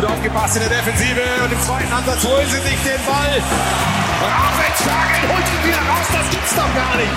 gut 0.00 0.10
aufgepasst 0.10 0.54
in 0.54 0.62
der 0.62 0.78
Defensive 0.78 1.22
und 1.42 1.52
im 1.52 1.60
zweiten 1.60 1.92
Ansatz 1.92 2.22
holen 2.22 2.46
sie 2.46 2.62
sich 2.62 2.78
den 2.86 3.02
Ball. 3.02 3.34
Raffenshagen 4.22 5.26
holt 5.26 5.42
ihn 5.42 5.62
wieder 5.66 5.82
raus, 5.90 6.06
das 6.12 6.30
gibt's 6.30 6.54
doch 6.54 6.70
gar 6.74 6.94
nicht. 6.94 7.10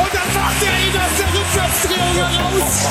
Und 0.00 0.08
dann 0.08 0.30
macht 0.32 0.60
er 0.64 0.76
ihn 0.80 0.96
aus 0.96 1.14
der 1.20 1.28
Rückwärtsdrehung 1.28 2.16
heraus. 2.16 2.88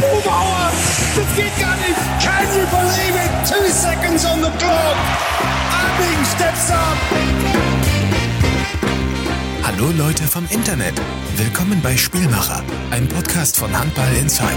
Bubauer, 0.00 0.72
das 1.14 1.36
geht 1.36 1.54
gar 1.60 1.76
nicht. 1.76 2.02
Can 2.18 2.46
you 2.50 2.66
believe 2.66 3.14
it? 3.14 3.30
Two 3.46 3.68
seconds 3.70 4.24
on 4.26 4.42
the 4.42 4.50
clock. 4.58 4.96
Abing 5.70 6.24
steps 6.26 6.70
up. 6.72 6.98
Hallo 9.62 9.92
Leute 9.96 10.24
vom 10.24 10.44
Internet. 10.50 11.00
Willkommen 11.36 11.80
bei 11.80 11.96
Spielmacher, 11.96 12.64
ein 12.90 13.08
Podcast 13.08 13.56
von 13.56 13.78
Handball 13.78 14.12
Insight. 14.20 14.56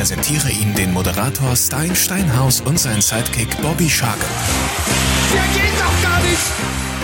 Ich 0.00 0.08
präsentiere 0.08 0.50
Ihnen 0.50 0.74
den 0.74 0.92
Moderator 0.92 1.54
Stein 1.54 1.94
Steinhaus 1.94 2.62
und 2.62 2.80
sein 2.80 3.02
Sidekick 3.02 3.60
Bobby 3.60 3.86
Shark. 3.86 4.16
Der 5.30 5.42
geht 5.62 5.78
doch 5.78 6.02
gar 6.02 6.22
nicht. 6.22 6.40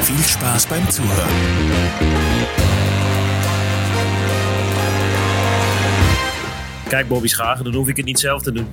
Viel 0.00 0.24
Spaß 0.24 0.66
beim 0.66 0.91
Zuhören. 0.91 1.28
Kijk, 6.88 7.09
Bobby 7.09 7.28
Schagen, 7.28 7.64
dan 7.64 7.74
hoef 7.74 7.88
ik 7.88 7.96
het 7.96 8.06
niet 8.06 8.18
zelf 8.18 8.42
te 8.42 8.52
doen. 8.52 8.66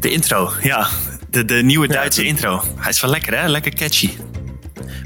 De 0.00 0.10
intro, 0.10 0.50
ja. 0.62 0.88
De, 1.30 1.44
de 1.44 1.62
nieuwe 1.62 1.88
Duitse 1.88 2.24
intro. 2.24 2.62
Hij 2.76 2.90
is 2.90 3.00
wel 3.00 3.10
lekker, 3.10 3.40
hè? 3.40 3.48
Lekker 3.48 3.74
catchy. 3.74 4.10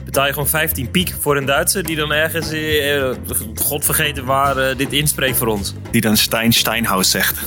Betaal 0.07 0.27
je 0.27 0.33
gewoon 0.33 0.49
15 0.49 0.91
piek 0.91 1.15
voor 1.21 1.37
een 1.37 1.45
Duitser 1.45 1.83
die 1.85 1.97
dan 1.97 2.13
ergens, 2.13 2.51
eh, 2.51 3.11
god 3.55 3.85
vergeten 3.85 4.25
waar, 4.25 4.57
eh, 4.57 4.77
dit 4.77 4.93
inspreekt 4.93 5.37
voor 5.37 5.47
ons. 5.47 5.75
Die 5.91 6.01
dan 6.01 6.17
Stein 6.17 6.53
Steinhaus 6.53 7.11
zegt. 7.11 7.39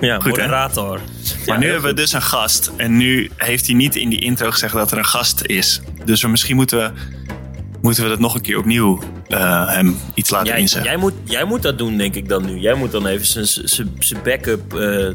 Ja, 0.00 0.14
Goed, 0.20 0.30
moderator. 0.30 0.98
Maar 1.46 1.54
Ja, 1.54 1.56
nu 1.58 1.70
hebben 1.70 1.90
we 1.90 1.96
dus 1.96 2.12
een 2.12 2.22
gast. 2.22 2.70
En 2.76 2.96
nu 2.96 3.30
heeft 3.36 3.66
hij 3.66 3.74
niet 3.74 3.96
in 3.96 4.08
die 4.08 4.20
intro 4.20 4.50
gezegd 4.50 4.72
dat 4.74 4.90
er 4.92 4.98
een 4.98 5.04
gast 5.06 5.42
is. 5.42 5.80
Dus 6.04 6.22
we, 6.22 6.28
misschien 6.28 6.56
moeten 6.56 6.78
we, 6.78 6.90
moeten 7.80 8.02
we 8.02 8.08
dat 8.08 8.18
nog 8.18 8.34
een 8.34 8.40
keer 8.40 8.58
opnieuw 8.58 9.02
eh, 9.28 9.68
hem 9.68 9.96
iets 10.14 10.30
laten 10.30 10.46
Jij, 10.48 10.58
inzeggen. 10.60 10.90
jij, 10.90 11.00
moet, 11.00 11.12
jij 11.24 11.44
moet 11.44 11.62
dat 11.62 11.78
doen, 11.78 11.96
denk 11.96 12.14
ik 12.14 12.28
dan 12.28 12.44
nu. 12.46 12.58
Jij 12.58 12.74
moet 12.74 12.92
dan 12.92 13.06
even 13.06 13.46
zijn- 13.68 14.22
backup. 14.24 14.74
eh, 14.74 15.08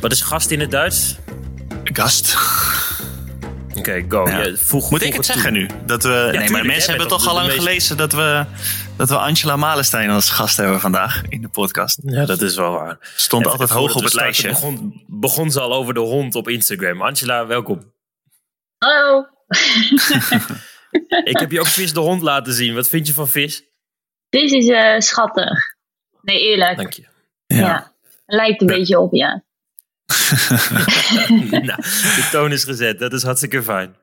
wat 0.00 0.12
is 0.12 0.20
gast 0.20 0.50
in 0.50 0.60
het 0.60 0.70
Duits? 0.70 1.16
Gast. 1.84 2.36
Oké, 3.88 4.04
go. 4.08 4.28
Ja. 4.28 4.38
Ja, 4.42 4.56
voeg, 4.56 4.90
Moet 4.90 5.00
voeg 5.00 5.08
ik 5.08 5.14
het 5.14 5.22
toe. 5.22 5.34
zeggen 5.34 5.52
nu? 5.52 5.68
Dat 5.86 6.02
we, 6.02 6.08
nee, 6.08 6.30
tuurlijk, 6.30 6.50
maar 6.50 6.66
mensen 6.66 6.90
hebben 6.90 7.08
toch 7.08 7.26
al 7.28 7.34
lang 7.34 7.46
meest- 7.46 7.58
gelezen 7.58 7.96
dat 7.96 8.12
we, 8.12 8.44
dat 8.96 9.08
we 9.08 9.16
Angela 9.16 9.56
Malenstein 9.56 10.10
als 10.10 10.30
gast 10.30 10.56
hebben 10.56 10.80
vandaag 10.80 11.22
in 11.28 11.40
de 11.42 11.48
podcast. 11.48 11.98
Ja, 12.04 12.24
dat 12.24 12.40
is 12.40 12.56
wel 12.56 12.72
waar. 12.72 12.98
Stond 13.16 13.42
Even 13.46 13.58
altijd 13.58 13.78
hoog 13.78 13.94
op 13.96 14.02
het 14.04 14.14
lijstje. 14.14 14.48
Begon, 14.48 15.02
begon 15.06 15.50
ze 15.50 15.60
al 15.60 15.72
over 15.74 15.94
de 15.94 16.00
hond 16.00 16.34
op 16.34 16.48
Instagram. 16.48 17.02
Angela, 17.02 17.46
welkom. 17.46 17.92
Hallo. 18.78 19.26
Ik 21.24 21.38
heb 21.38 21.50
je 21.50 21.60
ook 21.60 21.66
Vis 21.66 21.92
de 21.92 22.00
hond 22.00 22.22
laten 22.22 22.52
zien. 22.52 22.74
Wat 22.74 22.88
vind 22.88 23.06
je 23.06 23.12
van 23.12 23.28
Vis? 23.28 23.62
Dit 24.28 24.52
is 24.52 24.68
eh, 24.68 24.98
schattig. 24.98 25.58
Nee, 26.22 26.40
eerlijk. 26.40 26.76
Dank 26.76 26.92
je. 26.92 27.06
Ja. 27.46 27.92
Lijkt 28.26 28.60
een 28.60 28.66
beetje 28.66 28.98
op, 29.00 29.12
ja. 29.14 29.44
nou, 31.68 31.82
de 31.82 32.28
toon 32.30 32.52
is 32.52 32.64
gezet. 32.64 32.98
Dat 32.98 33.12
is 33.12 33.22
hartstikke 33.22 33.62
fijn. 33.62 33.96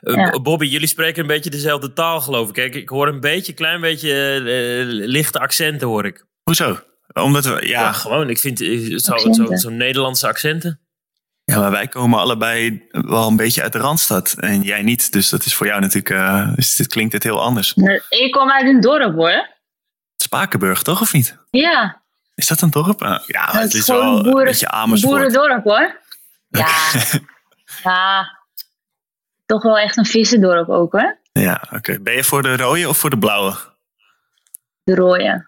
Eh, 0.00 0.14
Ja. 0.14 0.40
Bobby, 0.40 0.66
jullie 0.66 0.86
spreken 0.86 1.20
een 1.22 1.26
beetje 1.26 1.50
dezelfde 1.50 1.92
taal, 1.92 2.20
geloof 2.20 2.48
ik. 2.48 2.54
Kijk, 2.54 2.74
ik 2.74 2.88
hoor 2.88 3.08
een 3.08 3.20
beetje, 3.20 3.52
klein 3.52 3.80
beetje 3.80 4.12
eh, 4.34 5.06
lichte 5.08 5.38
accenten, 5.38 5.88
hoor 5.88 6.06
ik. 6.06 6.24
Hoezo? 6.42 6.78
Omdat 7.12 7.44
we, 7.44 7.50
Ja, 7.50 7.80
ja, 7.80 7.92
gewoon. 7.92 8.30
Ik 8.30 8.38
vind 8.38 8.60
eh, 8.60 8.96
zo, 8.96 9.16
zo, 9.32 9.46
zo'n 9.56 9.76
Nederlandse 9.76 10.26
accenten. 10.26 10.80
Ja, 11.44 11.58
maar 11.58 11.70
wij 11.70 11.88
komen 11.88 12.18
allebei 12.18 12.86
wel 12.90 13.26
een 13.28 13.36
beetje 13.36 13.62
uit 13.62 13.72
de 13.72 13.78
Randstad. 13.78 14.34
En 14.38 14.62
jij 14.62 14.82
niet. 14.82 15.12
Dus 15.12 15.28
dat 15.28 15.44
is 15.44 15.54
voor 15.54 15.66
jou 15.66 15.80
natuurlijk... 15.80 16.10
eh, 16.10 16.54
dus 16.54 16.74
dit 16.74 16.86
klinkt 16.86 17.12
het 17.12 17.22
heel 17.22 17.40
anders. 17.42 17.74
Ik 18.08 18.30
kom 18.32 18.50
uit 18.50 18.66
een 18.66 18.80
dorp, 18.80 19.14
hoor. 19.14 19.48
Spakenburg, 20.16 20.82
toch? 20.82 21.00
Of 21.00 21.12
niet? 21.12 21.38
Ja. 21.50 22.02
Is 22.38 22.46
dat 22.46 22.60
een 22.60 22.70
dorp? 22.70 23.02
Ah, 23.02 23.26
ja, 23.26 23.44
Het 23.50 23.62
het 23.62 23.74
is 23.74 23.86
wel 23.86 24.02
een 24.02 24.22
boeren- 24.22 24.38
een 24.40 24.44
beetje 24.44 24.68
Amersfoort. 24.68 25.32
Boerendorp, 25.32 25.64
hoor. 25.64 26.00
Ja. 26.48 26.68
ja. 27.90 28.38
Toch 29.46 29.62
wel 29.62 29.78
echt 29.78 29.96
een 29.96 30.04
vissendorp 30.06 30.68
ook, 30.68 30.92
hoor. 30.92 31.18
Ja, 31.32 31.62
oké. 31.70 31.98
Ben 32.00 32.14
je 32.14 32.24
voor 32.24 32.42
de 32.42 32.56
rode 32.56 32.88
of 32.88 32.98
voor 32.98 33.10
de 33.10 33.18
blauwe? 33.18 33.54
De 34.84 34.94
rode. 34.94 35.46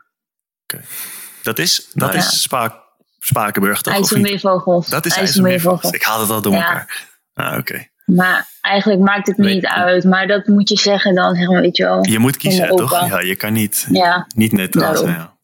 Dat 1.42 1.58
is, 1.58 1.90
dat 1.94 2.12
Nou, 2.12 2.20
is 2.24 2.48
Spakenburg, 3.20 3.80
toch? 3.82 3.94
IJsselmeervogels. 3.94 4.86
Dat 4.88 5.06
is 5.06 5.16
IJsselmeervogels. 5.16 5.92
Ik 5.92 6.02
haal 6.02 6.20
het 6.20 6.30
al 6.30 6.40
door 6.42 6.52
Ja. 6.52 6.58
elkaar. 6.58 7.08
Ah, 7.34 7.58
oké. 7.58 7.88
Maar 8.04 8.48
eigenlijk 8.60 9.00
maakt 9.02 9.26
het 9.26 9.36
niet 9.36 9.66
uit. 9.66 10.04
Maar 10.04 10.26
dat 10.26 10.46
moet 10.46 10.68
je 10.68 10.78
zeggen 10.78 11.14
dan, 11.14 11.34
zeg 11.34 11.48
maar, 11.48 11.60
weet 11.60 11.76
je 11.76 11.84
wel. 11.84 12.06
Je 12.06 12.18
moet 12.18 12.36
kiezen, 12.36 12.68
toch? 12.68 13.08
Ja, 13.08 13.20
je 13.20 13.36
kan 13.36 13.52
niet, 13.52 13.86
Ja. 13.90 14.26
niet 14.34 14.52
neutraal 14.52 14.96
zijn. 14.96 15.10
Ja. 15.14 15.38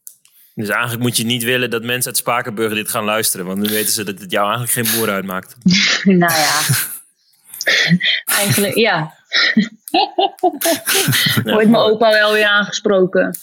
Dus 0.57 0.69
eigenlijk 0.69 1.01
moet 1.01 1.17
je 1.17 1.25
niet 1.25 1.43
willen 1.43 1.69
dat 1.69 1.83
mensen 1.83 2.07
uit 2.11 2.17
Spakenburg 2.17 2.73
dit 2.73 2.89
gaan 2.89 3.03
luisteren. 3.03 3.45
Want 3.45 3.63
dan 3.63 3.71
weten 3.71 3.93
ze 3.93 4.03
dat 4.03 4.19
het 4.19 4.31
jou 4.31 4.53
eigenlijk 4.53 4.87
geen 4.87 4.99
boer 4.99 5.09
uitmaakt. 5.09 5.55
nou 6.03 6.33
ja. 6.33 6.59
Eigenlijk, 8.39 8.75
ja. 8.75 9.13
Wordt 11.43 11.69
mijn 11.69 11.75
opa 11.75 12.09
wel 12.09 12.33
weer 12.33 12.45
aangesproken. 12.45 13.37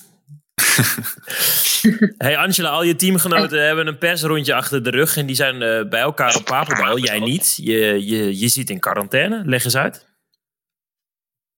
Hey 2.18 2.36
Angela, 2.36 2.68
al 2.68 2.82
je 2.82 2.96
teamgenoten 2.96 3.66
hebben 3.66 3.86
een 3.86 3.98
persrondje 3.98 4.54
achter 4.54 4.82
de 4.82 4.90
rug. 4.90 5.16
En 5.16 5.26
die 5.26 5.36
zijn 5.36 5.62
eh, 5.62 5.88
bij 5.88 6.00
elkaar 6.00 6.36
op 6.36 6.44
Papendal. 6.44 6.98
Jij 6.98 7.18
niet. 7.18 7.56
Je, 7.62 8.06
je, 8.06 8.38
je 8.38 8.48
zit 8.48 8.70
in 8.70 8.80
quarantaine. 8.80 9.42
Leg 9.44 9.64
eens 9.64 9.76
uit. 9.76 10.06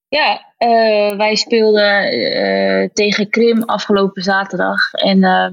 Ja, 0.09 0.53
eh, 0.57 1.17
wij 1.17 1.35
speelden 1.35 2.03
eh, 2.03 2.89
tegen 2.93 3.29
Krim 3.29 3.63
afgelopen 3.63 4.23
zaterdag. 4.23 4.91
En 4.91 5.23
eh, 5.23 5.47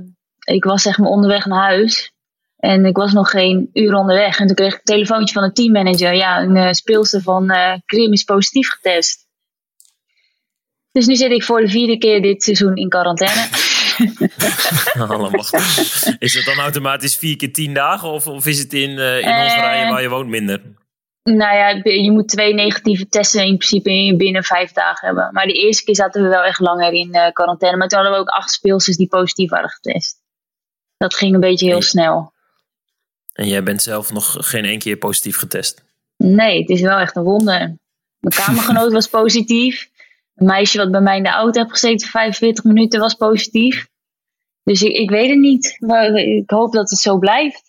ik 0.55 0.65
was 0.65 0.83
zeg 0.83 0.99
maar 0.99 1.09
onderweg 1.09 1.45
naar 1.45 1.63
huis. 1.63 2.13
En 2.57 2.85
ik 2.85 2.97
was 2.97 3.13
nog 3.13 3.31
geen 3.31 3.71
uur 3.73 3.95
onderweg. 3.95 4.39
En 4.39 4.47
toen 4.47 4.57
kreeg 4.57 4.73
ik 4.73 4.79
een 4.79 4.95
telefoontje 4.95 5.35
van 5.35 5.43
de 5.43 5.53
teammanager. 5.53 6.15
Ja, 6.15 6.43
een 6.43 6.75
speelster 6.75 7.23
van 7.23 7.53
Krim 7.85 8.13
is 8.13 8.25
positief 8.25 8.69
getest. 8.71 9.27
Dus 10.93 11.07
nu 11.07 11.15
zit 11.15 11.31
ik 11.31 11.43
voor 11.43 11.61
de 11.61 11.69
vierde 11.69 11.99
keer 11.99 12.23
dit 12.23 12.43
seizoen 12.43 12.77
in 12.77 12.89
quarantaine. 12.89 13.49
Allemaal. 15.09 15.45
Is 16.19 16.35
dat 16.35 16.45
dan 16.45 16.65
automatisch 16.65 17.17
vier 17.17 17.37
keer 17.37 17.53
tien 17.53 17.75
dagen? 17.75 18.09
Of, 18.09 18.27
of 18.27 18.47
is 18.47 18.59
het 18.59 18.73
in, 18.73 18.91
in 18.91 18.99
Eh. 18.99 19.41
Hongarije 19.41 19.91
waar 19.91 20.03
je 20.03 20.09
woont 20.09 20.29
minder? 20.29 20.61
Nou 21.25 21.57
ja, 21.57 21.69
je 21.83 22.11
moet 22.11 22.29
twee 22.29 22.55
negatieve 22.55 23.09
testen 23.09 23.47
in 23.47 23.57
principe 23.57 24.15
binnen 24.17 24.45
vijf 24.45 24.73
dagen 24.73 25.07
hebben. 25.07 25.33
Maar 25.33 25.47
de 25.47 25.53
eerste 25.53 25.85
keer 25.85 25.95
zaten 25.95 26.23
we 26.23 26.29
wel 26.29 26.43
echt 26.43 26.61
langer 26.61 26.93
in 26.93 27.15
eh, 27.15 27.33
quarantaine. 27.33 27.77
Maar 27.77 27.89
toen 27.89 27.99
hadden 27.99 28.17
we 28.17 28.23
ook 28.23 28.35
acht 28.35 28.51
speelsters 28.51 28.97
die 28.97 29.09
positief 29.09 29.51
waren 29.51 29.71
getest. 29.71 30.17
Dat 30.97 31.15
ging 31.15 31.35
een 31.35 31.41
beetje 31.41 31.67
heel 31.67 31.83
snel. 31.83 32.33
En 33.33 33.49
jij 33.49 33.63
bent 33.63 33.83
zelf 33.83 34.13
nog 34.13 34.37
geen 34.39 34.65
één 34.65 34.79
keer 34.79 34.97
positief 34.97 35.37
getest. 35.37 35.83
Nee, 36.17 36.61
het 36.61 36.69
is 36.69 36.81
wel 36.81 36.99
echt 36.99 37.17
een 37.17 37.23
wonder. 37.23 37.59
Mijn 38.19 38.35
kamergenoot 38.35 38.93
was 38.93 39.09
positief. 39.09 39.89
Een 40.35 40.47
meisje 40.47 40.79
wat 40.79 40.91
bij 40.91 41.01
mij 41.01 41.17
in 41.17 41.23
de 41.23 41.29
auto 41.29 41.61
heeft 41.61 41.73
gezeten 41.73 42.09
45 42.09 42.65
minuten 42.65 43.01
was 43.01 43.15
positief. 43.15 43.89
Dus 44.63 44.83
ik, 44.83 44.93
ik 44.93 45.11
weet 45.11 45.29
het 45.29 45.39
niet. 45.39 45.77
Maar 45.79 46.15
ik 46.15 46.51
hoop 46.51 46.73
dat 46.73 46.91
het 46.91 46.99
zo 46.99 47.19
blijft. 47.19 47.63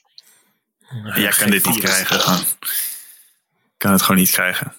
Jij 1.16 1.32
kan 1.38 1.50
dit 1.50 1.66
niet 1.66 1.80
krijgen. 1.80 2.20
Gewoon. 2.20 2.44
Kan 3.86 3.94
het 3.94 4.02
gewoon 4.04 4.22
niet 4.22 4.32
krijgen. 4.32 4.74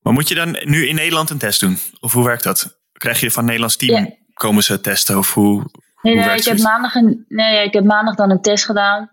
Maar 0.00 0.12
moet 0.12 0.28
je 0.28 0.34
dan 0.34 0.58
nu 0.64 0.86
in 0.86 0.94
Nederland 0.94 1.30
een 1.30 1.38
test 1.38 1.60
doen? 1.60 1.78
Of 2.00 2.12
hoe 2.12 2.24
werkt 2.24 2.42
dat? 2.42 2.78
Krijg 2.92 3.20
je 3.20 3.26
van 3.30 3.36
het 3.42 3.44
Nederlands 3.44 3.76
team, 3.76 4.04
Ja. 4.04 4.10
komen 4.34 4.62
ze 4.62 4.80
testen? 4.80 5.18
Of 5.18 5.34
hoe, 5.34 5.54
Nee, 5.54 5.64
hoe 6.00 6.14
nee, 6.14 6.24
werkt 6.24 6.46
ik, 6.46 6.52
heb 6.52 6.58
maandag 6.58 6.94
een, 6.94 7.24
nee, 7.28 7.64
ik 7.64 7.72
heb 7.72 7.84
maandag 7.84 8.14
dan 8.14 8.30
een 8.30 8.40
test 8.40 8.64
gedaan. 8.64 9.10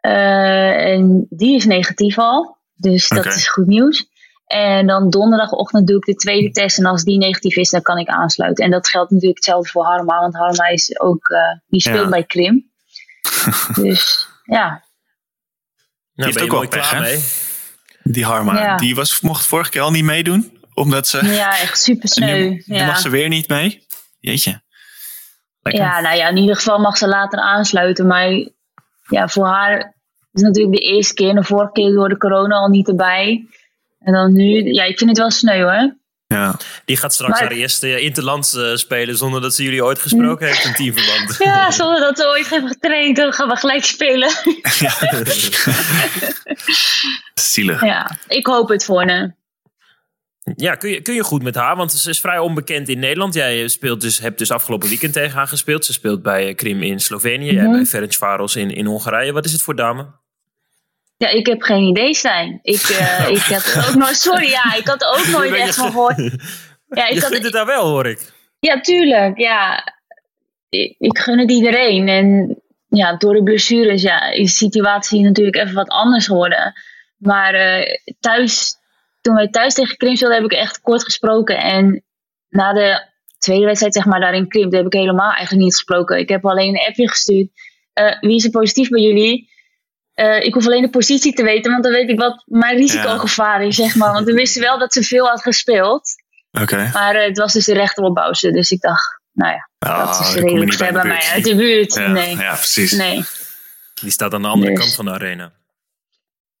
Eh, 0.00 0.92
en 0.92 1.26
die 1.30 1.56
is 1.56 1.64
negatief 1.64 2.18
al. 2.18 2.56
Dus 2.74 3.08
dat 3.08 3.26
is 3.26 3.48
goed 3.48 3.66
nieuws. 3.66 4.06
En 4.46 4.86
dan 4.86 5.10
donderdagochtend 5.10 5.86
doe 5.86 5.96
ik 5.96 6.04
de 6.04 6.14
tweede 6.14 6.50
test. 6.50 6.78
En 6.78 6.84
als 6.84 7.04
die 7.04 7.18
negatief 7.18 7.56
is, 7.56 7.70
dan 7.70 7.82
kan 7.82 7.98
ik 7.98 8.08
aansluiten. 8.08 8.64
En 8.64 8.70
dat 8.70 8.88
geldt 8.88 9.10
natuurlijk 9.10 9.36
hetzelfde 9.36 9.70
voor 9.70 9.84
Harma. 9.84 10.20
Want 10.20 10.34
Harma 10.34 10.66
is 10.66 11.00
ook, 11.00 11.28
eh, 11.28 11.38
die 11.66 11.80
speelt 11.80 12.04
Ja. 12.04 12.08
bij 12.08 12.24
Krim. 12.24 12.70
dus 13.82 14.28
ja, 14.44 14.66
Nou, 16.14 16.28
heeft 16.30 16.34
ben 16.34 16.44
je 16.44 16.52
ook 16.52 16.70
wel 16.70 16.82
klaar 16.82 17.00
mee. 17.00 17.24
Die 18.04 18.24
Harma, 18.24 18.60
Ja. 18.60 18.76
die 18.76 18.94
was, 18.94 19.20
mocht 19.20 19.46
vorige 19.46 19.70
keer 19.70 19.80
al 19.80 19.90
niet 19.90 20.04
meedoen. 20.04 20.58
Omdat 20.74 21.08
ze... 21.08 21.24
ja 21.26 21.58
echt 21.60 21.78
super 21.80 22.08
sneu. 22.14 22.38
nu, 22.48 22.62
nu 22.66 22.76
Ja. 22.76 22.86
mag 22.86 22.98
ze 22.98 23.08
weer 23.08 23.28
niet 23.28 23.48
mee. 23.48 23.86
Jeetje. 24.20 24.62
Lekker. 25.60 25.82
ja, 25.82 26.00
nou 26.00 26.16
ja, 26.16 26.28
in 26.28 26.36
ieder 26.36 26.56
geval 26.56 26.78
mag 26.78 26.96
ze 26.96 27.08
later 27.08 27.38
aansluiten. 27.38 28.06
Maar 28.06 28.28
ja, 29.08 29.28
voor 29.28 29.46
haar 29.46 29.78
is 30.32 30.42
het 30.42 30.42
natuurlijk 30.42 30.76
de 30.76 30.82
eerste 30.82 31.14
keer. 31.14 31.28
En 31.28 31.34
de 31.34 31.42
vorige 31.44 31.72
keer 31.72 31.92
door 31.92 32.08
de 32.08 32.16
corona 32.16 32.54
al 32.56 32.68
niet 32.68 32.88
erbij. 32.88 33.46
En 34.00 34.12
dan 34.12 34.32
nu, 34.32 34.72
ja, 34.72 34.84
ik 34.84 34.98
vind 34.98 35.10
het 35.10 35.18
wel 35.18 35.30
sneu 35.30 35.62
hoor. 35.62 35.96
Ja. 36.34 36.56
Die 36.84 36.96
gaat 36.96 37.14
straks 37.14 37.32
Maar- 37.32 37.48
haar 37.48 37.58
eerste 37.58 38.00
interlands 38.00 38.54
eh, 38.54 38.74
spelen 38.74 39.16
zonder 39.16 39.40
dat 39.40 39.54
ze 39.54 39.62
jullie 39.62 39.84
ooit 39.84 39.98
gesproken 39.98 40.46
heeft 40.46 40.64
in 40.64 40.72
teamverband. 40.74 41.36
Ja, 41.44 41.70
zonder 41.70 42.00
dat 42.00 42.18
we 42.18 42.26
ooit 42.26 42.50
hebben 42.50 42.70
getraind, 42.70 43.16
dan 43.16 43.32
gaan 43.32 43.48
we 43.48 43.56
gelijk 43.56 43.84
spelen. 43.84 44.30
Zielig. 47.34 47.82
Ja, 47.84 48.18
ik 48.28 48.46
hoop 48.46 48.68
het 48.68 48.84
voor 48.84 49.08
haar. 49.08 49.36
Ja, 50.56 50.74
kun 50.74 50.90
je, 50.90 51.00
kun 51.02 51.14
je 51.14 51.22
goed 51.24 51.42
met 51.42 51.54
haar, 51.54 51.76
want 51.76 51.92
ze 51.92 52.10
is 52.10 52.20
vrij 52.20 52.38
onbekend 52.38 52.88
in 52.88 52.98
Nederland. 52.98 53.34
Jij 53.34 53.68
speelt 53.68 54.00
dus, 54.00 54.18
hebt 54.18 54.38
dus 54.38 54.50
afgelopen 54.50 54.88
weekend 54.88 55.12
tegen 55.12 55.36
haar 55.36 55.46
gespeeld. 55.48 55.84
Ze 55.84 55.92
speelt 55.92 56.22
bij 56.22 56.48
eh, 56.48 56.54
Krim 56.54 56.82
in 56.82 57.00
Slovenië, 57.00 57.52
jij 57.52 57.62
Mhm. 57.64 57.72
bij 57.72 57.86
Ferencvaros 57.86 58.56
in, 58.56 58.70
in 58.70 58.86
Hongarije. 58.86 59.32
Wat 59.32 59.44
is 59.44 59.52
het 59.52 59.62
voor 59.62 59.76
dame? 59.76 60.06
Ja, 61.24 61.30
ik 61.30 61.46
heb 61.46 61.62
geen 61.62 61.82
idee, 61.82 62.14
Stijn. 62.14 62.58
Ik, 62.62 62.80
eh, 62.80 63.28
ik 63.36 63.38
had 63.38 63.64
er 63.64 63.88
ook 63.88 63.94
nooit, 63.94 64.16
sorry, 64.16 64.48
ja, 64.48 64.74
ik 64.74 64.86
had 64.86 65.02
er 65.02 65.08
ook 65.08 65.26
nooit 65.26 65.52
echt 65.54 65.74
van 65.74 65.84
ge- 65.84 65.90
gehoord. 65.92 66.18
Ja, 66.88 67.06
ik 67.08 67.14
je 67.14 67.20
had, 67.20 67.32
het 67.32 67.52
daar 67.52 67.66
wel, 67.66 67.88
hoor 67.88 68.06
ik. 68.06 68.32
ja, 68.58 68.80
tuurlijk, 68.80 69.38
ja. 69.38 69.84
Ik, 70.68 70.94
ik 70.98 71.18
gun 71.18 71.38
het 71.38 71.50
iedereen. 71.50 72.08
En 72.08 72.56
ja, 72.88 73.16
door 73.16 73.34
de 73.34 73.42
blessures 73.42 74.02
ja, 74.02 74.30
is 74.30 74.50
de 74.50 74.56
situatie 74.56 75.22
natuurlijk 75.22 75.56
even 75.56 75.74
wat 75.74 75.88
anders 75.88 76.26
geworden. 76.26 76.72
Maar 77.16 77.54
eh, 77.54 77.96
thuis, 78.20 78.76
toen 79.20 79.34
wij 79.34 79.48
thuis 79.48 79.74
tegen 79.74 79.96
Krim 79.96 80.16
speelden, 80.16 80.36
heb 80.42 80.50
ik 80.52 80.58
echt 80.58 80.80
kort 80.80 81.04
gesproken. 81.04 81.58
En 81.58 82.04
na 82.48 82.72
de 82.72 83.06
tweede 83.38 83.64
wedstrijd, 83.64 83.94
zeg 83.94 84.04
maar, 84.04 84.20
daar 84.20 84.34
in 84.34 84.48
Krim, 84.48 84.74
heb 84.74 84.86
ik 84.86 84.92
helemaal 84.92 85.32
eigenlijk 85.32 85.64
niet 85.64 85.74
gesproken. 85.74 86.18
Ik 86.18 86.28
heb 86.28 86.46
alleen 86.46 86.68
een 86.68 86.86
appje 86.86 87.08
gestuurd. 87.08 87.48
Eh, 87.92 88.20
wie 88.20 88.36
is 88.36 88.44
er 88.44 88.50
positief 88.50 88.88
bij 88.88 89.02
jullie? 89.02 89.48
Eh, 90.14 90.40
ik 90.44 90.54
hoef 90.54 90.66
alleen 90.66 90.82
de 90.82 90.90
positie 90.90 91.32
te 91.34 91.42
weten, 91.42 91.70
want 91.72 91.84
dan 91.84 91.92
weet 91.92 92.08
ik 92.08 92.18
wat 92.18 92.42
mijn 92.46 92.76
risicogevaar 92.76 93.62
is, 93.62 93.76
zeg 93.76 93.94
maar. 93.94 94.12
Want 94.12 94.26
we 94.26 94.32
wisten 94.32 94.62
wel 94.62 94.78
dat 94.78 94.92
ze 94.92 95.02
veel 95.02 95.26
had 95.26 95.42
gespeeld. 95.42 96.14
Oké. 96.60 96.90
Maar 96.92 97.14
eh, 97.14 97.26
het 97.26 97.38
was 97.38 97.52
dus 97.52 97.64
de 97.64 97.74
rechteropbouwse. 97.74 98.50
Dus 98.50 98.70
ik 98.70 98.80
dacht, 98.80 99.20
nou 99.32 99.52
ja, 99.52 99.68
Ah, 99.78 100.06
dat 100.06 100.20
is 100.20 100.34
redelijk 100.34 100.76
bij 100.78 100.86
ver 100.86 100.92
bij 100.92 101.04
mij 101.04 101.28
uit 101.32 101.44
de 101.44 101.56
buurt. 101.56 101.94
Ja, 101.94 102.08
Nee, 102.08 102.36
ja, 102.36 102.54
precies. 102.54 102.92
nee. 102.92 103.24
Die 103.94 104.10
staat 104.10 104.34
aan 104.34 104.42
de 104.42 104.48
andere 104.48 104.70
Dus. 104.70 104.80
kant 104.80 104.94
van 104.94 105.04
de 105.04 105.10
arena. 105.10 105.52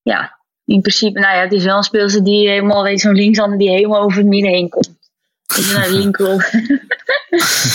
Ja, 0.02 0.38
in 0.64 0.80
principe, 0.80 1.20
nou 1.20 1.34
ja, 1.36 1.40
het 1.42 1.52
is 1.52 1.64
wel 1.64 1.76
een 1.76 1.82
speelster 1.82 2.24
die 2.24 2.48
helemaal, 2.48 2.82
weet 2.82 3.00
zo'n 3.00 3.14
linksander 3.14 3.58
die 3.58 3.70
helemaal 3.70 4.02
over 4.02 4.18
het 4.18 4.26
midden 4.26 4.50
heen 4.50 4.68
komt. 4.68 4.90
Dus 5.46 5.72
naar 5.72 5.88
de 5.88 5.96
winkel. 5.96 6.38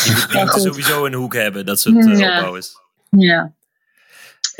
Die 0.04 0.14
moet 0.16 0.28
Ja, 0.31 0.48
sowieso 0.48 1.06
een 1.06 1.14
hoek 1.14 1.34
hebben, 1.34 1.66
dat 1.66 1.80
soort 1.80 2.08
eh, 2.08 2.20
Ja. 2.20 2.38
opbouw 2.38 2.56
is. 2.56 2.72
ja. 3.10 3.52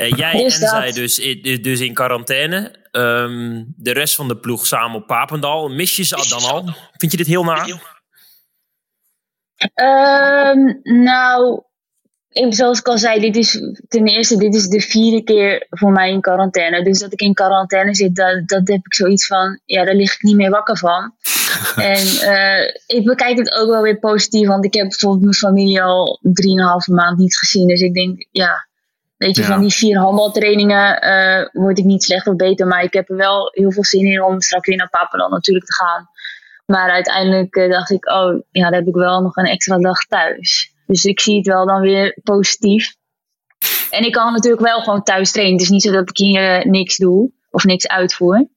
Eh, 0.00 0.12
jij 0.16 0.32
Dus 0.32 0.54
en 0.54 0.60
dat. 0.60 0.70
zij 0.70 0.92
dus, 0.92 1.18
in- 1.18 1.62
dus 1.62 1.80
in 1.80 1.94
quarantaine. 1.94 2.74
Ehm, 2.90 3.64
de 3.76 3.92
rest 3.92 4.14
van 4.14 4.28
de 4.28 4.36
ploeg 4.36 4.66
samen 4.66 5.00
op 5.00 5.06
Papendal. 5.06 5.68
Mis 5.68 5.96
je 5.96 6.04
ze 6.04 6.26
dan 6.28 6.50
al? 6.50 6.74
Vind 6.96 7.12
je 7.12 7.18
dit 7.18 7.26
heel 7.26 7.44
naar? 7.44 7.80
Ehm, 9.74 10.58
nou, 11.02 11.62
zoals 12.48 12.78
ik 12.78 12.86
al 12.88 12.98
zei, 12.98 13.20
dit 13.20 13.36
is 13.36 13.60
ten 13.88 14.06
eerste 14.06 14.36
dit 14.36 14.54
is 14.54 14.68
de 14.68 14.80
vierde 14.80 15.22
keer 15.22 15.66
voor 15.70 15.92
mij 15.92 16.10
in 16.10 16.20
quarantaine. 16.20 16.84
Dus 16.84 16.98
dat 16.98 17.12
ik 17.12 17.20
in 17.20 17.34
quarantaine 17.34 17.94
zit, 17.94 18.16
dat, 18.16 18.48
dat 18.48 18.68
heb 18.68 18.80
ik 18.86 18.94
zoiets 18.94 19.26
van, 19.26 19.60
ja, 19.64 19.84
daar 19.84 19.94
lig 19.94 20.14
ik 20.14 20.22
niet 20.22 20.36
meer 20.36 20.50
wakker 20.50 20.78
van. 20.78 21.14
en 21.76 22.06
eh, 22.32 22.74
ik 22.86 23.04
bekijk 23.04 23.38
het 23.38 23.52
ook 23.52 23.68
wel 23.68 23.82
weer 23.82 23.98
positief, 23.98 24.46
want 24.46 24.64
ik 24.64 24.74
heb 24.74 24.88
bijvoorbeeld 24.88 25.22
mijn 25.22 25.34
familie 25.34 25.82
al 25.82 26.18
drieënhalve 26.22 26.92
maand 26.92 27.18
niet 27.18 27.36
gezien. 27.38 27.66
Dus 27.68 27.80
ik 27.80 27.94
denk, 27.94 28.26
ja, 28.30 28.68
weet 29.26 29.36
je, 29.36 29.42
Ja. 29.42 29.48
van 29.48 29.60
die 29.60 29.72
vier 29.72 29.98
handbaltrainingen 29.98 31.00
eh, 31.00 31.48
word 31.52 31.78
ik 31.78 31.84
niet 31.84 32.02
slecht 32.02 32.26
of 32.26 32.36
beter. 32.36 32.66
Maar 32.66 32.82
ik 32.82 32.92
heb 32.92 33.08
er 33.10 33.16
wel 33.16 33.50
heel 33.52 33.72
veel 33.72 33.84
zin 33.84 34.04
in 34.06 34.22
om 34.22 34.40
straks 34.40 34.68
weer 34.68 34.76
naar 34.76 34.88
Papendal 34.90 35.28
natuurlijk 35.28 35.66
te 35.66 35.74
gaan. 35.74 36.08
Maar 36.66 36.90
uiteindelijk 36.90 37.54
eh, 37.56 37.70
dacht 37.70 37.90
ik, 37.90 38.10
oh 38.10 38.40
ja, 38.50 38.62
dan 38.62 38.74
heb 38.74 38.86
ik 38.86 38.94
wel 38.94 39.20
nog 39.20 39.36
een 39.36 39.44
extra 39.44 39.78
dag 39.78 39.98
thuis. 40.06 40.74
Dus 40.86 41.04
ik 41.04 41.20
zie 41.20 41.36
het 41.36 41.46
wel 41.46 41.66
dan 41.66 41.80
weer 41.80 42.18
positief. 42.22 42.94
En 43.90 44.04
ik 44.04 44.12
kan 44.12 44.32
natuurlijk 44.32 44.62
wel 44.62 44.80
gewoon 44.80 45.02
thuis 45.02 45.32
trainen. 45.32 45.54
Het 45.56 45.64
is 45.64 45.70
niet 45.70 45.82
zo 45.82 45.92
dat 45.92 46.10
ik 46.10 46.16
hier 46.16 46.58
eh, 46.58 46.64
niks 46.64 46.96
doe 46.96 47.32
of 47.50 47.64
niks 47.64 47.88
uitvoer. 47.88 48.48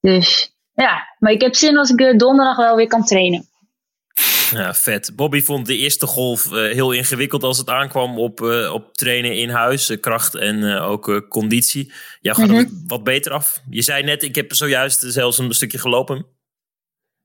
Dus 0.00 0.56
ja, 0.74 1.02
maar 1.18 1.32
ik 1.32 1.40
heb 1.40 1.54
zin 1.54 1.78
als 1.78 1.90
ik 1.90 2.18
donderdag 2.18 2.56
wel 2.56 2.76
weer 2.76 2.86
kan 2.88 3.04
trainen. 3.04 3.48
Ja, 4.50 4.74
vet. 4.74 5.12
Bobby 5.16 5.42
vond 5.42 5.66
de 5.66 5.76
eerste 5.76 6.06
golf 6.06 6.52
eh, 6.52 6.72
heel 6.72 6.92
ingewikkeld 6.92 7.42
als 7.42 7.58
het 7.58 7.68
aankwam 7.68 8.18
op, 8.18 8.42
eh, 8.42 8.72
op 8.72 8.96
trainen 8.96 9.36
in 9.36 9.50
huis. 9.50 9.90
eh, 9.90 10.00
kracht 10.00 10.34
en 10.34 10.64
ook 10.64 11.26
conditie. 11.28 11.92
Jou 12.20 12.36
gaat 12.36 12.56
het 12.56 12.82
wat 12.86 13.04
beter 13.04 13.32
af. 13.32 13.60
Je 13.70 13.82
zei 13.82 14.02
net, 14.02 14.22
ik 14.22 14.34
heb 14.34 14.52
zojuist 14.52 15.00
zelfs 15.00 15.38
een 15.38 15.52
stukje 15.52 15.78
gelopen. 15.78 16.26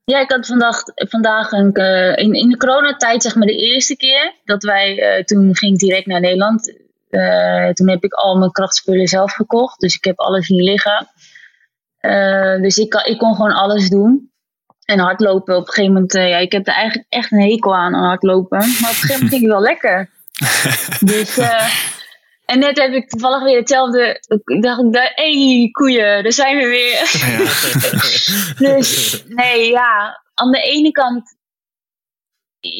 Ja, 0.03 0.19
ik 0.19 0.31
had 0.31 0.45
vandaag, 0.45 0.81
vandaag 0.95 1.51
een, 1.51 1.73
in, 2.15 2.33
in 2.33 2.49
de 2.49 2.57
coronatijd, 2.57 3.21
zeg 3.21 3.35
maar 3.35 3.47
de 3.47 3.55
eerste 3.55 3.95
keer 3.95 4.33
dat 4.43 4.63
wij, 4.63 5.23
toen 5.23 5.55
ging 5.55 5.73
ik 5.73 5.79
direct 5.79 6.05
naar 6.05 6.19
Nederland. 6.19 6.63
Toen 7.73 7.89
heb 7.89 8.03
ik 8.03 8.13
al 8.13 8.37
mijn 8.37 8.51
krachtspullen 8.51 9.07
zelf 9.07 9.33
gekocht. 9.33 9.79
Dus 9.79 9.95
ik 9.95 10.03
heb 10.03 10.19
alles 10.19 10.47
hier 10.47 10.63
liggen. 10.63 11.07
Dus 12.61 12.77
ik, 12.77 12.89
kan, 12.89 13.05
ik 13.05 13.17
kon 13.17 13.35
gewoon 13.35 13.53
alles 13.53 13.89
doen. 13.89 14.31
En 14.89 14.99
hardlopen 14.99 15.55
op 15.55 15.67
een 15.67 15.73
gegeven 15.73 15.93
moment, 15.93 16.15
eh, 16.15 16.29
ja, 16.29 16.37
ik 16.37 16.51
heb 16.51 16.67
er 16.67 16.73
eigenlijk 16.73 17.05
echt 17.09 17.31
een 17.31 17.41
hekel 17.41 17.75
aan, 17.75 17.95
aan 17.95 18.03
hardlopen. 18.03 18.57
Maar 18.57 18.67
op 18.67 18.77
een 18.77 18.85
gegeven 18.85 19.13
moment 19.13 19.29
ging 19.29 19.41
het 19.41 19.51
wel 19.51 19.61
lekker. 19.61 20.09
dus, 21.13 21.37
eh, 21.37 21.69
en 22.45 22.59
net 22.59 22.77
heb 22.77 22.93
ik 22.93 23.09
toevallig 23.09 23.43
weer 23.43 23.57
hetzelfde. 23.57 24.21
Ik 24.45 24.61
dacht, 24.61 24.81
hé, 24.81 25.57
hey, 25.59 25.69
koeien, 25.71 26.23
daar 26.23 26.31
zijn 26.31 26.57
we 26.57 26.67
weer. 26.67 26.97
Dus 28.69 29.23
nee, 29.27 29.69
ja, 29.69 30.21
aan 30.33 30.51
de 30.51 30.61
ene 30.61 30.91
kant 30.91 31.37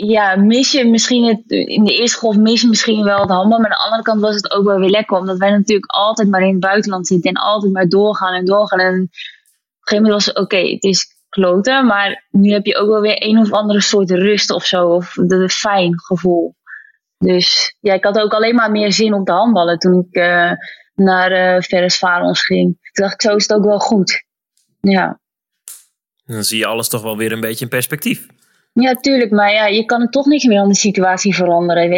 ja, 0.07 0.35
mis 0.35 0.71
je 0.71 0.85
misschien 0.85 1.25
het, 1.25 1.43
in 1.47 1.83
de 1.83 1.93
eerste 1.93 2.17
golf 2.17 2.37
mis 2.37 2.61
je 2.61 2.67
misschien 2.67 3.03
wel 3.03 3.21
het 3.21 3.29
handbal, 3.29 3.59
maar 3.59 3.71
aan 3.71 3.77
de 3.77 3.83
andere 3.83 4.03
kant 4.03 4.21
was 4.21 4.35
het 4.35 4.51
ook 4.51 4.65
wel 4.65 4.79
weer 4.79 4.89
lekker, 4.89 5.17
omdat 5.17 5.37
wij 5.37 5.51
natuurlijk 5.51 5.91
altijd 5.91 6.29
maar 6.29 6.41
in 6.41 6.51
het 6.51 6.59
buitenland 6.59 7.07
zitten 7.07 7.29
en 7.29 7.41
altijd 7.41 7.73
maar 7.73 7.89
doorgaan 7.89 8.33
en 8.33 8.45
doorgaan. 8.45 8.79
En 8.79 8.93
op 8.93 8.99
een 8.99 9.09
gegeven 9.79 10.03
moment 10.03 10.13
was 10.13 10.25
het 10.25 10.37
oké, 10.37 10.57
het 10.57 10.83
is 10.83 11.18
kloten, 11.29 11.85
maar 11.85 12.25
nu 12.31 12.51
heb 12.51 12.65
je 12.65 12.77
ook 12.77 12.89
wel 12.89 13.01
weer 13.01 13.23
een 13.23 13.37
of 13.37 13.51
andere 13.51 13.81
soort 13.81 14.11
rust 14.11 14.51
of 14.51 14.65
zo, 14.65 14.87
of 14.87 15.17
een 15.17 15.49
fijn 15.49 15.99
gevoel. 15.99 16.55
Dus 17.17 17.75
ja, 17.79 17.93
ik 17.93 18.03
had 18.03 18.19
ook 18.19 18.33
alleen 18.33 18.55
maar 18.55 18.71
meer 18.71 18.93
zin 18.93 19.13
op 19.13 19.25
de 19.25 19.31
handballen 19.31 19.79
toen 19.79 20.07
ik 20.09 20.15
eh, 20.15 20.51
naar 20.95 21.55
uh, 21.55 21.61
Ferres 21.61 21.99
ging. 22.45 22.77
Toen 22.91 23.05
dacht 23.05 23.13
ik, 23.13 23.21
zo 23.21 23.35
is 23.35 23.47
het 23.47 23.57
ook 23.57 23.65
wel 23.65 23.79
goed. 23.79 24.23
Ja. 24.81 25.19
Dan 26.25 26.43
zie 26.43 26.57
je 26.57 26.65
alles 26.65 26.89
toch 26.89 27.01
wel 27.01 27.17
weer 27.17 27.31
een 27.31 27.39
beetje 27.39 27.63
in 27.63 27.71
perspectief. 27.71 28.27
Ja, 28.73 28.93
tuurlijk. 28.93 29.31
Maar 29.31 29.53
ja, 29.53 29.65
je 29.65 29.85
kan 29.85 30.01
het 30.01 30.11
toch 30.11 30.25
niet 30.25 30.43
meer 30.43 30.59
aan 30.59 30.67
de 30.67 30.75
situatie 30.75 31.35
veranderen. 31.35 31.91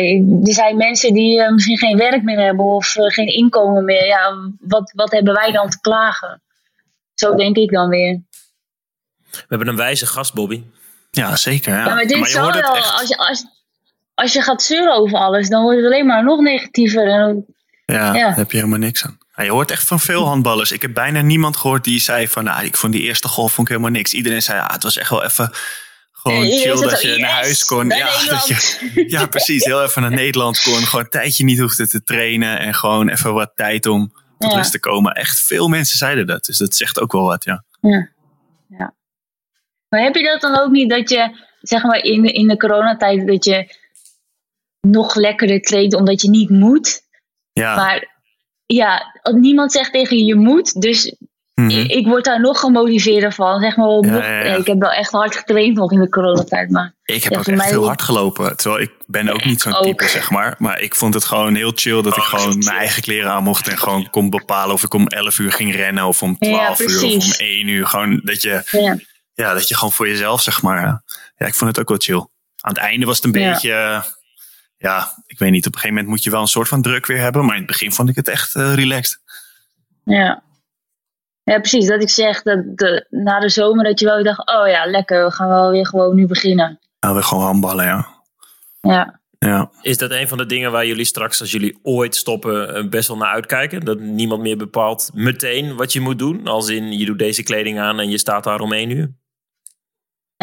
Er 0.46 0.54
zijn 0.54 0.78
mensen 0.78 1.14
die 1.14 1.40
uh, 1.40 1.52
misschien 1.52 1.78
geen 1.78 1.98
werk 1.98 2.24
meer 2.24 2.40
hebben 2.40 2.66
of 2.66 2.96
uh, 2.96 3.06
geen 3.06 3.28
inkomen 3.28 3.86
meer. 3.86 4.06
Ja, 4.06 4.52
wat, 4.60 4.92
wat 4.96 5.12
hebben 5.12 5.34
wij 5.34 5.52
dan 5.52 5.70
te 5.70 5.80
klagen? 5.80 6.42
Zo 7.14 7.36
denk 7.36 7.58
ik 7.58 7.72
dan 7.72 7.90
weer. 7.90 8.22
We 9.32 9.46
hebben 9.48 9.68
een 9.68 9.76
wijze 9.76 10.06
gast, 10.06 10.34
Bobby. 10.34 10.64
Ja, 11.12 11.36
zeker. 11.36 11.74
Ja, 11.74 11.86
ja 11.86 11.94
maar 11.94 12.06
dit 12.06 12.18
maar 12.18 12.28
is 12.28 12.34
wel 12.34 12.52
als 12.52 13.08
je, 13.08 13.18
als, 13.18 13.46
als 14.14 14.34
je 14.34 14.42
gaat 14.42 14.64
zeuren 14.64 14.96
over 14.96 15.18
alles, 15.18 15.50
dan 15.50 15.64
wordt 15.64 15.78
het 15.78 15.86
alleen 15.86 16.06
maar 16.06 16.24
nog 16.24 16.40
negatiever. 16.40 17.08
En, 17.08 17.46
ja, 17.86 18.14
ja, 18.14 18.28
daar 18.28 18.36
heb 18.36 18.52
je 18.52 18.58
helemaal 18.58 18.80
niks 18.80 19.04
aan. 19.06 19.18
Ja, 19.36 19.44
je 19.44 19.52
hoort 19.52 19.72
echt 19.72 19.88
van 19.88 20.00
veel 20.00 20.26
handballers. 20.26 20.72
Ik 20.72 20.82
heb 20.82 20.94
bijna 20.94 21.22
niemand 21.22 21.58
gehoord 21.58 21.84
die 21.84 22.00
zei 22.00 22.28
van, 22.28 22.44
nou, 22.44 22.66
ik 22.66 22.78
vond 22.78 22.94
die 22.94 23.02
eerste 23.02 23.28
golf 23.28 23.54
vond 23.54 23.68
ik 23.68 23.74
helemaal 23.74 23.98
niks. 23.98 24.14
Iedereen 24.14 24.42
zei, 24.42 24.58
ja, 24.58 24.70
het 24.74 24.84
was 24.84 24.98
echt 24.98 25.10
wel 25.10 25.24
even 25.24 25.52
gewoon 26.12 26.46
chill 26.46 26.82
dat 26.90 27.02
je 27.02 27.08
yes, 27.08 27.18
naar 27.18 27.32
huis 27.32 27.66
kon. 27.66 27.88
Ja, 27.90 28.26
dat 28.30 28.48
je, 28.48 29.04
ja, 29.08 29.26
precies. 29.26 29.64
Heel 29.64 29.84
even 29.84 30.02
naar 30.02 30.12
Nederland 30.12 30.62
kon. 30.62 30.74
Gewoon 30.74 31.04
een 31.04 31.12
tijdje 31.12 31.44
niet 31.44 31.60
hoefde 31.60 31.88
te 31.88 32.04
trainen. 32.04 32.60
En 32.60 32.74
gewoon 32.74 33.10
even 33.10 33.34
wat 33.34 33.52
tijd 33.56 33.86
om 33.86 34.14
tot 34.38 34.52
Ja. 34.52 34.58
rust 34.58 34.72
te 34.72 34.80
komen. 34.80 35.14
Echt 35.14 35.40
veel 35.40 35.68
mensen 35.68 35.98
zeiden 35.98 36.28
dat. 36.28 36.46
Dus 36.46 36.58
dat 36.58 36.76
zegt 36.76 37.00
ook 37.00 37.12
wel 37.12 37.24
wat. 37.24 37.44
Ja. 37.44 37.64
ja. 37.82 38.10
Maar 39.92 40.02
heb 40.02 40.16
je 40.16 40.24
dat 40.24 40.42
dan 40.42 40.60
ook 40.60 40.72
niet 40.72 40.90
dat 40.90 41.10
je, 41.10 41.36
zeg 41.62 41.84
maar 41.84 42.04
in 42.04 42.22
de, 42.22 42.32
in 42.32 42.48
de 42.48 42.58
coronatijd, 42.58 43.28
dat 43.28 43.46
je 43.46 43.76
nog 44.88 45.16
lekkerder 45.16 45.62
traint 45.62 45.94
omdat 45.94 46.22
je 46.22 46.30
niet 46.30 46.50
moet? 46.50 47.02
Ja, 47.54 47.76
Maar 47.76 48.24
ja, 48.66 49.22
niemand 49.34 49.72
zegt 49.72 49.92
tegen 49.92 50.18
je 50.18 50.26
je 50.26 50.36
moet, 50.36 50.82
dus 50.82 51.16
mhm. 51.54 51.70
ik, 51.70 51.92
ik 51.92 52.08
word 52.08 52.26
daar 52.26 52.40
nog 52.40 52.60
gemotiveerder 52.60 53.34
van. 53.34 53.60
Zeg 53.60 53.76
maar, 53.76 53.88
wel 53.88 54.04
Ja, 54.04 54.12
nog, 54.12 54.24
ja, 54.24 54.44
ja. 54.44 54.56
Ik 54.56 54.68
heb 54.68 54.80
wel 54.80 54.92
echt 54.92 55.12
hard 55.12 55.36
getraind 55.36 55.76
nog 55.76 55.92
in 55.92 56.00
de 56.00 56.10
coronatijd, 56.10 56.70
maar 56.70 56.94
Ik 57.04 57.24
heb 57.24 57.38
ook 57.38 57.48
echt 57.48 57.58
mij 57.58 57.78
ook. 57.78 57.86
hard 57.86 58.02
gelopen. 58.02 58.58
Terwijl 58.58 58.82
ik 58.82 58.92
ben 59.08 59.30
ook 59.30 59.46
niet 59.46 59.62
zo'n 59.62 59.82
type, 59.82 60.08
zeg 60.08 60.32
maar. 60.32 60.56
Maar 60.58 60.80
ik 60.80 60.96
vond 60.96 61.14
het 61.14 61.26
gewoon 61.26 61.56
heel 61.56 61.72
chill 61.76 62.02
dat 62.02 62.18
ik 62.18 62.24
gewoon 62.24 62.58
mijn 62.58 62.78
eigen 62.78 63.02
kleren 63.02 63.32
aan 63.32 63.44
mocht. 63.44 63.68
En 63.68 63.78
gewoon 63.78 64.10
kon 64.10 64.30
bepalen 64.30 64.74
of 64.74 64.84
ik 64.84 64.94
om 64.94 65.08
11 65.08 65.40
uur 65.40 65.52
ging 65.52 65.76
rennen. 65.76 66.06
Of 66.06 66.24
om 66.24 66.38
12 66.38 66.80
uur 66.80 67.04
of 67.04 67.14
om 67.14 67.32
1 67.38 67.68
uur. 67.68 67.88
Gewoon 67.88 68.22
dat 68.24 68.42
je, 68.42 68.64
ja. 69.48 69.54
dat 69.54 69.68
je 69.68 69.76
gewoon 69.76 69.92
voor 69.94 70.08
jezelf, 70.08 70.42
zeg 70.42 70.62
maar. 70.62 70.82
Ja, 70.82 71.04
ja 71.38 71.46
ik 71.46 71.56
vond 71.56 71.70
het 71.70 71.80
ook 71.80 71.88
wel 71.90 71.98
chill. 71.98 72.28
Aan 72.62 72.74
het 72.74 72.78
einde 72.82 73.06
was 73.06 73.16
het 73.22 73.26
een 73.36 73.42
Ja. 73.42 73.52
beetje... 73.52 73.72
eh, 73.74 74.04
Ja, 74.78 75.14
ik 75.26 75.40
weet 75.40 75.52
niet. 75.52 75.66
Op 75.68 75.74
een 75.74 75.80
gegeven 75.80 75.96
moment 75.96 76.08
moet 76.16 76.24
je 76.24 76.30
wel 76.30 76.42
een 76.42 76.48
soort 76.48 76.68
van 76.68 76.82
druk 76.82 77.06
weer 77.06 77.20
hebben. 77.20 77.42
Maar 77.46 77.54
in 77.56 77.62
het 77.62 77.72
begin 77.72 77.92
vond 77.92 78.10
ik 78.10 78.16
het 78.16 78.28
echt 78.28 78.56
eh, 78.56 78.74
relaxed. 78.74 79.20
Ja. 80.04 80.44
Ja, 81.44 81.60
precies. 81.60 81.88
Dat 81.88 82.02
ik 82.02 82.10
zeg 82.10 82.42
dat 82.42 82.60
de, 82.78 83.06
na 83.10 83.40
de 83.40 83.50
zomer 83.50 83.84
dat 83.84 84.00
je 84.00 84.06
wel 84.06 84.16
weer 84.16 84.24
dacht, 84.24 84.48
oh 84.50 84.68
ja, 84.68 84.86
lekker, 84.86 85.26
we 85.26 85.32
gaan 85.32 85.48
wel 85.48 85.72
weer 85.72 85.88
gewoon 85.88 86.16
nu 86.16 86.28
beginnen. 86.28 86.80
Nou, 87.00 87.16
we 87.16 87.22
gewoon 87.24 87.44
handballen, 87.44 87.86
ja. 87.86 88.08
Ja. 88.82 89.20
Ja, 89.40 89.72
Is 89.82 89.98
dat 89.98 90.12
een 90.12 90.28
van 90.28 90.38
de 90.38 90.46
dingen 90.46 90.72
waar 90.72 90.86
jullie 90.86 91.06
straks, 91.06 91.40
als 91.42 91.52
jullie 91.52 91.80
ooit 91.84 92.16
stoppen, 92.16 92.76
eh, 92.76 92.88
best 92.90 93.08
wel 93.08 93.18
naar 93.18 93.34
uitkijken? 93.34 93.80
Dat 93.86 94.00
niemand 94.00 94.42
meer 94.42 94.58
bepaalt 94.58 95.10
meteen 95.14 95.76
wat 95.76 95.94
je 95.94 96.00
moet 96.02 96.20
doen? 96.20 96.48
Als 96.48 96.70
in, 96.70 96.92
je 96.98 97.06
doet 97.06 97.20
deze 97.20 97.44
kleding 97.44 97.80
aan 97.80 98.00
en 98.00 98.10
je 98.10 98.18
staat 98.18 98.44
daar 98.44 98.60
om 98.60 98.74
één 98.74 98.90
uur? 98.90 99.12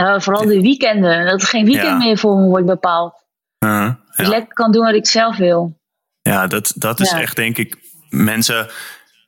Ja 0.04 0.20
vooral 0.20 0.46
de 0.46 0.60
weekenden. 0.60 1.26
Dat 1.26 1.40
er 1.42 1.48
geen 1.48 1.64
weekend 1.64 1.86
Ja. 1.88 1.96
meer 1.96 2.18
voor 2.18 2.36
me 2.36 2.46
wordt 2.46 2.66
bepaald. 2.66 3.24
Uh, 3.64 3.84
Dat 3.84 3.96
ik 4.16 4.24
ja. 4.24 4.28
lekker 4.28 4.54
kan 4.54 4.72
doen 4.72 4.84
wat 4.84 4.94
ik 4.94 5.06
zelf 5.06 5.36
wil. 5.36 5.76
ja 6.22 6.46
dat, 6.46 6.72
dat 6.76 7.00
is 7.00 7.10
Ja. 7.10 7.20
echt, 7.20 7.36
denk 7.36 7.58
ik, 7.58 7.76
mensen... 8.08 8.68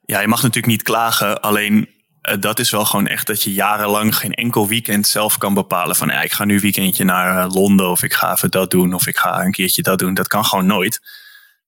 Ja, 0.05 0.21
je 0.21 0.29
mag 0.29 0.39
natuurlijk 0.43 0.73
niet 0.73 0.83
klagen, 0.83 1.41
alleen 1.41 1.89
eh, 2.21 2.37
dat 2.41 2.59
is 2.59 2.71
wel 2.71 2.85
gewoon 2.85 3.07
echt 3.07 3.27
dat 3.27 3.43
je 3.43 3.53
jarenlang 3.53 4.17
geen 4.17 4.33
enkel 4.35 4.69
weekend 4.69 5.07
zelf 5.07 5.39
kan 5.39 5.55
bepalen. 5.55 5.97
Van 5.97 6.09
ja, 6.09 6.23
ik 6.23 6.33
ga 6.33 6.45
nu 6.45 6.55
een 6.55 6.61
weekendje 6.61 7.05
naar 7.05 7.45
eh, 7.45 7.51
Londen 7.55 7.91
of 7.91 8.03
ik 8.03 8.13
ga 8.13 8.33
even 8.33 8.51
dat 8.51 8.71
doen 8.71 8.95
of 8.95 9.07
ik 9.07 9.17
ga 9.19 9.41
een 9.45 9.51
keertje 9.53 9.83
dat 9.83 9.99
doen. 9.99 10.15
Dat 10.15 10.29
kan 10.29 10.45
gewoon 10.45 10.67
nooit. 10.67 11.01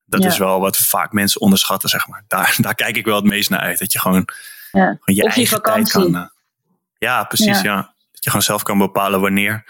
Dat 0.05 0.23
Ja. 0.23 0.29
is 0.29 0.39
wel 0.39 0.61
wat 0.61 0.77
vaak 0.77 1.13
mensen 1.13 1.41
onderschatten, 1.41 1.89
zeg 1.89 2.07
maar. 2.09 2.25
Daar, 2.29 2.55
daar 2.61 2.75
kijk 2.75 2.97
ik 2.97 3.05
wel 3.05 3.17
het 3.17 3.25
meest 3.25 3.51
naar 3.51 3.61
uit. 3.61 3.79
Dat 3.79 3.93
je 3.93 3.99
gewoon, 4.01 4.29
Ja. 4.73 4.85
gewoon 4.85 4.99
je 5.05 5.23
Of 5.23 5.31
je 5.35 5.37
eigen 5.37 5.63
tijd 5.63 5.91
kan... 5.91 6.17
eh, 6.17 6.23
ja, 6.99 7.25
precies, 7.25 7.61
Ja. 7.61 7.92
Je 8.25 8.31
gewoon 8.31 8.43
zelf 8.43 8.63
kan 8.63 8.79
bepalen 8.79 9.21
wanneer, 9.21 9.65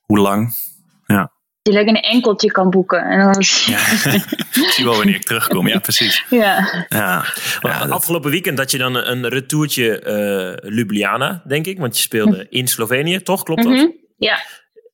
hoe 0.00 0.18
lang. 0.18 0.54
Ja. 1.06 1.34
Dat 1.62 1.74
je 1.74 1.80
lekker 1.80 1.96
een 1.96 2.10
enkeltje 2.10 2.50
kan 2.50 2.70
boeken. 2.70 3.04
En 3.04 3.18
dan 3.18 3.44
ja. 3.66 3.78
ik 4.12 4.70
zie 4.74 4.84
wel 4.84 4.96
wanneer 4.96 5.14
ik 5.14 5.24
terugkom. 5.24 5.68
Ja, 5.68 5.78
precies. 5.78 6.24
ja. 6.30 6.86
Ja. 6.88 7.24
Afgelopen 7.88 8.30
weekend 8.30 8.58
had 8.58 8.70
je 8.70 8.78
dan 8.78 8.94
een, 8.94 9.28
retourtje 9.28 10.00
eh, 10.00 10.70
Ljubljana, 10.72 11.42
denk 11.46 11.66
ik. 11.66 11.78
Want 11.78 11.96
je 11.96 12.02
speelde 12.02 12.46
in 12.50 12.68
Slovenië, 12.68 13.22
toch? 13.22 13.42
Klopt 13.42 13.62
dat? 13.62 13.72
Mhm. 13.72 13.86
Ja. 14.16 14.38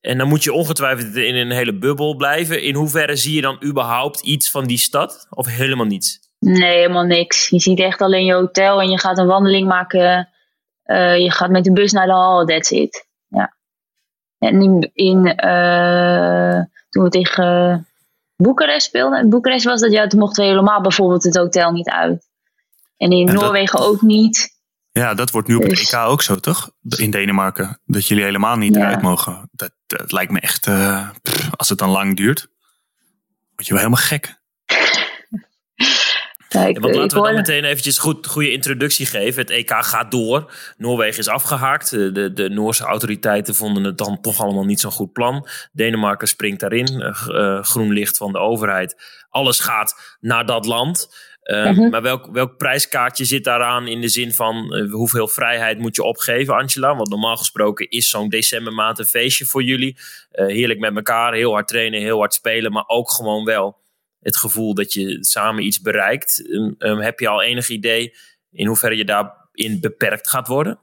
En 0.01 0.17
dan 0.17 0.27
moet 0.27 0.43
je 0.43 0.53
ongetwijfeld 0.53 1.15
in 1.15 1.35
een 1.35 1.51
hele 1.51 1.77
bubbel 1.77 2.15
blijven. 2.15 2.61
In 2.61 2.75
hoeverre 2.75 3.15
zie 3.15 3.35
je 3.35 3.41
dan 3.41 3.63
überhaupt 3.63 4.19
iets 4.21 4.51
van 4.51 4.65
die 4.65 4.77
stad? 4.77 5.27
Of 5.29 5.45
helemaal 5.45 5.85
niets? 5.85 6.19
Nee, 6.39 6.77
helemaal 6.77 7.03
niks. 7.03 7.49
Je 7.49 7.59
ziet 7.59 7.79
echt 7.79 8.01
alleen 8.01 8.25
je 8.25 8.33
hotel 8.33 8.81
en 8.81 8.89
je 8.89 8.99
gaat 8.99 9.17
een 9.17 9.27
wandeling 9.27 9.67
maken. 9.67 10.29
Eh, 10.93 11.17
je 11.17 11.31
gaat 11.31 11.49
met 11.49 11.63
de 11.63 11.71
bus 11.73 11.91
naar 11.91 12.05
de 12.05 12.11
hal, 12.11 12.45
that's 12.45 12.69
it. 12.71 13.07
Ja. 13.27 13.55
En 14.37 14.61
in, 14.61 14.89
in 14.93 15.35
eh, 15.35 16.61
toen 16.89 17.03
we 17.03 17.09
tegen 17.09 17.87
Boekarest 18.35 18.85
speelden, 18.87 19.19
in 19.19 19.29
Boekarest 19.29 19.65
was 19.65 19.81
dat, 19.81 19.91
ja, 19.91 20.07
toen 20.07 20.19
mochten 20.19 20.43
we 20.43 20.49
helemaal 20.49 20.81
bijvoorbeeld 20.81 21.23
het 21.23 21.35
hotel 21.35 21.71
niet 21.71 21.89
uit. 21.89 22.29
En 22.97 23.11
in 23.11 23.27
En 23.27 23.33
dat- 23.33 23.43
Noorwegen 23.43 23.79
ook 23.79 24.01
niet. 24.01 24.51
Ja, 24.91 25.13
dat 25.13 25.31
wordt 25.31 25.47
nu 25.47 25.55
op 25.55 25.61
het 25.61 25.69
Dus- 25.69 25.91
EK 25.93 25.99
ook 25.99 26.21
zo, 26.21 26.35
toch? 26.35 26.71
In 26.97 27.11
Denemarken. 27.11 27.79
Dat 27.85 28.07
jullie 28.07 28.23
helemaal 28.23 28.55
niet 28.55 28.75
Ja. 28.75 28.81
eruit 28.81 29.01
mogen. 29.01 29.49
Dat, 29.51 29.71
dat 29.87 30.11
lijkt 30.11 30.31
me 30.31 30.39
echt... 30.39 30.67
eh, 30.67 31.09
pff, 31.21 31.49
als 31.55 31.69
het 31.69 31.77
dan 31.77 31.89
lang 31.89 32.15
duurt, 32.17 32.47
word 33.55 33.67
je 33.67 33.73
wel 33.73 33.83
helemaal 33.83 34.03
gek. 34.03 34.41
Ja, 36.53 36.65
ik, 36.65 36.79
want 36.79 36.95
laten 36.95 37.17
we 37.17 37.23
dan 37.23 37.35
meteen 37.35 37.63
eventjes 37.63 37.97
goed 37.97 38.27
goede 38.27 38.51
introductie 38.51 39.05
geven. 39.05 39.41
Het 39.41 39.49
EK 39.49 39.71
gaat 39.71 40.11
door. 40.11 40.51
Noorwegen 40.77 41.19
is 41.19 41.27
afgehaakt. 41.27 41.93
Eh, 41.93 42.13
De, 42.13 42.33
de 42.33 42.49
Noorse 42.49 42.83
autoriteiten 42.83 43.55
vonden 43.55 43.83
het 43.83 43.97
dan 43.97 44.21
toch 44.21 44.41
allemaal 44.41 44.65
niet 44.65 44.79
zo'n 44.79 44.91
goed 44.91 45.11
plan. 45.11 45.47
Denemarken 45.71 46.27
springt 46.27 46.59
daarin. 46.59 47.01
Eh, 47.01 47.27
eh, 47.27 47.63
groen 47.63 47.91
licht 47.91 48.17
van 48.17 48.31
de 48.31 48.37
overheid. 48.37 48.95
Alles 49.29 49.59
gaat 49.59 50.17
naar 50.19 50.45
dat 50.45 50.65
land. 50.65 51.07
Mhm. 51.43 51.89
Maar 51.89 52.01
welk, 52.01 52.29
welk 52.31 52.57
prijskaartje 52.57 53.25
zit 53.25 53.43
daaraan 53.43 53.87
in 53.87 54.01
de 54.01 54.07
zin 54.07 54.33
van 54.33 54.87
hoeveel 54.91 55.27
vrijheid 55.27 55.79
moet 55.79 55.95
je 55.95 56.03
opgeven, 56.03 56.55
Angela? 56.55 56.95
Want 56.95 57.09
normaal 57.09 57.35
gesproken 57.37 57.89
is 57.89 58.09
zo'n 58.09 58.29
decembermaand 58.29 58.99
een 58.99 59.05
feestje 59.05 59.45
voor 59.45 59.63
jullie. 59.63 59.97
Heerlijk 60.31 60.79
met 60.79 60.95
elkaar, 60.95 61.33
heel 61.33 61.51
hard 61.51 61.67
trainen, 61.67 62.01
heel 62.01 62.17
hard 62.17 62.33
spelen, 62.33 62.71
maar 62.71 62.83
ook 62.87 63.11
gewoon 63.11 63.45
wel 63.45 63.82
het 64.23 64.37
gevoel 64.37 64.73
dat 64.73 64.93
je 64.93 65.17
samen 65.19 65.63
iets 65.63 65.81
bereikt. 65.81 66.43
Um, 66.49 66.75
um, 66.79 66.99
heb 66.99 67.19
je 67.19 67.27
al 67.27 67.43
enig 67.43 67.69
idee 67.69 68.13
in 68.51 68.67
hoeverre 68.67 68.97
je 68.97 69.05
daarin 69.05 69.79
beperkt 69.79 70.29
gaat 70.29 70.47
worden? 70.47 70.79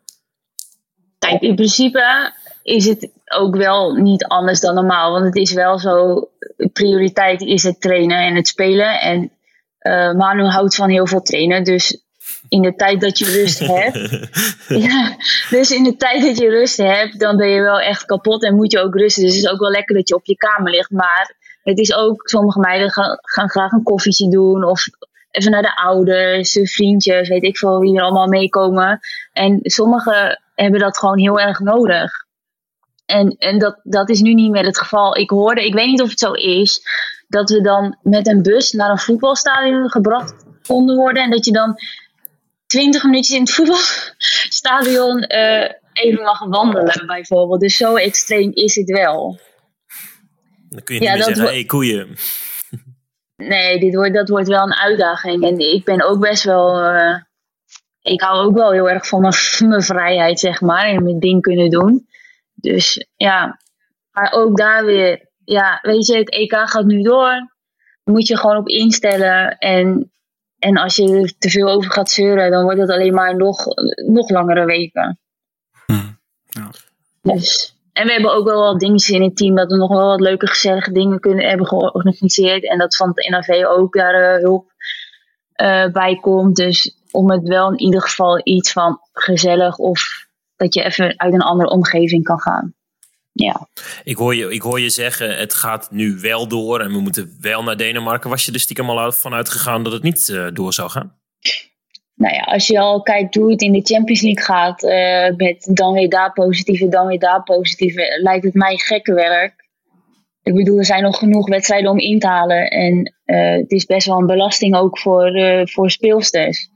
Kijk, 1.18 1.40
in 1.40 1.54
principe 1.54 2.32
is 2.62 2.86
het 2.86 3.10
ook 3.24 3.56
wel 3.56 3.92
niet 3.94 4.24
anders 4.24 4.60
dan 4.60 4.74
normaal. 4.74 5.12
Want 5.12 5.24
het 5.24 5.36
is 5.36 5.52
wel 5.52 5.78
zo, 5.78 6.28
prioriteit 6.72 7.40
is 7.40 7.62
het 7.62 7.80
trainen 7.80 8.18
en 8.18 8.34
het 8.34 8.48
spelen. 8.48 9.00
En 9.00 9.30
eh, 9.78 10.12
Manu 10.12 10.44
houdt 10.44 10.74
van 10.74 10.90
heel 10.90 11.06
veel 11.06 11.22
trainen. 11.22 11.64
Dus 11.64 12.02
in 12.48 12.62
de 12.62 12.74
tijd 12.74 13.00
dat 13.00 13.18
je 13.18 13.24
rust 13.24 13.58
hebt. 13.76 14.28
ja, 14.88 15.16
dus 15.50 15.70
in 15.70 15.84
de 15.84 15.96
tijd 15.96 16.22
dat 16.22 16.38
je 16.38 16.48
rust 16.48 16.76
hebt, 16.76 17.20
dan 17.20 17.36
ben 17.36 17.48
je 17.48 17.60
wel 17.60 17.80
echt 17.80 18.04
kapot 18.04 18.44
en 18.44 18.54
moet 18.54 18.72
je 18.72 18.80
ook 18.80 18.94
rusten. 18.94 19.22
Dus 19.22 19.34
het 19.34 19.44
is 19.44 19.50
ook 19.50 19.60
wel 19.60 19.70
lekker 19.70 19.96
dat 19.96 20.08
je 20.08 20.14
op 20.14 20.26
je 20.26 20.36
kamer 20.36 20.70
ligt. 20.72 20.90
Maar 20.90 21.36
het 21.70 21.78
is 21.78 21.94
ook, 21.94 22.28
sommige 22.28 22.60
meiden 22.60 22.90
gaan, 22.90 23.18
gaan 23.20 23.48
graag 23.48 23.72
een 23.72 23.82
koffietje 23.82 24.30
doen. 24.30 24.64
Of 24.64 24.84
even 25.30 25.50
naar 25.50 25.62
de 25.62 25.76
ouders, 25.76 26.54
hun 26.54 26.66
vriendjes, 26.66 27.28
weet 27.28 27.42
ik 27.42 27.58
veel 27.58 27.78
wie 27.78 27.96
er 27.96 28.02
allemaal 28.02 28.26
meekomen. 28.26 29.00
En 29.32 29.58
sommigen 29.62 30.42
hebben 30.54 30.80
dat 30.80 30.98
gewoon 30.98 31.18
heel 31.18 31.40
erg 31.40 31.58
nodig. 31.58 32.10
En, 33.06 33.36
en 33.38 33.58
dat, 33.58 33.80
dat 33.82 34.10
is 34.10 34.20
nu 34.20 34.34
niet 34.34 34.50
meer 34.50 34.64
het 34.64 34.78
geval. 34.78 35.16
Ik 35.16 35.30
hoorde, 35.30 35.66
ik 35.66 35.74
weet 35.74 35.86
niet 35.86 36.02
of 36.02 36.10
het 36.10 36.18
zo 36.18 36.32
is, 36.32 36.80
dat 37.28 37.50
we 37.50 37.60
dan 37.60 37.98
met 38.02 38.26
een 38.26 38.42
bus 38.42 38.72
naar 38.72 38.90
een 38.90 38.98
voetbalstadion 38.98 39.90
gebracht 39.90 40.44
konden 40.66 40.96
worden. 40.96 41.22
En 41.22 41.30
dat 41.30 41.44
je 41.44 41.52
dan 41.52 41.74
twintig 42.66 43.04
minuutjes 43.04 43.36
in 43.36 43.42
het 43.42 43.52
voetbalstadion 43.52 45.20
eh, 45.20 45.70
even 45.92 46.22
mag 46.22 46.44
wandelen, 46.44 47.06
bijvoorbeeld. 47.06 47.60
Dus 47.60 47.76
zo 47.76 47.94
extreem 47.94 48.50
is 48.54 48.74
het 48.74 48.90
wel. 48.90 49.38
Dan 50.70 50.82
kun 50.82 50.94
je 50.94 51.00
niet 51.00 51.08
Ja, 51.08 51.14
meer 51.16 51.24
dat 51.24 51.34
zeggen, 51.36 51.46
hé 51.54 51.60
hey, 51.60 51.64
koeien. 51.64 52.16
Nee, 53.36 53.80
dit 53.80 53.94
wordt, 53.94 54.14
dat 54.14 54.28
wordt 54.28 54.48
wel 54.48 54.62
een 54.62 54.74
uitdaging. 54.74 55.44
En 55.44 55.58
ik 55.58 55.84
ben 55.84 56.02
ook 56.02 56.20
best 56.20 56.44
wel. 56.44 56.80
eh, 56.80 57.16
ik 58.02 58.20
hou 58.20 58.44
ook 58.46 58.54
wel 58.54 58.72
heel 58.72 58.90
erg 58.90 59.08
van 59.08 59.20
mijn, 59.20 59.34
mijn 59.68 59.82
vrijheid, 59.82 60.38
zeg 60.40 60.60
maar. 60.60 60.86
En 60.86 61.02
mijn 61.02 61.18
ding 61.20 61.42
kunnen 61.42 61.70
doen. 61.70 62.06
Dus 62.54 63.06
ja. 63.16 63.60
Maar 64.10 64.32
ook 64.32 64.56
daar 64.56 64.84
weer. 64.84 65.28
Ja, 65.44 65.78
weet 65.82 66.06
je, 66.06 66.16
het 66.16 66.30
EK 66.30 66.52
gaat 66.56 66.84
nu 66.84 67.02
door. 67.02 67.54
Moet 68.04 68.26
je 68.26 68.36
gewoon 68.36 68.56
op 68.56 68.68
instellen. 68.68 69.58
En, 69.58 70.12
en 70.58 70.76
als 70.76 70.96
je 70.96 71.20
er 71.20 71.38
te 71.38 71.50
veel 71.50 71.68
over 71.68 71.90
gaat 71.92 72.10
zeuren, 72.10 72.50
dan 72.50 72.62
wordt 72.62 72.80
het 72.80 72.90
alleen 72.90 73.14
maar 73.14 73.36
nog, 73.36 73.64
nog 74.06 74.30
langere 74.30 74.64
weken. 74.64 75.18
Hm, 75.86 75.92
ja. 76.46 76.70
Dus. 77.22 77.74
En 77.92 78.06
we 78.06 78.12
hebben 78.12 78.34
ook 78.34 78.44
wel 78.44 78.62
wat 78.62 78.80
dingetjes 78.80 79.16
in 79.16 79.22
het 79.22 79.36
team 79.36 79.54
dat 79.54 79.70
we 79.70 79.76
nog 79.76 79.88
wel 79.88 80.06
wat 80.06 80.20
leuke, 80.20 80.46
gezellige 80.46 80.92
dingen 80.92 81.20
kunnen 81.20 81.48
hebben 81.48 81.66
georganiseerd. 81.66 82.68
En 82.68 82.78
dat 82.78 82.96
van 82.96 83.12
het 83.14 83.28
NAV 83.28 83.64
ook 83.64 83.94
daar 83.94 84.14
eh, 84.14 84.42
hulp 84.42 84.72
eh, 85.52 85.86
bij 85.86 86.18
komt. 86.20 86.56
Dus 86.56 86.96
om 87.10 87.30
het 87.30 87.48
wel 87.48 87.70
in 87.70 87.78
ieder 87.78 88.02
geval 88.02 88.40
iets 88.44 88.72
van 88.72 88.98
gezellig 89.12 89.76
of 89.76 90.28
dat 90.56 90.74
je 90.74 90.82
even 90.82 91.18
uit 91.18 91.34
een 91.34 91.40
andere 91.42 91.70
omgeving 91.70 92.24
kan 92.24 92.40
gaan. 92.40 92.74
Ja. 93.32 93.68
Ik 94.04 94.16
hoor, 94.16 94.34
je, 94.34 94.52
ik 94.52 94.62
hoor 94.62 94.80
je 94.80 94.90
zeggen, 94.90 95.36
het 95.38 95.54
gaat 95.54 95.90
nu 95.90 96.18
wel 96.20 96.48
door 96.48 96.80
en 96.80 96.92
we 96.92 97.00
moeten 97.00 97.36
wel 97.40 97.62
naar 97.62 97.76
Denemarken. 97.76 98.30
Was 98.30 98.44
je 98.44 98.52
er 98.52 98.60
stiekem 98.60 98.90
al 98.90 99.12
vanuit 99.12 99.48
gegaan 99.48 99.82
dat 99.82 99.92
het 99.92 100.02
niet 100.02 100.28
eh, 100.28 100.46
door 100.52 100.72
zou 100.72 100.90
gaan? 100.90 101.19
Nou 102.20 102.34
ja, 102.34 102.40
als 102.40 102.66
je 102.66 102.78
al 102.78 103.02
kijkt 103.02 103.34
hoe 103.34 103.50
het 103.50 103.62
in 103.62 103.72
de 103.72 103.80
Champions 103.82 104.20
League 104.22 104.44
gaat, 104.44 104.82
eh, 104.82 105.36
met 105.36 105.70
dan 105.76 105.92
weer 105.92 106.08
daar 106.08 106.32
positieve, 106.32 106.88
dan 106.88 107.06
weer 107.06 107.18
daar 107.18 107.42
positieve, 107.42 108.20
lijkt 108.22 108.44
het 108.44 108.54
mij 108.54 108.76
gekke 108.76 109.14
werk. 109.14 109.68
Ik 110.42 110.54
bedoel, 110.54 110.78
er 110.78 110.84
zijn 110.84 111.02
nog 111.02 111.18
genoeg 111.18 111.48
wedstrijden 111.48 111.90
om 111.90 111.98
in 111.98 112.18
te 112.18 112.26
halen. 112.26 112.70
En 112.70 113.14
eh, 113.24 113.52
het 113.52 113.70
is 113.70 113.84
best 113.84 114.06
wel 114.06 114.18
een 114.18 114.26
belasting 114.26 114.76
ook 114.76 114.98
voor, 114.98 115.34
eh, 115.34 115.66
voor 115.66 115.90
speelsters. 115.90 116.68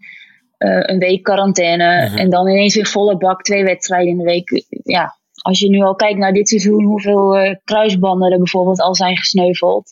Een 0.59 0.99
week 0.99 1.23
quarantaine 1.23 2.09
Mhm. 2.09 2.17
en 2.17 2.31
dan 2.31 2.49
ineens 2.49 2.75
weer 2.75 2.87
volle 2.87 3.17
bak, 3.17 3.43
twee 3.43 3.65
wedstrijden 3.65 4.09
in 4.09 4.19
de 4.19 4.25
week. 4.25 4.65
Ja, 4.69 5.17
als 5.43 5.61
je 5.61 5.69
nu 5.69 5.81
al 5.81 5.95
kijkt 5.95 6.19
naar 6.19 6.33
dit 6.33 6.49
seizoen, 6.49 6.85
hoeveel 6.85 7.57
kruisbanden 7.65 8.33
er 8.33 8.39
bijvoorbeeld 8.39 8.81
al 8.81 8.95
zijn 8.95 9.17
gesneuveld. 9.17 9.91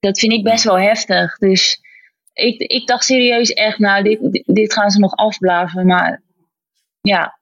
Dat 0.00 0.18
vind 0.18 0.32
ik 0.32 0.44
best 0.44 0.64
wel 0.64 0.78
heftig. 0.78 1.38
Dus 1.38 1.80
ik, 2.32 2.60
ik 2.60 2.86
dacht 2.86 3.04
serieus 3.04 3.52
echt, 3.52 3.78
nou, 3.78 4.02
dit, 4.02 4.42
dit- 4.46 4.72
gaan 4.72 4.90
ze 4.90 4.98
nog 4.98 5.14
afblazen. 5.14 5.86
Maar 5.86 6.22
ja, 7.00 7.38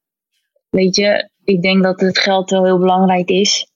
weet 0.71 0.97
je, 0.97 1.31
ik 1.45 1.63
denk 1.63 1.83
dat 1.83 2.01
het 2.01 2.19
geld 2.19 2.51
wel 2.51 2.65
heel 2.65 2.79
belangrijk 2.79 3.29
is. 3.29 3.67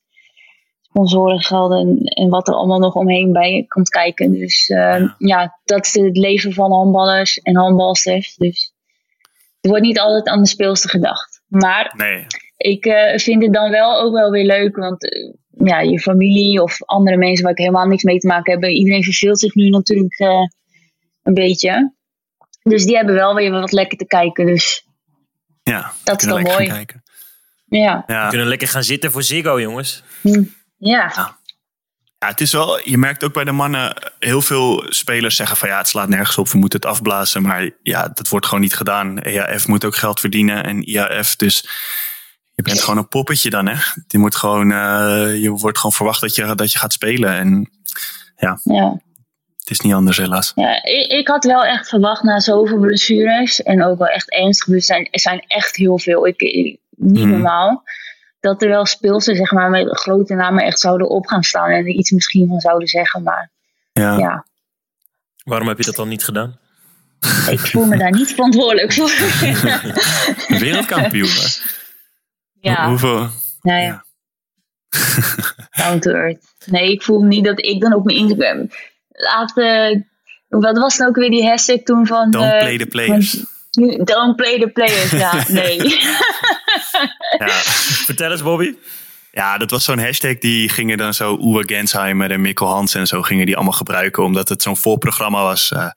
Sponsorengelden 0.80 1.78
en, 1.78 1.98
en 1.98 2.28
wat 2.28 2.48
er 2.48 2.54
allemaal 2.54 2.78
nog 2.78 2.94
omheen 2.94 3.32
bij 3.32 3.64
komt 3.68 3.88
kijken. 3.88 4.32
Dus 4.32 4.68
eh, 4.68 5.08
ja. 5.18 5.60
dat 5.64 5.86
is 5.86 5.94
het 5.94 6.16
leven 6.16 6.52
van 6.52 6.72
handballers 6.72 7.38
en 7.38 7.56
handbalsters. 7.56 8.36
Dus 8.36 8.72
er 9.60 9.70
wordt 9.70 9.84
niet 9.84 10.00
altijd 10.00 10.28
aan 10.28 10.42
de 10.42 10.48
speelster 10.48 10.90
gedacht. 10.90 11.42
Maar 11.46 11.94
Nee, 11.96 12.26
ik 12.56 12.84
eh, 12.86 13.18
vind 13.18 13.42
het 13.42 13.52
dan 13.52 13.70
wel 13.70 14.00
ook 14.00 14.12
wel 14.12 14.30
weer 14.30 14.44
leuk, 14.44 14.76
want 14.76 15.10
eh, 15.10 15.32
ja, 15.50 15.80
je 15.80 16.00
familie 16.00 16.62
of 16.62 16.82
andere 16.84 17.16
mensen 17.16 17.42
waar 17.42 17.52
ik 17.52 17.58
helemaal 17.58 17.86
niks 17.86 18.02
mee 18.02 18.18
te 18.18 18.26
maken 18.26 18.52
heb, 18.52 18.70
iedereen 18.70 19.02
verveelt 19.02 19.40
zich 19.40 19.54
nu 19.54 19.68
natuurlijk 19.68 20.18
eh, 20.18 20.42
een 21.24 21.34
beetje. 21.34 21.92
Dus 22.62 22.84
die 22.84 22.96
hebben 22.96 23.14
wel 23.14 23.34
weer 23.34 23.50
wat 23.50 23.72
lekker 23.72 23.98
te 23.98 24.06
kijken. 24.06 24.46
Dus 24.46 24.86
Ja, 25.62 25.92
Dat 26.04 26.20
is 26.20 26.26
kunnen 26.26 26.44
wel 26.44 26.56
lekker 26.56 26.74
mooi. 26.74 26.84
kijken. 26.84 27.02
Ja. 27.68 28.04
Ja. 28.06 28.22
We 28.22 28.28
kunnen 28.28 28.46
lekker 28.48 28.68
gaan 28.68 28.82
zitten 28.84 29.12
voor 29.12 29.22
Ziggo, 29.22 29.60
jongens. 29.60 30.02
Ja. 30.76 31.36
Ja, 32.18 32.30
het 32.30 32.40
is 32.40 32.52
wel, 32.52 32.80
je 32.88 32.98
merkt 32.98 33.24
ook 33.24 33.32
bij 33.32 33.44
de 33.44 33.52
mannen, 33.52 34.12
heel 34.18 34.42
veel 34.42 34.84
spelers 34.88 35.36
zeggen 35.36 35.56
van 35.56 35.68
ja, 35.68 35.78
het 35.78 35.88
slaat 35.88 36.08
nergens 36.08 36.38
op, 36.38 36.48
we 36.48 36.58
moeten 36.58 36.80
het 36.80 36.88
afblazen. 36.88 37.42
Maar 37.42 37.70
ja, 37.82 38.08
dat 38.08 38.28
wordt 38.28 38.46
gewoon 38.46 38.60
niet 38.60 38.74
gedaan. 38.74 39.18
EAF 39.18 39.66
moet 39.66 39.84
ook 39.84 39.96
geld 39.96 40.20
verdienen 40.20 40.64
en 40.64 40.82
IAF, 40.88 41.36
dus 41.36 41.68
je 42.54 42.62
bent 42.62 42.80
gewoon 42.80 42.98
een 42.98 43.08
poppetje 43.08 43.50
dan, 43.50 43.66
hè. 43.66 43.82
Je, 44.06 44.18
moet 44.18 44.36
gewoon, 44.36 44.72
eh, 44.72 45.42
je 45.42 45.50
wordt 45.50 45.76
gewoon 45.76 45.92
verwacht 45.92 46.20
dat 46.20 46.34
je, 46.34 46.54
dat 46.54 46.72
je 46.72 46.78
gaat 46.78 46.92
spelen 46.92 47.30
en 47.32 47.70
ja. 48.36 48.58
Het 49.64 49.70
is 49.72 49.80
niet 49.80 49.92
anders 49.94 50.16
helaas. 50.16 50.52
Ja, 50.54 50.82
ik, 50.84 51.06
ik 51.12 51.28
had 51.28 51.44
wel 51.44 51.64
echt 51.64 51.88
verwacht 51.88 52.22
na 52.22 52.40
zoveel 52.40 52.78
blessures 52.78 53.62
en 53.62 53.84
ook 53.84 53.98
wel 53.98 54.08
echt 54.08 54.30
ernstig 54.30 54.64
blessures 54.68 54.86
zijn, 54.86 55.08
er 55.10 55.20
zijn 55.20 55.44
echt 55.46 55.76
heel 55.76 55.98
veel. 55.98 56.26
Ik, 56.26 56.40
ik- 56.40 56.78
niet 56.96 57.18
Mhm. 57.24 57.30
normaal. 57.30 57.82
Dat 58.40 58.62
er 58.62 58.68
wel 58.68 58.86
speelsters 58.86 59.38
zeg 59.38 59.50
maar 59.52 59.70
met 59.70 59.98
grote 59.98 60.34
namen 60.34 60.64
echt 60.64 60.78
zouden 60.80 61.08
op 61.08 61.26
gaan 61.26 61.42
staan 61.42 61.68
en 61.70 61.76
er 61.84 61.88
iets 61.88 62.10
misschien 62.10 62.48
van 62.48 62.60
zouden 62.60 62.88
zeggen, 62.88 63.22
maar 63.22 63.50
Ja, 63.92 64.18
ja, 64.18 64.46
Waarom 65.44 65.68
heb 65.68 65.78
je 65.78 65.84
dat 65.84 65.96
dan 65.96 66.08
niet 66.08 66.24
gedaan? 66.24 66.58
ik 67.50 67.58
voel 67.60 67.84
me 67.84 67.96
daar 67.98 68.10
niet 68.12 68.30
verantwoordelijk 68.34 68.92
voor. 68.92 69.10
wereldkampioen. 70.58 71.28
hè. 71.28 71.46
ja, 72.60 72.88
Hoeveel? 72.88 73.28
nou 73.62 73.80
ja. 73.80 73.80
ja. 73.80 74.04
Down 75.70 75.98
to 75.98 76.10
earth. 76.10 76.44
Nee, 76.66 76.92
ik 76.92 77.02
voel 77.02 77.22
niet 77.22 77.44
dat 77.44 77.64
ik 77.64 77.80
dan 77.80 77.94
op 77.94 78.04
mijn 78.04 78.16
Instagram 78.18 78.68
laat. 79.14 79.58
eh, 79.58 80.00
wat 80.48 80.78
was 80.78 80.96
dan 80.96 81.08
ook 81.08 81.16
weer 81.16 81.30
die 81.30 81.46
hashtag 81.48 81.78
toen 81.82 82.06
van? 82.06 82.30
Don't 82.30 82.52
eh, 82.52 82.58
play 82.58 82.78
the 82.78 82.86
players. 82.86 83.30
van- 83.30 84.04
Don't 84.04 84.36
play 84.36 84.58
the 84.60 84.68
players. 84.68 85.10
Ja, 85.10 85.44
nee. 85.48 85.78
Ja. 87.38 87.48
Vertel 88.04 88.30
eens, 88.30 88.42
Bobby. 88.42 88.74
Ja, 89.32 89.58
dat 89.58 89.70
was 89.70 89.84
zo'n 89.84 89.98
hashtag. 89.98 90.38
Die 90.38 90.68
gingen 90.68 90.96
dan 90.98 91.14
zo 91.14 91.38
Uwe 91.40 91.62
Gensheimer 91.66 92.30
en 92.30 92.40
Mikkel 92.40 92.66
Hansen 92.68 93.00
en 93.00 93.06
zo 93.06 93.22
gingen 93.22 93.46
die 93.46 93.54
allemaal 93.54 93.72
gebruiken. 93.72 94.22
Omdat 94.22 94.48
het 94.48 94.62
zo'n 94.62 94.76
voorprogramma 94.76 95.42
was. 95.42 95.72
eh, 95.72 95.90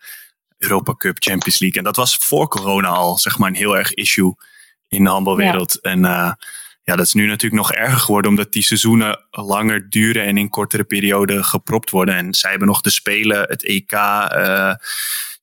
Europa 0.58 0.94
Cup, 0.96 1.16
Champions 1.20 1.60
League. 1.60 1.78
En 1.78 1.84
dat 1.84 1.96
was 1.96 2.16
voor 2.22 2.48
corona 2.48 2.88
al, 2.88 3.18
zeg 3.18 3.38
maar, 3.38 3.50
een 3.50 3.56
heel 3.56 3.78
erg 3.78 3.94
issue 3.94 4.36
in 4.88 5.04
de 5.04 5.10
handbalwereld. 5.10 5.82
En 5.82 6.06
eh, 6.06 6.32
ja, 6.88 6.96
dat 6.96 7.06
is 7.06 7.14
nu 7.14 7.26
natuurlijk 7.28 7.62
nog 7.62 7.72
erger 7.74 8.00
geworden. 8.00 8.32
Omdat 8.32 8.52
die 8.52 8.64
seizoenen 8.64 9.20
langer 9.32 9.90
duren 9.90 10.24
en 10.26 10.38
in 10.38 10.50
kortere 10.50 10.84
perioden 10.84 11.44
gepropt 11.44 11.90
worden. 11.90 12.16
En 12.16 12.34
zij 12.34 12.50
hebben 12.50 12.68
nog 12.68 12.82
de 12.82 12.90
Spelen, 12.90 13.42
het 13.42 13.64
EK. 13.64 13.92
eh, 13.92 14.74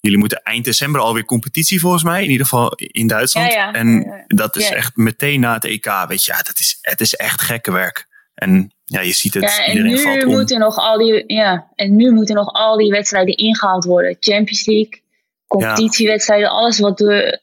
jullie 0.00 0.18
moeten 0.18 0.42
eind 0.42 0.64
december 0.64 1.00
alweer 1.00 1.24
competitie 1.24 1.80
volgens 1.80 2.02
mij. 2.02 2.22
In 2.24 2.30
ieder 2.30 2.46
geval 2.46 2.72
in 2.76 3.06
Duitsland. 3.06 3.52
Ja, 3.52 3.58
ja. 3.58 3.72
En 3.72 4.24
dat 4.26 4.56
is 4.56 4.70
echt 4.70 4.96
meteen 4.96 5.40
na 5.40 5.52
het 5.54 5.64
EK. 5.64 6.04
Weet 6.08 6.24
je, 6.24 6.32
ja, 6.32 6.38
dat 6.42 6.58
is, 6.58 6.78
het 6.80 7.00
is 7.00 7.14
echt 7.14 7.40
gekke 7.40 7.72
werk. 7.72 8.06
En 8.34 8.72
ja, 8.84 9.00
je 9.00 9.12
ziet 9.12 9.34
het, 9.34 9.42
Ja, 9.42 9.64
en 9.64 10.00
valt 10.02 10.16
nu, 10.16 10.24
om. 10.24 10.32
moeten 10.32 10.58
nog 10.58 10.76
al 10.76 10.98
die, 10.98 11.24
ja, 11.26 11.66
en 11.74 11.96
nu 11.96 12.12
moeten 12.12 12.34
nog 12.34 12.52
al 12.52 12.76
die 12.76 12.90
wedstrijden 12.90 13.36
ingehaald 13.36 13.84
worden. 13.84 14.16
Champions 14.20 14.66
League, 14.66 15.02
competitiewedstrijden, 15.46 16.48
alles 16.50 16.78
wat 16.78 17.00
er. 17.00 17.42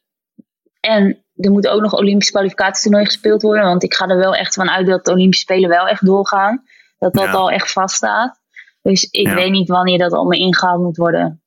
En 0.79 1.23
er 1.45 1.51
moet 1.51 1.67
ook 1.67 1.81
nog 1.81 1.93
Olympisch 1.93 2.29
kwalificatietoernooi 2.29 3.05
gespeeld 3.05 3.41
worden. 3.41 3.63
Want 3.63 3.83
ik 3.83 3.93
ga 3.93 4.07
er 4.07 4.17
wel 4.17 4.35
echt 4.35 4.53
van 4.53 4.69
uit 4.69 4.87
dat 4.87 5.05
de 5.05 5.11
Olympische 5.11 5.43
Spelen 5.45 5.69
wel 5.69 5.87
echt 5.87 6.05
doorgaan. 6.05 6.63
Dat 6.97 7.13
dat 7.13 7.23
Ja. 7.25 7.31
al 7.31 7.51
echt 7.51 7.71
vaststaat. 7.71 8.39
Dus 8.81 9.03
ik 9.03 9.27
Ja. 9.27 9.33
weet 9.33 9.51
niet 9.51 9.69
wanneer 9.69 9.97
dat 9.97 10.11
allemaal 10.13 10.39
ingehaald 10.39 10.81
moet 10.81 10.97
worden. 10.97 11.41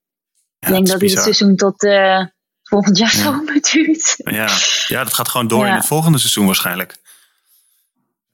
Ja, 0.59 0.69
ik 0.69 0.75
denk 0.75 0.87
dat 0.87 1.01
dit 1.01 1.11
het 1.11 1.21
seizoen 1.23 1.57
tot 1.57 1.83
eh, 1.85 2.25
volgend 2.63 2.99
jaar 2.99 3.13
Ja. 3.17 3.23
zomer 3.23 3.61
duurt. 3.73 4.15
Ja, 4.17 4.49
ja, 4.89 5.05
dat 5.05 5.15
gaat 5.15 5.29
gewoon 5.29 5.49
door 5.49 5.65
Ja. 5.65 5.69
in 5.71 5.75
het 5.77 5.87
volgende 5.87 6.19
seizoen 6.19 6.47
waarschijnlijk. 6.47 6.97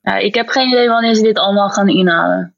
Ja, 0.01 0.17
ik 0.17 0.35
heb 0.35 0.49
geen 0.49 0.69
idee 0.69 0.89
wanneer 0.89 1.15
ze 1.15 1.23
dit 1.23 1.39
allemaal 1.39 1.69
gaan 1.71 1.89
inhalen. 1.89 2.55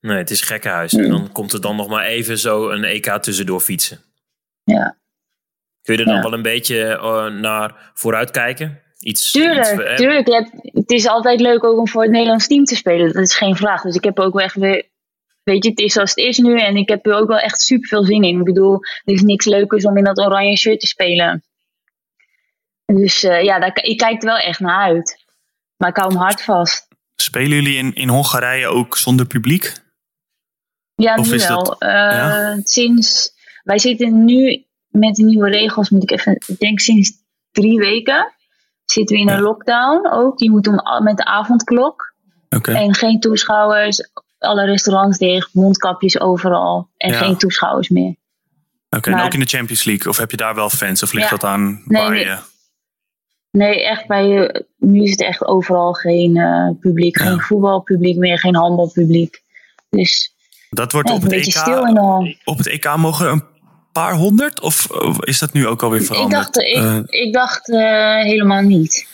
Nee, 0.00 0.16
het 0.16 0.30
is 0.30 0.40
gekkenhuis. 0.40 0.92
En 0.94 1.08
dan 1.08 1.32
komt 1.32 1.52
er 1.52 1.60
dan 1.60 1.76
nog 1.76 1.88
maar 1.88 2.04
even 2.04 2.38
zo 2.38 2.68
een 2.70 2.84
EK 2.84 3.18
tussendoor 3.22 3.60
fietsen. 3.60 4.00
Ja. 4.64 4.96
Kun 5.86 5.94
je 5.94 6.00
er 6.00 6.06
dan 6.06 6.16
Ja. 6.16 6.22
wel 6.22 6.32
een 6.32 6.42
beetje 6.42 6.84
eh, 6.84 7.26
naar 7.26 7.90
vooruit 7.94 8.30
kijken? 8.30 8.80
Iets, 9.00 9.30
Tuurlijk, 9.30 9.58
iets, 9.72 9.82
eh, 9.82 9.94
tuurlijk. 9.96 10.26
Hebt- 10.28 10.50
het 10.62 10.90
is 10.90 11.06
altijd 11.06 11.40
leuk 11.40 11.64
ook 11.64 11.78
om 11.78 11.88
voor 11.88 12.02
het 12.02 12.10
Nederlands 12.10 12.46
team 12.46 12.64
te 12.64 12.76
spelen. 12.76 13.12
Dat 13.12 13.22
is 13.22 13.34
geen 13.36 13.56
vraag. 13.56 13.82
Dus 13.82 13.94
ik 13.96 14.04
heb 14.04 14.18
ook 14.18 14.34
wel 14.34 14.42
echt 14.44 14.54
weer... 14.54 14.88
Weet 15.42 15.64
je, 15.64 15.70
het 15.70 15.78
is 15.78 15.92
zoals 15.92 16.10
het 16.10 16.18
is 16.18 16.38
nu. 16.38 16.58
En 16.58 16.76
ik 16.76 16.88
heb 16.88 17.06
er 17.06 17.14
ook 17.14 17.28
wel 17.28 17.38
echt 17.38 17.60
super 17.60 17.88
veel 17.88 18.04
zin 18.04 18.22
in. 18.22 18.38
Ik 18.38 18.44
bedoel, 18.44 18.74
er 19.04 19.14
is 19.14 19.22
niks 19.22 19.44
leukers 19.44 19.84
om 19.84 19.96
in 19.96 20.04
dat 20.04 20.18
oranje 20.18 20.56
shirt 20.56 20.80
te 20.80 20.86
spelen. 20.86 21.44
Dus 22.84 23.22
eh, 23.22 23.42
ja, 23.44 23.58
daar, 23.58 23.78
ik 23.82 23.98
kijk 23.98 24.22
er 24.22 24.28
wel 24.28 24.38
echt 24.38 24.60
naar 24.60 24.82
uit. 24.84 25.24
Maar 25.76 25.88
ik 25.88 25.96
hou 25.96 26.08
hem 26.12 26.18
hard 26.20 26.42
vast. 26.42 26.88
Spelen 27.16 27.48
jullie 27.48 27.76
in, 27.76 27.94
in 27.94 28.08
Hongarije 28.08 28.66
ook 28.66 28.96
zonder 28.96 29.26
publiek? 29.26 29.72
Ja, 30.94 31.14
Of 31.14 31.30
nu 31.30 31.38
wel. 31.38 31.64
dat- 31.64 31.80
Eh, 31.80 31.88
ja? 31.88 32.58
Sinds... 32.62 33.34
Wij 33.62 33.78
zitten 33.78 34.24
nu 34.24 34.64
met 34.98 35.14
de 35.14 35.22
nieuwe 35.22 35.50
regels, 35.50 35.90
moet 35.90 36.02
ik 36.02 36.10
even... 36.10 36.32
Ik 36.46 36.58
denk 36.58 36.80
sinds 36.80 37.12
drie 37.50 37.78
weken 37.78 38.32
zitten 38.84 39.16
we 39.16 39.22
in 39.22 39.28
een 39.28 39.34
Ja. 39.36 39.40
lockdown 39.42 40.08
ook. 40.10 40.38
Je 40.38 40.50
moet 40.50 40.66
om, 40.66 40.80
met 41.02 41.16
de 41.16 41.24
avondklok. 41.24 42.14
En 42.48 42.94
geen 42.94 43.20
toeschouwers, 43.20 44.10
alle 44.38 44.64
restaurants 44.64 45.18
dicht, 45.18 45.54
mondkapjes 45.54 46.20
overal. 46.20 46.88
En 46.96 47.12
Ja. 47.12 47.18
geen 47.18 47.36
toeschouwers 47.36 47.88
meer. 47.88 48.14
Oké, 48.90 49.10
en 49.10 49.20
ook 49.20 49.34
in 49.34 49.40
de 49.40 49.46
Champions 49.46 49.84
League? 49.84 50.08
Of 50.10 50.16
heb 50.16 50.30
je 50.30 50.36
daar 50.36 50.54
wel 50.54 50.70
fans? 50.70 51.02
Of 51.02 51.12
ligt 51.12 51.24
Ja. 51.30 51.36
dat 51.36 51.44
aan 51.44 51.82
Nee, 51.84 52.02
waar 52.02 52.10
nee. 52.10 52.24
je... 52.24 52.38
Nee, 53.50 53.84
echt 53.84 54.06
bij, 54.06 54.54
nu 54.76 55.02
is 55.02 55.10
het 55.10 55.22
echt 55.22 55.44
overal 55.46 55.92
geen 55.92 56.36
eh, 56.36 56.70
publiek. 56.80 57.18
Geen 57.18 57.40
voetbalpubliek 57.40 58.16
meer, 58.16 58.38
geen 58.38 58.56
handbalpubliek. 58.56 59.42
Dus 59.90 60.34
Dat 60.70 60.92
wordt 60.92 61.10
op 61.10 61.16
een 61.16 61.20
het, 61.22 61.30
beetje 61.30 61.52
EK, 61.52 61.58
stil 61.58 61.86
in 61.86 61.94
de 61.94 62.00
hal. 62.00 62.34
op 62.44 62.58
het 62.58 62.66
EK 62.66 62.96
mogen 62.96 63.30
een 63.30 63.44
paar 64.02 64.14
honderd? 64.14 64.60
Of 64.60 64.90
of 64.90 65.24
is 65.24 65.38
dat 65.38 65.52
nu 65.52 65.66
ook 65.66 65.82
alweer 65.82 66.00
Ik 66.00 66.06
veranderd? 66.06 66.54
dacht, 66.54 66.56
ik, 66.58 66.76
Eh, 66.76 66.98
ik 67.06 67.32
dacht 67.32 67.70
eh, 67.72 68.16
helemaal 68.22 68.62
niet. 68.62 69.06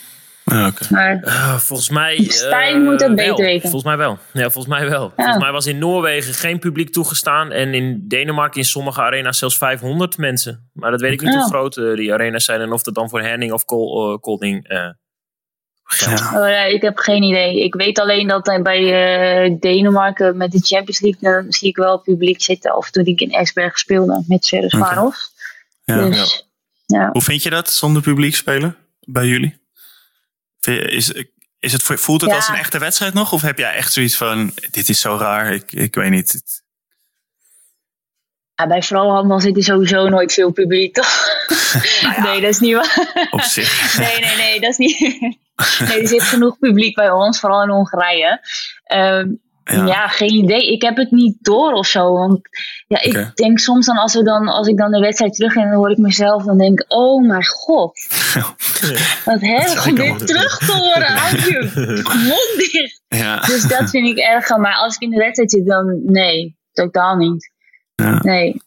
ah. 0.44 0.66
Maar 0.90 1.20
eh, 1.22 1.54
volgens 1.56 1.88
mij. 1.90 2.24
Stijn 2.28 2.74
eh, 2.76 2.82
moet 2.82 2.98
dat 2.98 3.06
wel. 3.08 3.16
beter 3.16 3.44
weten. 3.44 3.60
Volgens 3.60 3.84
mij 3.84 3.96
wel. 3.96 4.18
Ja, 4.32 4.50
volgens 4.50 4.66
mij 4.78 4.88
wel. 4.90 5.12
Volgens 5.16 5.38
mij 5.38 5.52
was 5.52 5.66
in 5.66 5.78
Noorwegen 5.78 6.34
geen 6.34 6.58
publiek 6.58 6.92
toegestaan. 6.92 7.50
En 7.52 7.74
in 7.74 8.04
Denemarken 8.08 8.60
in 8.60 8.66
sommige 8.66 9.00
arena's 9.02 9.38
zelfs 9.38 9.56
500 9.58 10.16
mensen. 10.18 10.70
Maar 10.72 10.90
dat 10.90 11.00
weet 11.00 11.12
ik 11.12 11.20
niet 11.20 11.32
Ja. 11.32 11.38
hoe 11.38 11.48
groot 11.48 11.76
eh, 11.76 11.94
die 11.94 12.12
arena's 12.12 12.44
zijn. 12.44 12.60
En 12.60 12.72
of 12.72 12.82
dat 12.82 12.94
dan 12.94 13.08
voor 13.08 13.20
Henning 13.20 13.52
of 13.52 13.64
Kol, 13.64 14.12
eh, 14.12 14.18
Kolding 14.20 14.68
eh. 14.68 14.88
Ja. 15.98 16.12
oh, 16.12 16.48
ja, 16.48 16.64
ik 16.64 16.82
heb 16.82 16.98
geen 16.98 17.22
idee. 17.22 17.64
Ik 17.64 17.74
weet 17.74 17.98
alleen 17.98 18.28
dat 18.28 18.48
eh, 18.48 18.62
bij 18.62 18.80
eh, 19.44 19.56
Denemarken 19.60 20.36
met 20.36 20.52
de 20.52 20.60
Champions 20.60 21.00
League... 21.00 21.20
dan 21.20 21.52
zie 21.52 21.68
ik 21.68 21.76
wel 21.76 21.98
publiek 21.98 22.42
zitten. 22.42 22.76
Of 22.76 22.90
toen 22.90 23.04
ik 23.04 23.20
in 23.20 23.30
Esberg 23.30 23.78
speelde 23.78 24.24
met 24.26 24.44
Sverres 24.44 24.74
Oké. 24.74 24.84
Varos. 24.84 25.32
Ja. 25.84 26.08
Dus 26.08 26.46
ja. 26.86 27.08
Hoe 27.12 27.22
vind 27.22 27.42
je 27.42 27.50
dat 27.50 27.72
zonder 27.72 28.02
publiek 28.02 28.34
spelen 28.34 28.76
bij 29.00 29.26
jullie? 29.26 29.60
Is, 30.60 31.12
is 31.58 31.72
het, 31.72 31.82
voelt 31.82 32.20
het 32.20 32.30
Ja. 32.30 32.36
als 32.36 32.48
een 32.48 32.54
echte 32.54 32.78
wedstrijd 32.78 33.14
nog? 33.14 33.32
Of 33.32 33.42
heb 33.42 33.58
jij 33.58 33.74
echt 33.74 33.92
zoiets 33.92 34.16
van: 34.16 34.52
dit 34.70 34.88
is 34.88 35.00
zo 35.00 35.16
raar, 35.16 35.52
ik, 35.52 35.72
ik 35.72 35.94
weet 35.94 36.10
niet. 36.10 36.61
Ja, 38.54 38.66
bij 38.66 38.82
vrouwenhandbal 38.82 39.40
zit 39.40 39.56
er 39.56 39.62
sowieso 39.62 40.08
nooit 40.08 40.32
veel 40.32 40.50
publiek, 40.52 40.94
toch? 40.94 41.24
Nou 42.02 42.22
Nee, 42.22 42.40
dat 42.40 42.50
is 42.50 42.58
niet 42.58 42.74
waar. 42.74 43.28
Op 43.30 43.40
zich. 43.40 43.96
Nee, 43.98 44.20
nee, 44.20 44.36
nee, 44.36 44.60
dat 44.60 44.70
is 44.70 44.76
niet. 44.76 45.00
Nee, 45.88 46.00
er 46.00 46.08
zit 46.08 46.22
genoeg 46.22 46.58
publiek 46.58 46.94
bij 46.94 47.10
ons, 47.10 47.40
vooral 47.40 47.62
in 47.62 47.68
Hongarije. 47.68 48.40
Ehm, 48.84 49.28
Ja. 49.64 49.86
ja. 49.86 50.08
geen 50.08 50.32
idee. 50.34 50.72
Ik 50.72 50.82
heb 50.82 50.96
het 50.96 51.10
niet 51.10 51.36
door 51.40 51.72
of 51.72 51.86
zo. 51.86 52.12
Want 52.12 52.40
ja, 52.86 53.00
ik 53.02 53.30
denk 53.34 53.58
soms 53.58 53.86
dan 53.86 53.96
als, 53.96 54.14
we 54.14 54.22
dan, 54.22 54.48
als 54.48 54.66
ik 54.66 54.76
dan 54.76 54.90
de 54.90 55.00
wedstrijd 55.00 55.34
terug 55.34 55.54
en 55.56 55.62
dan 55.62 55.72
hoor 55.72 55.90
ik 55.90 55.98
mezelf, 55.98 56.44
dan 56.44 56.58
denk 56.58 56.80
ik, 56.80 56.92
oh 56.92 57.26
mijn 57.26 57.44
god. 57.46 58.06
Wat 59.24 59.40
heb 59.40 59.86
om 59.86 59.94
dit 59.94 60.26
terug 60.26 60.58
te 60.58 60.72
horen? 60.72 61.14
Je 61.30 62.02
mond 62.28 62.70
dicht. 62.70 63.02
Ja. 63.08 63.40
Dus 63.40 63.62
dat 63.62 63.90
vind 63.90 64.08
ik 64.08 64.18
erger. 64.18 64.60
Maar 64.60 64.74
als 64.74 64.94
ik 64.94 65.00
in 65.00 65.10
de 65.10 65.16
wedstrijd 65.16 65.50
zit, 65.50 65.66
dan 65.66 66.00
nee, 66.04 66.56
totaal 66.72 67.16
niet. 67.16 67.51
Ja. 68.02 68.18
Nee. 68.22 68.62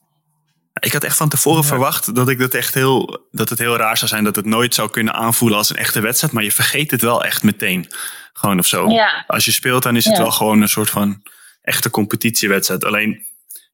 Ik 0.80 0.94
had 0.94 1.04
echt 1.04 1.18
van 1.18 1.30
tevoren 1.30 1.64
verwacht 1.64 2.16
dat, 2.16 2.30
ik 2.30 2.40
dat, 2.40 2.54
echt 2.54 2.74
heel, 2.74 3.28
dat 3.32 3.50
het 3.50 3.60
heel 3.60 3.78
raar 3.78 3.98
zou 3.98 4.10
zijn. 4.10 4.24
Dat 4.24 4.36
het 4.36 4.46
nooit 4.46 4.74
zou 4.74 4.90
kunnen 4.90 5.14
aanvoelen 5.14 5.58
als 5.58 5.70
een 5.70 5.76
echte 5.76 6.00
wedstrijd. 6.02 6.34
Maar 6.34 6.44
je 6.44 6.52
vergeet 6.52 6.92
het 6.92 7.02
wel 7.02 7.24
echt 7.24 7.44
meteen. 7.44 7.88
Gewoon 8.34 8.60
of 8.60 8.66
zo. 8.68 8.90
Ja. 8.90 9.24
Als 9.28 9.46
je 9.46 9.52
speelt, 9.52 9.84
dan 9.84 9.96
is 9.96 10.06
het 10.06 10.16
Ja. 10.16 10.22
wel 10.22 10.32
gewoon 10.32 10.62
een 10.62 10.70
soort 10.70 10.90
van 10.90 11.24
echte 11.62 11.90
competitiewedstrijd. 11.90 12.86
Alleen, 12.86 13.26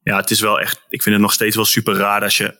ja, 0.04 0.18
het 0.18 0.32
is 0.32 0.40
wel 0.40 0.60
echt. 0.60 0.82
Ik 0.90 1.02
vind 1.02 1.16
het 1.16 1.24
nog 1.24 1.34
steeds 1.34 1.56
wel 1.56 1.66
super 1.66 1.96
raar 1.96 2.22
als 2.24 2.38
je. 2.38 2.60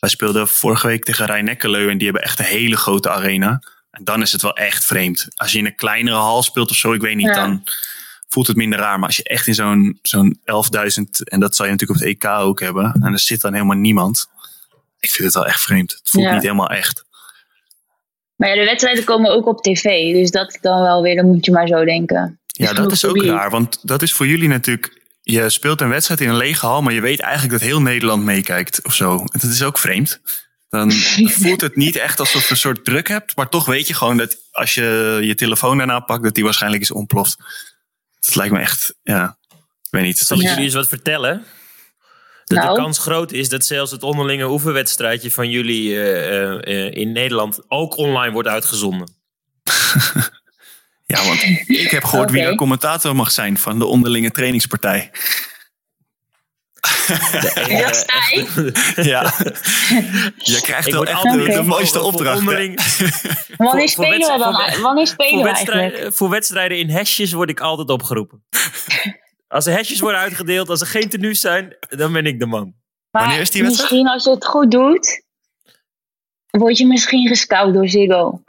Wij 0.00 0.10
speelden 0.10 0.48
vorige 0.48 0.86
week 0.86 1.04
tegen 1.04 1.26
rijn 1.26 1.44
Nekkeleu 1.44 1.90
en 1.90 1.96
die 1.98 2.06
hebben 2.06 2.24
echt 2.24 2.38
een 2.38 2.44
hele 2.44 2.76
grote 2.76 3.10
arena. 3.10 3.62
En 3.90 4.04
dan 4.04 4.22
is 4.22 4.32
het 4.32 4.42
wel 4.42 4.56
echt 4.56 4.84
vreemd. 4.84 5.28
Als 5.34 5.52
je 5.52 5.58
in 5.58 5.66
een 5.66 5.74
kleinere 5.74 6.16
hal 6.16 6.42
speelt 6.42 6.70
of 6.70 6.76
zo, 6.76 6.92
ik 6.92 7.00
weet 7.00 7.16
niet, 7.16 7.26
Ja. 7.26 7.34
dan 7.34 7.64
voelt 8.28 8.46
het 8.46 8.56
minder 8.56 8.78
raar. 8.78 8.98
Maar 8.98 9.06
als 9.08 9.16
je 9.16 9.22
echt 9.24 9.46
in 9.46 9.54
zo'n 9.54 9.98
zo'n 10.02 10.40
11.000, 10.40 10.44
en 11.24 11.40
dat 11.40 11.56
zal 11.56 11.66
je 11.66 11.70
natuurlijk 11.72 12.00
op 12.00 12.06
het 12.06 12.14
EK 12.14 12.24
ook 12.24 12.60
hebben, 12.60 12.92
en 13.02 13.12
er 13.12 13.20
zit 13.20 13.40
dan 13.40 13.52
helemaal 13.52 13.76
niemand. 13.76 14.26
Ik 15.00 15.10
vind 15.10 15.24
het 15.24 15.34
wel 15.34 15.46
echt 15.46 15.60
vreemd. 15.62 15.92
Het 15.92 16.10
voelt 16.10 16.24
Ja. 16.24 16.32
niet 16.32 16.42
helemaal 16.42 16.70
echt. 16.70 17.04
Maar 18.36 18.48
ja, 18.48 18.54
de 18.54 18.64
wedstrijden 18.64 19.04
komen 19.04 19.30
ook 19.30 19.46
op 19.46 19.62
tv. 19.62 20.12
Dus 20.12 20.30
dat 20.30 20.58
dan 20.60 20.80
wel 20.82 21.02
weer, 21.02 21.16
dan 21.16 21.26
moet 21.26 21.44
je 21.44 21.52
maar 21.52 21.66
zo 21.68 21.84
denken. 21.84 22.38
Ja, 22.46 22.72
dat 22.72 22.92
is 22.92 23.04
ook 23.04 23.22
raar. 23.22 23.50
Want 23.50 23.78
dat 23.82 24.02
is 24.02 24.12
voor 24.12 24.26
jullie 24.26 24.48
natuurlijk... 24.48 25.02
Je 25.22 25.50
speelt 25.50 25.80
een 25.80 25.88
wedstrijd 25.88 26.20
in 26.20 26.28
een 26.28 26.36
lege 26.36 26.66
hal, 26.66 26.82
maar 26.82 26.92
je 26.92 27.00
weet 27.00 27.20
eigenlijk 27.20 27.52
dat 27.52 27.68
heel 27.68 27.80
Nederland 27.80 28.24
meekijkt 28.24 28.84
of 28.84 28.94
zo. 28.94 29.16
Dat 29.24 29.42
is 29.42 29.62
ook 29.62 29.78
vreemd. 29.78 30.20
Dan 30.68 30.92
voelt 31.42 31.60
het 31.60 31.76
niet 31.76 31.96
echt 31.96 32.20
alsof 32.20 32.44
je 32.44 32.50
een 32.50 32.56
soort 32.56 32.84
druk 32.84 33.08
hebt. 33.08 33.36
Maar 33.36 33.48
toch 33.48 33.66
weet 33.66 33.86
je 33.86 33.94
gewoon 33.94 34.16
dat 34.16 34.36
als 34.52 34.74
je 34.74 35.18
je 35.22 35.34
telefoon 35.34 35.76
daarna 35.78 36.00
pakt, 36.00 36.22
dat 36.22 36.34
die 36.34 36.44
waarschijnlijk 36.44 36.82
is 36.82 36.90
ontploft. 36.90 37.36
Dat 38.24 38.34
lijkt 38.34 38.52
me 38.52 38.60
echt, 38.60 38.94
ja, 39.02 39.38
ik 39.82 39.88
weet 39.90 40.02
niet. 40.02 40.18
Zal 40.18 40.40
ik 40.40 40.48
jullie 40.48 40.64
eens 40.64 40.74
wat 40.74 40.88
vertellen? 40.88 41.44
Dat 42.44 42.58
nou. 42.58 42.74
de 42.74 42.80
kans 42.82 42.98
groot 42.98 43.32
is 43.32 43.48
dat 43.48 43.64
zelfs 43.64 43.90
het 43.90 44.02
onderlinge 44.02 44.48
oefenwedstrijdje 44.48 45.30
van 45.30 45.50
jullie 45.50 45.88
uh, 45.88 46.50
uh, 46.50 46.94
in 46.94 47.12
Nederland 47.12 47.60
ook 47.68 47.96
online 47.96 48.32
wordt 48.32 48.48
uitgezonden. 48.48 49.08
ja, 51.12 51.24
want 51.24 51.42
ik 51.66 51.90
heb 51.90 52.04
gehoord 52.04 52.28
okay. 52.28 52.40
wie 52.40 52.50
er 52.50 52.56
commentator 52.56 53.16
mag 53.16 53.30
zijn 53.30 53.58
van 53.58 53.78
de 53.78 53.84
onderlinge 53.84 54.30
trainingspartij. 54.30 55.10
Ja, 57.80 57.92
sta 57.92 58.14
ik. 58.38 58.48
ja. 59.04 59.32
Je 60.36 60.58
krijgt 60.62 60.90
wel 60.90 61.06
echt 61.06 61.22
de, 61.22 61.48
de, 61.48 61.62
mooiste 61.62 62.02
opdracht. 62.02 62.42
Wanneer 63.56 63.88
spelen 63.88 64.32
we 64.32 64.38
dan? 64.38 64.82
Wanneer 64.82 65.06
spelen 65.06 65.42
we 65.42 65.48
eigenlijk? 65.48 66.14
Voor 66.14 66.30
wedstrijden 66.30 66.78
in 66.78 66.90
hesjes 66.90 67.32
word 67.32 67.50
ik 67.50 67.60
altijd 67.60 67.90
opgeroepen. 67.90 68.44
Als 69.48 69.66
er 69.66 69.72
hesjes 69.72 70.00
worden 70.00 70.20
uitgedeeld, 70.20 70.68
als 70.68 70.80
er 70.80 70.86
geen 70.86 71.08
tenues 71.08 71.40
zijn, 71.40 71.76
dan 71.88 72.12
ben 72.12 72.26
ik 72.26 72.38
de 72.38 72.46
man. 72.46 72.74
Maar 73.10 73.22
Wanneer 73.22 73.40
is 73.40 73.50
die 73.50 73.62
wedstrijd? 73.62 73.90
Misschien 73.90 74.12
als 74.12 74.24
je 74.24 74.30
het 74.30 74.46
goed 74.46 74.70
doet, 74.70 75.24
word 76.50 76.78
je 76.78 76.86
misschien 76.86 77.28
gescout 77.28 77.74
door 77.74 77.88
Ziggo. 77.88 78.42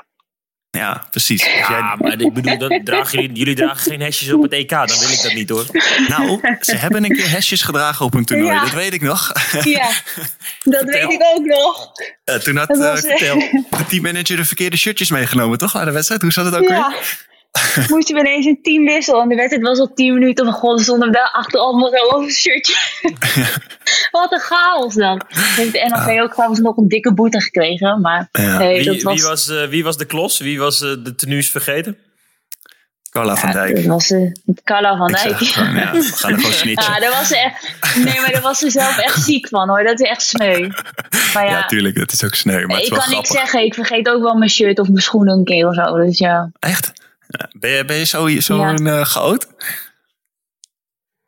Ja, 0.75 1.03
precies. 1.11 1.45
Ja, 1.45 1.95
maar 1.99 2.21
ik 2.21 2.33
bedoel, 2.33 2.57
dan 2.57 2.81
dragen 2.83 3.21
jullie, 3.21 3.37
jullie 3.37 3.55
dragen 3.55 3.91
geen 3.91 4.01
hesjes 4.01 4.33
op 4.33 4.41
het 4.41 4.51
EK, 4.51 4.69
dan 4.69 4.87
wil 4.87 5.09
ik 5.09 5.21
dat 5.21 5.33
niet 5.33 5.49
hoor. 5.49 5.65
Nou, 6.07 6.39
ze 6.59 6.75
hebben 6.75 7.03
een 7.03 7.15
keer 7.15 7.29
hesjes 7.29 7.61
gedragen 7.61 8.05
op 8.05 8.13
een 8.13 8.25
toernooi, 8.25 8.53
ja. 8.53 8.61
dat 8.61 8.73
weet 8.73 8.93
ik 8.93 9.01
nog. 9.01 9.31
Ja, 9.63 9.89
dat 10.75 10.83
weet 10.83 11.11
ik 11.11 11.23
ook 11.35 11.45
nog. 11.45 11.91
Uh, 12.25 12.35
toen 12.35 12.57
had 12.57 12.69
uh, 12.69 12.95
de 12.95 13.85
teammanager 13.87 14.35
de 14.35 14.45
verkeerde 14.45 14.77
shirtjes 14.77 15.09
meegenomen, 15.09 15.57
toch? 15.57 15.73
Naar 15.73 15.85
de 15.85 15.91
wedstrijd, 15.91 16.21
hoe 16.21 16.31
zat 16.31 16.45
het 16.45 16.55
ook 16.55 16.69
ja. 16.69 16.89
weer? 16.89 17.25
moesten 17.89 18.15
we 18.15 18.21
ineens 18.21 18.45
een 18.45 18.59
team 18.61 18.85
wisselen. 18.85 19.21
En 19.21 19.29
de 19.29 19.35
wedstrijd 19.35 19.63
was 19.63 19.79
al 19.79 19.93
10 19.93 20.13
minuten. 20.13 20.45
Van 20.45 20.53
god, 20.53 20.81
stonden 20.81 21.07
we 21.07 21.13
daar 21.13 21.31
achter 21.31 21.59
allemaal 21.59 21.89
zo 21.89 21.95
over 21.95 22.27
een 22.27 22.33
shirtje. 22.33 22.75
Wat 24.11 24.31
een 24.31 24.39
chaos 24.39 24.93
dan. 24.93 25.21
Heeft 25.27 25.71
de 25.71 25.89
NLV 25.89 26.07
ja. 26.07 26.21
ook 26.21 26.33
trouwens 26.33 26.59
nog 26.59 26.77
een 26.77 26.87
dikke 26.87 27.13
boete 27.13 27.41
gekregen. 27.41 28.01
Maar 28.01 28.29
ja. 28.31 28.57
wie, 28.57 28.83
dat 28.83 29.01
was... 29.01 29.13
Wie, 29.13 29.29
was, 29.29 29.49
uh, 29.49 29.67
wie 29.67 29.83
was 29.83 29.97
de 29.97 30.05
klos? 30.05 30.39
Wie 30.39 30.59
was 30.59 30.81
uh, 30.81 30.95
de 31.03 31.15
tenues 31.15 31.49
vergeten? 31.49 31.97
Carla 33.15 33.35
van 33.35 33.51
Dijk. 33.51 33.75
Dat 33.75 33.85
was 33.85 34.11
uh, 34.11 34.31
Carla 34.63 34.97
van 34.97 35.07
Dijk. 35.07 35.37
Gewoon, 35.37 35.75
ja, 35.75 35.91
we 35.91 36.01
gaan 36.01 36.31
er 36.31 36.37
gewoon 36.37 36.53
snitchen. 36.63 36.93
Ja, 36.93 36.99
daar 36.99 37.11
was 37.11 37.27
ze 37.27 37.37
echt, 37.37 37.95
nee, 37.95 38.21
maar 38.21 38.31
daar 38.31 38.41
was 38.41 38.59
ze 38.59 38.69
zelf 38.69 38.97
echt 38.97 39.23
ziek 39.23 39.47
van 39.47 39.69
hoor. 39.69 39.83
Dat 39.83 39.99
is 39.99 40.09
echt 40.09 40.21
sneu. 40.21 40.69
Maar 41.33 41.45
ja, 41.45 41.51
ja 41.51 41.65
tuurlijk, 41.65 41.95
dat 41.95 42.11
is 42.11 42.23
ook 42.23 42.35
sneu. 42.35 42.65
Maar 42.65 42.81
ik 42.81 42.89
kan 42.89 43.09
niet 43.09 43.27
zeggen, 43.27 43.63
ik 43.63 43.73
vergeet 43.73 44.09
ook 44.09 44.21
wel 44.21 44.35
mijn 44.35 44.49
shirt 44.49 44.79
of 44.79 44.87
mijn 44.87 45.01
schoenen 45.01 45.37
een 45.37 45.43
keer 45.43 45.67
of 45.67 45.73
zo. 45.73 45.95
Dus 45.95 46.17
ja. 46.17 46.49
Echt? 46.59 46.93
Ben 47.59 47.69
je, 47.69 47.85
ben 47.85 47.97
je 47.97 48.05
zo'n 48.05 48.41
zo 48.41 48.57
ja. 48.57 48.79
uh, 48.79 49.01
chaot? 49.03 49.47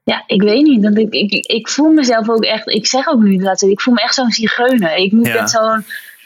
Ja, 0.04 0.24
ik 0.28 0.42
weet 0.42 0.64
niet. 0.64 0.84
Want 0.84 0.98
ik, 0.98 1.14
ik, 1.14 1.46
ik 1.46 1.68
voel 1.68 1.92
mezelf 1.92 2.30
ook 2.30 2.44
echt. 2.44 2.70
Ik 2.70 2.88
zeg 2.88 3.08
ook 3.08 3.20
nu 3.20 3.38
dat 3.38 3.62
ik 3.62 3.82
voel 3.82 3.94
me 3.94 4.02
echt 4.02 4.14
zo'n 4.14 4.32
zigeuner. 4.32 4.96
Ik 4.96 5.12
moet 5.12 5.28
ja. 5.28 5.42
met 5.42 5.50
zo'n 5.50 5.86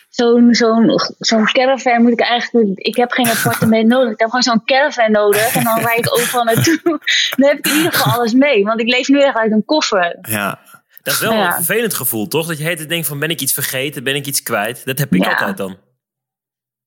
zo'n 0.09 0.53
zo'n 0.53 0.99
zo'n 1.19 1.45
caravan 1.45 2.01
moet 2.01 2.11
ik 2.11 2.21
eigenlijk. 2.21 2.69
Ik 2.79 2.95
heb 2.95 3.11
geen 3.11 3.29
appartement 3.29 3.87
nodig. 3.93 4.11
Ik 4.11 4.19
heb 4.19 4.27
gewoon 4.27 4.43
zo'n 4.43 4.63
caravan 4.65 5.11
nodig. 5.11 5.55
En 5.55 5.63
dan 5.63 5.79
rijd 5.79 5.97
ik 5.97 6.17
overal 6.17 6.43
naartoe. 6.43 6.79
Dan 7.37 7.47
heb 7.49 7.57
ik 7.57 7.67
in 7.67 7.75
ieder 7.75 7.93
geval 7.93 8.13
alles 8.13 8.33
mee. 8.33 8.63
Want 8.63 8.79
ik 8.79 8.87
leef 8.87 9.07
nu 9.07 9.21
echt 9.21 9.35
uit 9.35 9.51
een 9.51 9.65
koffer. 9.65 10.17
Ja. 10.21 10.59
Dat 11.03 11.13
is 11.13 11.19
wel 11.19 11.33
ja. 11.33 11.47
een 11.47 11.53
vervelend 11.53 11.93
gevoel, 11.93 12.27
toch? 12.27 12.47
Dat 12.47 12.57
je 12.57 12.63
het 12.63 12.89
denkt 12.89 13.07
van 13.07 13.19
ben 13.19 13.29
ik 13.29 13.41
iets 13.41 13.53
vergeten, 13.53 14.03
ben 14.03 14.15
ik 14.15 14.25
iets 14.25 14.43
kwijt. 14.43 14.85
Dat 14.85 14.99
heb 14.99 15.15
ik 15.15 15.23
ja. 15.23 15.29
altijd 15.29 15.57
dan. 15.57 15.77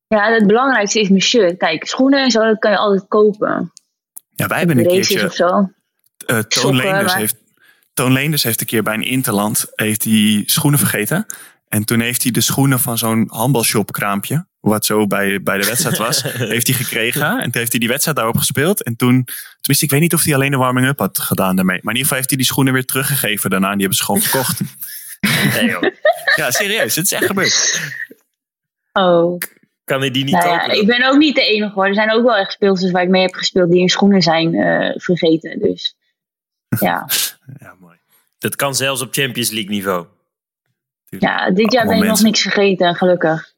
Ja, 0.07 0.33
het 0.33 0.47
belangrijkste 0.47 1.01
is 1.01 1.09
mijn 1.09 1.23
shirt. 1.23 1.57
Kijk, 1.57 1.87
schoenen 1.87 2.23
en 2.23 2.31
zo, 2.31 2.45
dat 2.45 2.59
kan 2.59 2.71
je 2.71 2.77
altijd 2.77 3.09
kopen. 3.09 3.73
Ja, 4.35 4.47
wij 4.47 4.59
hebben 4.59 4.79
een 4.79 4.87
keertje... 4.87 5.25
Of 5.25 5.35
zo. 5.35 5.71
Uh, 6.27 6.39
Toon, 6.39 6.77
Leenders 6.77 7.15
heeft, 7.15 7.37
Toon 7.95 8.13
Leenders 8.13 8.43
heeft 8.43 8.61
een 8.61 8.67
keer 8.67 8.83
bij 8.83 8.95
een 8.95 9.03
Interland 9.03 9.67
heeft 9.75 10.05
hij 10.05 10.43
schoenen 10.47 10.79
vergeten. 10.79 11.27
En 11.69 11.85
toen 11.85 12.01
heeft 12.01 12.23
hij 12.23 12.33
de 12.33 12.41
schoenen 12.41 12.81
van 12.81 12.99
zo'n 12.99 13.29
handbalshop 13.31 13.93
kraampje, 13.93 14.47
wat 14.61 14.85
zo 14.85 15.07
bij, 15.07 15.43
bij 15.43 15.59
de 15.59 15.67
wedstrijd 15.67 15.97
was, 15.97 16.23
heeft 16.55 16.67
hij 16.67 16.77
gekregen. 16.77 17.27
En 17.27 17.43
toen 17.43 17.61
heeft 17.61 17.71
hij 17.71 17.81
die 17.81 17.89
wedstrijd 17.89 18.17
daarop 18.17 18.37
gespeeld. 18.37 18.83
En 18.83 18.97
toen, 18.97 19.25
tenminste, 19.61 19.85
ik 19.85 19.91
weet 19.91 20.01
niet 20.01 20.15
of 20.15 20.23
hij 20.23 20.35
alleen 20.35 20.51
de 20.51 20.57
warming-up 20.57 20.99
had 20.99 21.19
gedaan 21.19 21.57
daarmee. 21.57 21.81
Maar 21.83 21.95
in 21.95 22.01
ieder 22.01 22.03
geval 22.03 22.17
heeft 22.17 22.29
hij 22.29 22.39
die 22.39 22.47
schoenen 22.47 22.73
weer 22.73 22.85
teruggegeven 22.85 23.51
daarna. 23.51 23.71
En 23.71 23.79
die 23.79 23.87
hebben 23.87 23.99
ze 23.99 24.05
gewoon 24.05 24.21
verkocht. 24.21 24.61
Nee, 25.55 25.69
joh. 25.69 25.83
Ja, 26.37 26.51
serieus. 26.51 26.95
Het 26.95 27.05
is 27.05 27.13
echt 27.13 27.27
gebeurd. 27.27 27.81
Oh 28.93 29.39
kan 29.85 30.01
hij 30.01 30.11
die 30.11 30.25
niet 30.25 30.35
nou. 30.35 30.49
Ja, 30.49 30.71
ik 30.71 30.87
ben 30.87 31.07
ook 31.09 31.17
niet 31.19 31.35
de 31.35 31.43
enige 31.47 31.73
hoor. 31.75 31.87
Er 31.87 31.95
zijn 31.95 32.13
ook 32.13 32.25
wel 32.25 32.37
echt 32.37 32.53
speelsters 32.53 32.93
waar 32.93 33.03
ik 33.03 33.09
mee 33.09 33.23
heb 33.23 33.35
gespeeld 33.35 33.71
die 33.71 33.81
in 33.81 33.89
schoenen 33.89 34.23
zijn 34.23 34.55
uh, 34.55 34.93
vergeten. 34.97 35.59
Dus 35.59 35.97
ja. 36.81 37.09
ja, 37.59 37.75
mooi. 37.81 37.97
Dat 38.39 38.57
kan 38.57 38.75
zelfs 38.75 39.01
op 39.01 39.13
Champions 39.15 39.51
League 39.51 39.71
niveau. 39.71 40.07
Ja, 41.19 41.51
dit 41.51 41.73
jaar 41.73 41.87
ben 41.87 41.97
ik 41.97 42.05
nog 42.05 42.23
niks 42.23 42.41
vergeten, 42.43 42.95
gelukkig. 42.95 43.53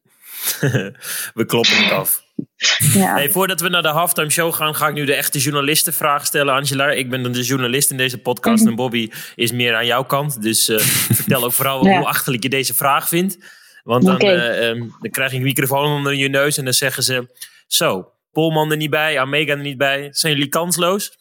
we 1.35 1.45
kloppen 1.47 1.77
het 1.85 1.93
af. 1.93 2.25
Ja. 2.93 3.15
Hey, 3.15 3.31
voordat 3.31 3.61
we 3.61 3.69
naar 3.69 3.83
de 3.83 3.89
halftime 3.89 4.31
show 4.31 4.55
gaan, 4.55 4.75
ga 4.75 4.89
ik 4.89 4.95
nu 4.95 5.05
de 5.05 5.15
echte 5.15 5.39
journalistenvraag 5.39 6.27
stellen, 6.27 6.55
Angela. 6.55 6.91
Ik 6.91 7.11
ben 7.11 7.33
de 7.33 7.43
journalist 7.43 7.91
in 7.91 7.97
deze 7.97 8.19
podcast 8.19 8.61
Mhm. 8.61 8.69
en 8.71 8.77
Bobby 8.77 9.11
is 9.35 9.53
meer 9.53 9.75
aan 9.75 9.87
jouw 9.87 10.05
kant. 10.05 10.43
Dus 10.43 10.69
uh, 10.69 10.79
vertel 10.79 11.45
ook 11.45 11.53
vooral 11.53 11.87
Ja. 11.87 11.97
hoe 11.97 12.07
achterlijk 12.07 12.43
je 12.43 12.49
deze 12.49 12.75
vraag 12.75 13.09
vindt. 13.09 13.39
Want 13.87 14.05
dan, 14.05 14.19
eh, 14.19 14.69
ehm, 14.69 14.79
dan 14.79 15.11
krijg 15.11 15.31
je 15.31 15.37
een 15.37 15.43
microfoon 15.43 15.97
onder 15.97 16.15
je 16.15 16.29
neus 16.29 16.59
en 16.59 16.65
dan 16.65 16.73
zeggen 16.73 17.03
ze... 17.03 17.29
Zo, 17.67 18.11
Polman 18.33 18.71
er 18.71 18.77
niet 18.77 18.91
bij, 18.91 19.19
Amega 19.19 19.53
er 19.53 19.59
niet 19.59 19.79
bij. 19.79 20.09
Zijn 20.13 20.33
jullie 20.33 20.49
kansloos? 20.49 21.19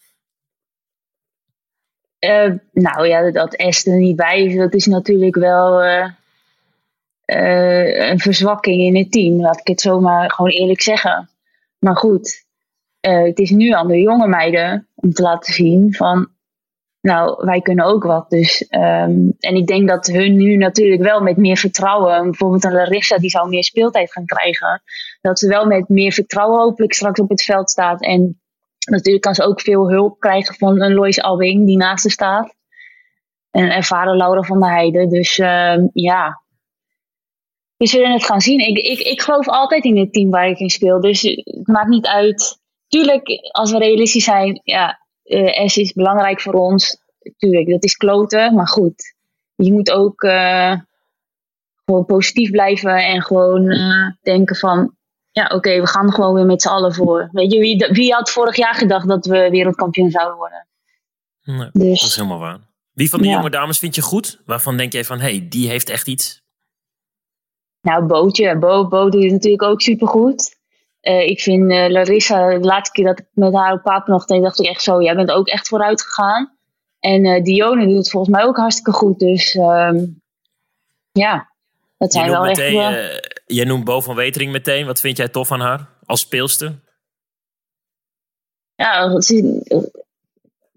Eh, 2.20 2.52
nou 2.72 3.08
ja, 3.08 3.32
dat 3.32 3.56
Est 3.56 3.88
er 3.88 3.98
niet 3.98 4.16
bij 4.16 4.44
is, 4.44 4.56
dat 4.56 4.74
is 4.74 4.86
natuurlijk 4.86 5.36
wel 5.36 5.84
eh, 5.84 6.10
een 8.10 8.20
verzwakking 8.20 8.82
in 8.82 8.96
het 8.96 9.12
team. 9.12 9.42
Laat 9.42 9.60
ik 9.60 9.68
het 9.68 9.82
zomaar 9.82 10.32
gewoon 10.32 10.52
eerlijk 10.52 10.82
zeggen. 10.82 11.30
Maar 11.80 11.98
goed, 11.98 12.46
het 13.00 13.40
is 13.40 13.50
nu 13.50 13.72
aan 13.72 13.88
de 13.88 14.02
jonge 14.02 14.28
meiden 14.28 14.88
om 14.96 15.14
te 15.14 15.22
laten 15.22 15.54
zien 15.54 15.94
van, 15.94 16.30
nou, 17.06 17.46
wij 17.46 17.62
kunnen 17.62 17.86
ook 17.86 18.04
wat. 18.04 18.30
Dus, 18.30 18.68
ehm, 18.68 19.30
en 19.40 19.56
ik 19.56 19.68
denk 19.68 19.88
dat 19.88 20.08
hun 20.08 20.36
nu 20.36 20.56
natuurlijk 20.56 21.02
wel 21.02 21.22
met 21.22 21.38
meer 21.38 21.58
vertrouwen, 21.58 22.24
bijvoorbeeld 22.24 22.64
een 22.64 22.74
Larissa 22.74 23.18
die 23.18 23.30
zou 23.30 23.50
meer 23.50 23.64
speeltijd 23.64 24.12
gaan 24.12 24.26
krijgen, 24.26 24.82
dat 25.22 25.40
ze 25.40 25.48
wel 25.48 25.66
met 25.66 25.90
meer 25.90 26.12
vertrouwen 26.12 26.60
hopelijk 26.60 26.94
straks 26.94 27.20
op 27.20 27.30
het 27.30 27.44
veld 27.44 27.70
staat. 27.70 28.02
En 28.02 28.42
natuurlijk 28.90 29.24
kan 29.24 29.36
ze 29.36 29.44
ook 29.44 29.62
veel 29.62 29.90
hulp 29.90 30.20
krijgen 30.20 30.56
van 30.56 30.82
een 30.82 30.94
Lois 30.94 31.22
Albing 31.22 31.66
die 31.66 31.78
naast 31.78 32.04
haar 32.04 32.12
staat. 32.12 32.56
En 33.52 33.72
ervaren 33.72 34.18
Laura 34.18 34.42
van 34.42 34.60
der 34.60 34.72
Heijden. 34.72 35.10
Dus 35.10 35.38
ehm, 35.38 35.88
ja, 35.94 36.42
we 37.78 37.88
zullen 37.88 38.12
het 38.12 38.26
gaan 38.26 38.42
zien. 38.42 38.60
Ik, 38.60 38.78
ik, 38.78 39.00
ik 39.00 39.22
geloof 39.22 39.48
altijd 39.48 39.84
in 39.84 39.98
het 39.98 40.14
team 40.14 40.30
waar 40.30 40.50
ik 40.50 40.60
in 40.60 40.70
speel. 40.70 41.02
Dus 41.02 41.22
het 41.22 41.68
maakt 41.68 41.90
niet 41.90 42.08
uit. 42.08 42.60
Tuurlijk, 42.88 43.28
als 43.52 43.72
we 43.72 43.78
realistisch 43.78 44.24
zijn, 44.24 44.62
ja, 44.64 45.05
eh 45.26 45.68
S 45.68 45.78
is 45.78 45.94
belangrijk 45.94 46.42
voor 46.42 46.54
ons. 46.54 46.98
Tuurlijk, 47.38 47.70
dat 47.70 47.84
is 47.84 47.96
kloten, 47.96 48.54
maar 48.56 48.68
goed. 48.68 49.14
Je 49.56 49.74
moet 49.74 49.92
ook 49.92 50.24
eh, 50.24 50.74
gewoon 51.86 52.06
positief 52.06 52.52
blijven 52.52 52.98
en 53.06 53.22
gewoon 53.22 53.70
eh, 53.70 54.12
denken 54.22 54.56
van, 54.56 54.96
ja, 55.32 55.48
oké, 55.48 55.80
we 55.80 55.88
gaan 55.88 56.06
er 56.08 56.14
gewoon 56.14 56.34
weer 56.34 56.46
met 56.46 56.62
z'n 56.62 56.68
allen 56.68 56.94
voor. 56.94 57.30
Weet 57.32 57.52
je, 57.52 57.60
wie, 57.60 57.88
wie 57.92 58.14
had 58.14 58.30
vorig 58.32 58.56
jaar 58.56 58.76
gedacht 58.76 59.08
dat 59.08 59.26
we 59.26 59.50
wereldkampioen 59.50 60.12
zouden 60.12 60.38
worden? 60.38 60.68
Nee, 61.44 61.70
Dus- 61.72 62.00
dat 62.00 62.10
is 62.10 62.16
helemaal 62.16 62.40
waar. 62.40 62.60
Wie 62.94 63.10
van 63.10 63.22
de 63.22 63.28
Ja. 63.28 63.34
jonge 63.34 63.50
dames 63.50 63.80
vind 63.80 63.96
je 63.96 64.02
goed? 64.02 64.42
Waarvan 64.46 64.78
denk 64.78 64.94
jij 64.94 65.04
van, 65.06 65.20
hé, 65.20 65.30
hey, 65.30 65.48
die 65.50 65.70
heeft 65.70 65.90
echt 65.90 66.08
iets? 66.08 66.44
Nou, 67.82 68.06
Bootje. 68.06 68.58
Bo, 68.58 68.88
Bo 68.88 69.10
doet 69.10 69.24
het 69.24 69.32
natuurlijk 69.32 69.64
ook 69.64 69.82
supergoed. 69.82 70.55
Eh 71.06 71.28
ik 71.28 71.42
vind 71.42 71.72
eh, 71.72 71.90
Larissa, 71.90 72.50
de 72.50 72.66
laatste 72.66 72.92
keer 72.92 73.06
dat 73.06 73.20
ik 73.20 73.26
met 73.34 73.54
haar 73.54 73.74
op 73.74 73.82
paap 73.82 74.08
nog 74.08 74.26
deed, 74.26 74.42
dacht 74.42 74.60
ik 74.60 74.66
echt 74.66 74.82
zo, 74.82 75.02
jij 75.02 75.16
bent 75.16 75.32
ook 75.32 75.48
echt 75.48 75.68
vooruit 75.68 76.02
gegaan. 76.02 76.58
En 77.00 77.26
eh 77.26 77.44
Dione 77.44 77.86
doet 77.86 77.98
het 77.98 78.10
volgens 78.10 78.36
mij 78.36 78.44
ook 78.44 78.58
hartstikke 78.58 78.92
goed. 78.92 79.20
Dus 79.20 79.54
ehm, 79.54 80.06
ja, 81.12 81.52
dat 81.98 82.14
zijn 82.14 82.30
wel 82.30 82.46
echt... 82.46 82.58
meteen, 82.58 82.80
eh, 82.80 83.18
jij 83.46 83.66
noemt 83.66 83.84
Bo 83.84 84.02
van 84.02 84.16
Wetering 84.16 84.52
meteen. 84.52 84.86
Wat 84.86 85.00
vind 85.00 85.18
jij 85.18 85.28
tof 85.28 85.52
aan 85.52 85.60
haar 85.60 85.90
als 86.06 86.20
speelster? 86.20 86.84
ja, 88.76 89.22
ze, 89.22 89.62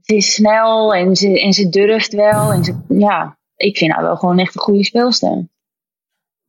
ze 0.02 0.14
is 0.14 0.34
snel 0.34 0.94
en 0.94 1.16
ze, 1.16 1.40
en 1.40 1.52
ze 1.52 1.68
durft 1.68 2.12
wel. 2.12 2.52
En 2.52 2.64
ze, 2.64 2.78
ja, 2.88 3.38
ik 3.56 3.76
vind 3.76 3.92
haar 3.92 4.02
wel 4.02 4.16
gewoon 4.16 4.38
echt 4.38 4.54
een 4.54 4.60
goede 4.60 4.84
speelster. 4.84 5.46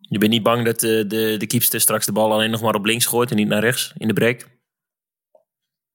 Je 0.10 0.18
bent 0.18 0.32
niet 0.32 0.44
bang 0.44 0.66
dat 0.66 0.80
de, 0.80 1.08
de, 1.08 1.36
de 1.38 1.48
keepster 1.48 1.82
straks 1.82 2.06
de 2.06 2.12
bal 2.12 2.32
alleen 2.32 2.52
nog 2.52 2.62
maar 2.62 2.76
op 2.76 2.86
links 2.86 3.06
gooit 3.06 3.30
en 3.30 3.36
niet 3.36 3.48
naar 3.48 3.62
rechts 3.62 3.94
in 3.98 4.08
de 4.08 4.14
break? 4.14 4.48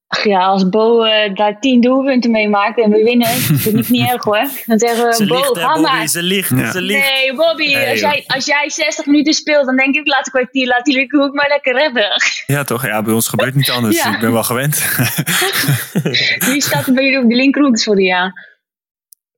Ach 0.07 0.25
ja, 0.25 0.45
als 0.45 0.69
Bo 0.69 1.03
eh, 1.03 1.35
daar 1.35 1.61
tien 1.61 1.81
doelpunten 1.81 2.31
mee 2.31 2.49
maakt 2.49 2.81
en 2.81 2.91
we 2.91 3.03
winnen, 3.03 3.27
vind 3.65 3.79
ik 3.79 3.89
niet 3.89 4.09
erg 4.09 4.25
hoor. 4.25 4.49
Dan 4.67 4.79
zeggen 4.79 5.07
we, 5.07 5.15
Ze 5.15 5.27
Bo, 5.27 5.35
ligt, 5.35 5.55
hè, 5.55 5.61
ga 5.61 5.75
Bobby, 5.75 5.81
maar. 5.81 6.09
ze 6.09 6.23
ligt, 6.23 6.51
Ja. 6.51 6.71
ze 6.73 6.81
ligt. 6.81 7.11
Nee, 7.11 7.35
Bobby, 7.35 7.65
Nee, 7.75 7.91
als, 7.91 8.01
jij, 8.01 8.25
als 8.27 8.47
jij 8.47 8.71
60 8.71 9.07
minuten 9.07 9.35
speelt, 9.35 9.67
dan 9.67 9.77
denk 9.77 9.95
ik, 9.95 10.07
laat 10.07 10.27
een 10.27 10.33
kwartier, 10.33 10.67
laat 10.67 10.85
die 10.85 11.07
hoek 11.09 11.35
maar 11.35 11.49
lekker 11.49 11.75
redden. 11.75 12.23
Ja, 12.47 12.65
toch? 12.65 12.87
Ja, 12.87 13.03
bij 13.03 13.13
ons 13.15 13.29
gebeurt 13.29 13.55
niet 13.55 13.71
anders. 13.71 14.03
Ja. 14.03 14.15
Ik 14.15 14.21
ben 14.21 14.33
wel 14.33 14.43
gewend. 14.43 14.97
Wie 16.51 16.61
staat 16.61 16.87
er 16.87 16.95
bij 16.95 17.05
jullie 17.05 17.23
op 17.23 17.29
de 17.29 17.37
linkerhoek, 17.37 17.77
sorry 17.79 18.05
ja. 18.05 18.33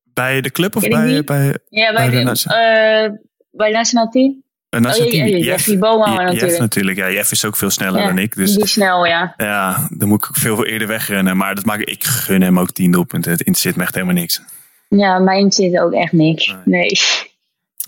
bij 0.04 0.40
de 0.40 0.50
club 0.50 0.76
of 0.76 0.84
ik 0.84 0.90
bij, 0.90 1.06
niet. 1.06 1.24
bij 1.24 1.58
Ja, 1.68 1.92
bij, 1.92 2.10
Bij 2.10 2.24
de 2.24 2.30
eh, 2.30 3.12
bij 3.50 3.66
het 3.66 3.76
nationaal 3.76 4.08
team. 4.08 4.44
Een 4.70 4.82
nationaal 4.82 5.08
Oh, 5.08 5.14
ja, 5.14 5.24
team? 5.24 5.36
ja, 5.36 5.44
Jeffrey 5.44 5.78
Boman 5.78 6.10
Je- 6.10 6.16
Jeff 6.18 6.30
natuurlijk. 6.32 6.58
natuurlijk. 6.58 6.98
Ja, 6.98 7.10
Jeff 7.10 7.30
is 7.30 7.44
ook 7.44 7.56
veel 7.56 7.70
sneller 7.70 8.00
Ja, 8.00 8.06
dan 8.06 8.18
ik. 8.18 8.34
Dus 8.36 8.54
Die 8.54 8.66
snel, 8.66 9.06
ja. 9.06 9.34
ja, 9.36 9.88
dan 9.90 10.08
moet 10.08 10.22
ik 10.24 10.28
ook 10.30 10.36
veel 10.36 10.66
eerder 10.66 10.88
wegrennen. 10.88 11.36
Maar 11.36 11.54
dat 11.54 11.64
maak 11.64 11.80
ik, 11.80 11.88
ik 11.90 12.04
gun 12.04 12.42
hem 12.42 12.58
ook 12.58 12.72
tien 12.72 12.90
doelpunten. 12.90 13.30
Het 13.30 13.40
interesseert 13.40 13.76
me 13.76 13.82
echt 13.82 13.94
helemaal 13.94 14.14
niks. 14.14 14.40
Ja, 14.88 15.18
mijn 15.18 15.52
zit 15.52 15.78
ook 15.78 15.92
echt 15.92 16.12
niks. 16.12 16.54
Nee. 16.64 16.90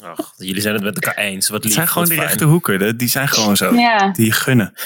Ach, 0.03 0.33
jullie 0.37 0.61
zijn 0.63 0.75
het 0.75 0.83
met 0.83 0.95
elkaar 0.95 1.25
eens. 1.25 1.49
Wat 1.49 1.57
Het 1.57 1.65
lief, 1.65 1.75
zijn 1.75 1.89
gewoon 1.89 2.09
die 2.09 2.17
fijn. 2.17 2.29
rechte 2.29 2.45
hoeken. 2.45 2.97
Die 2.97 3.09
zijn 3.09 3.29
gewoon 3.29 3.57
zo. 3.57 3.75
Ja. 3.75 4.09
Die 4.13 4.33
gunnen. 4.33 4.73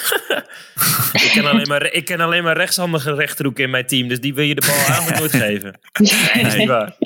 Ik 1.13 1.29
ken, 1.33 1.45
alleen 1.45 1.67
maar, 1.67 1.91
ik 1.91 2.05
ken 2.05 2.19
alleen 2.19 2.43
maar 2.43 2.57
rechtshandige 2.57 3.13
rechterhoeken 3.13 3.63
in 3.63 3.69
mijn 3.69 3.85
team. 3.85 4.07
Dus 4.07 4.19
die 4.19 4.33
wil 4.33 4.43
je 4.45 4.55
de 4.55 4.63
bal 4.67 4.75
eigenlijk 4.75 5.19
nooit 5.19 5.31
geven. 5.43 5.79
Nee, 5.99 6.43
dat 6.43 6.51
is 6.53 6.55
niet 6.55 6.67
waar. 6.67 6.95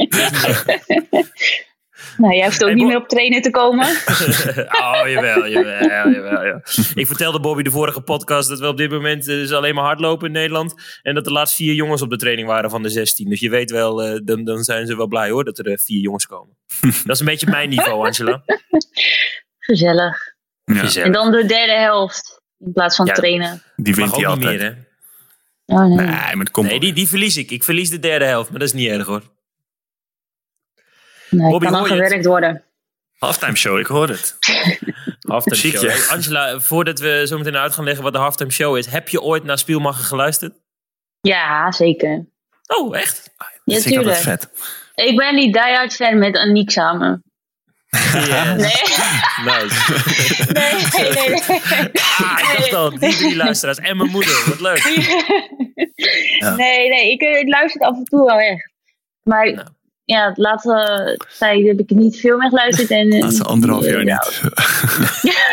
Nou, 2.18 2.36
jij 2.36 2.46
hoeft 2.46 2.62
ook 2.62 2.68
Hey, 2.70 2.78
niet 2.78 2.88
meer 2.88 2.98
op 2.98 3.08
trainen 3.08 3.42
te 3.42 3.50
komen. 3.50 3.86
oh, 4.82 5.02
jawel, 5.06 5.48
jawel, 5.48 6.10
jawel, 6.12 6.46
ja. 6.46 6.62
Ik 6.94 7.08
vertelde 7.08 7.40
Bobby 7.40 7.64
de 7.64 7.72
vorige 7.72 8.02
podcast 8.02 8.50
dat 8.50 8.60
we 8.60 8.68
op 8.68 8.78
dit 8.78 8.92
moment 8.92 9.28
eh, 9.28 9.36
dus 9.36 9.52
alleen 9.52 9.76
maar 9.76 9.84
hardlopen 9.84 10.28
in 10.28 10.34
Nederland. 10.34 10.74
En 11.02 11.16
dat 11.16 11.26
er 11.26 11.32
laatst 11.32 11.56
vier 11.56 11.74
jongens 11.74 12.02
op 12.02 12.10
de 12.10 12.18
training 12.18 12.48
waren 12.48 12.70
van 12.70 12.84
de 12.84 12.90
16. 12.90 13.30
Dus 13.30 13.40
je 13.40 13.50
weet 13.50 13.72
wel, 13.72 14.04
eh, 14.04 14.20
dan, 14.24 14.44
dan 14.44 14.64
zijn 14.64 14.88
ze 14.88 14.96
wel 14.98 15.08
blij 15.08 15.30
hoor, 15.30 15.44
dat 15.44 15.58
er 15.58 15.66
eh, 15.68 15.78
vier 15.78 16.00
jongens 16.02 16.26
komen. 16.26 16.58
dat 16.82 17.16
is 17.16 17.20
een 17.20 17.26
beetje 17.26 17.50
mijn 17.50 17.70
niveau, 17.70 18.06
Angela. 18.06 18.44
Gezellig. 19.60 20.18
Ja, 20.64 20.76
Gezellig. 20.76 21.08
En 21.08 21.14
dan 21.14 21.32
de 21.32 21.46
derde 21.46 21.74
helft. 21.74 22.42
In 22.60 22.74
plaats 22.74 22.96
van 22.96 23.06
Ja. 23.06 23.14
trainen. 23.14 23.62
die 23.76 23.96
wint 23.96 24.16
hij 24.16 24.26
altijd. 24.26 24.60
meer, 24.60 24.68
hè? 24.68 24.86
Oh 25.76 25.86
nee. 25.86 26.06
Nee, 26.06 26.06
maar 26.08 26.38
het 26.38 26.52
komt 26.52 26.68
Nee, 26.70 26.80
die, 26.80 26.94
die 26.94 27.08
verlies 27.08 27.38
ik. 27.38 27.52
Ik 27.52 27.64
verlies 27.64 27.90
de 27.90 28.00
derde 28.00 28.26
helft, 28.26 28.50
maar 28.50 28.60
dat 28.60 28.68
is 28.68 28.74
niet 28.74 28.90
erg 28.90 29.06
hoor. 29.06 29.22
Nee 31.30 31.50
Bobby, 31.52 31.68
kan 31.68 31.86
gewerkt 31.86 32.26
worden. 32.26 32.64
Halftime 33.18 33.56
show, 33.56 33.80
ik 33.80 33.86
hoor 33.86 34.08
het. 34.08 34.38
Halftime 35.28 35.56
show. 35.56 35.90
Hey, 35.90 36.16
Angela, 36.16 36.60
voordat 36.60 37.00
we 37.00 37.24
zo 37.28 37.38
meteen 37.38 37.58
uit 37.58 37.74
gaan 37.74 37.84
leggen 37.84 38.04
wat 38.04 38.14
de 38.14 38.20
halftime 38.20 38.52
show 38.52 38.78
is. 38.78 38.86
Heb 38.86 39.10
je 39.10 39.22
ooit 39.22 39.44
naar 39.44 39.58
Spielmacher 39.58 40.04
geluisterd? 40.04 40.54
Ja, 41.22 41.72
zeker. 41.72 42.26
Oh, 42.68 42.98
echt? 42.98 43.30
Ja, 43.38 43.74
dat 43.74 43.84
vind 43.84 43.96
ik 43.96 43.98
altijd 43.98 44.18
vet. 44.22 44.50
Ik 44.96 45.18
ben 45.18 45.36
die 45.36 45.52
diehard 45.52 45.96
fan 45.96 46.18
met 46.18 46.38
Aniek 46.38 46.72
samen. 46.72 47.24
Yes. 47.90 48.28
Nee, 48.56 48.56
Nice. 49.46 49.94
nee, 50.54 50.74
nee, 51.14 51.30
nee. 51.30 51.92
Ah, 52.18 52.40
ik 52.40 52.58
dacht 52.58 52.74
al, 52.74 52.90
die 53.00 53.16
drie 53.16 53.36
luisteraars 53.36 53.78
en 53.78 53.98
mijn 53.98 54.10
moeder. 54.10 54.44
Wat 54.48 54.60
leuk. 54.60 54.84
Nee, 56.56 56.90
nee, 56.90 57.12
ik, 57.12 57.22
ik 57.22 57.48
luister 57.48 57.82
het 57.82 57.90
af 57.90 57.98
en 57.98 58.04
toe 58.04 58.26
wel 58.26 58.40
echt. 58.40 58.72
Maar 59.24 59.52
Nou. 59.54 59.68
Ja, 60.08 60.32
de 60.32 60.42
laatste 60.42 61.20
tijd 61.38 61.68
heb 61.68 61.80
ik 61.80 61.90
niet 61.90 62.20
veel 62.20 62.38
meer 62.38 62.50
geluisterd. 62.50 62.92
En, 62.92 63.10
eh, 63.10 63.20
Laatste 63.20 63.44
anderhalf 63.44 63.86
jaar 63.86 64.06
ja, 64.06 64.24
niet. 64.24 64.42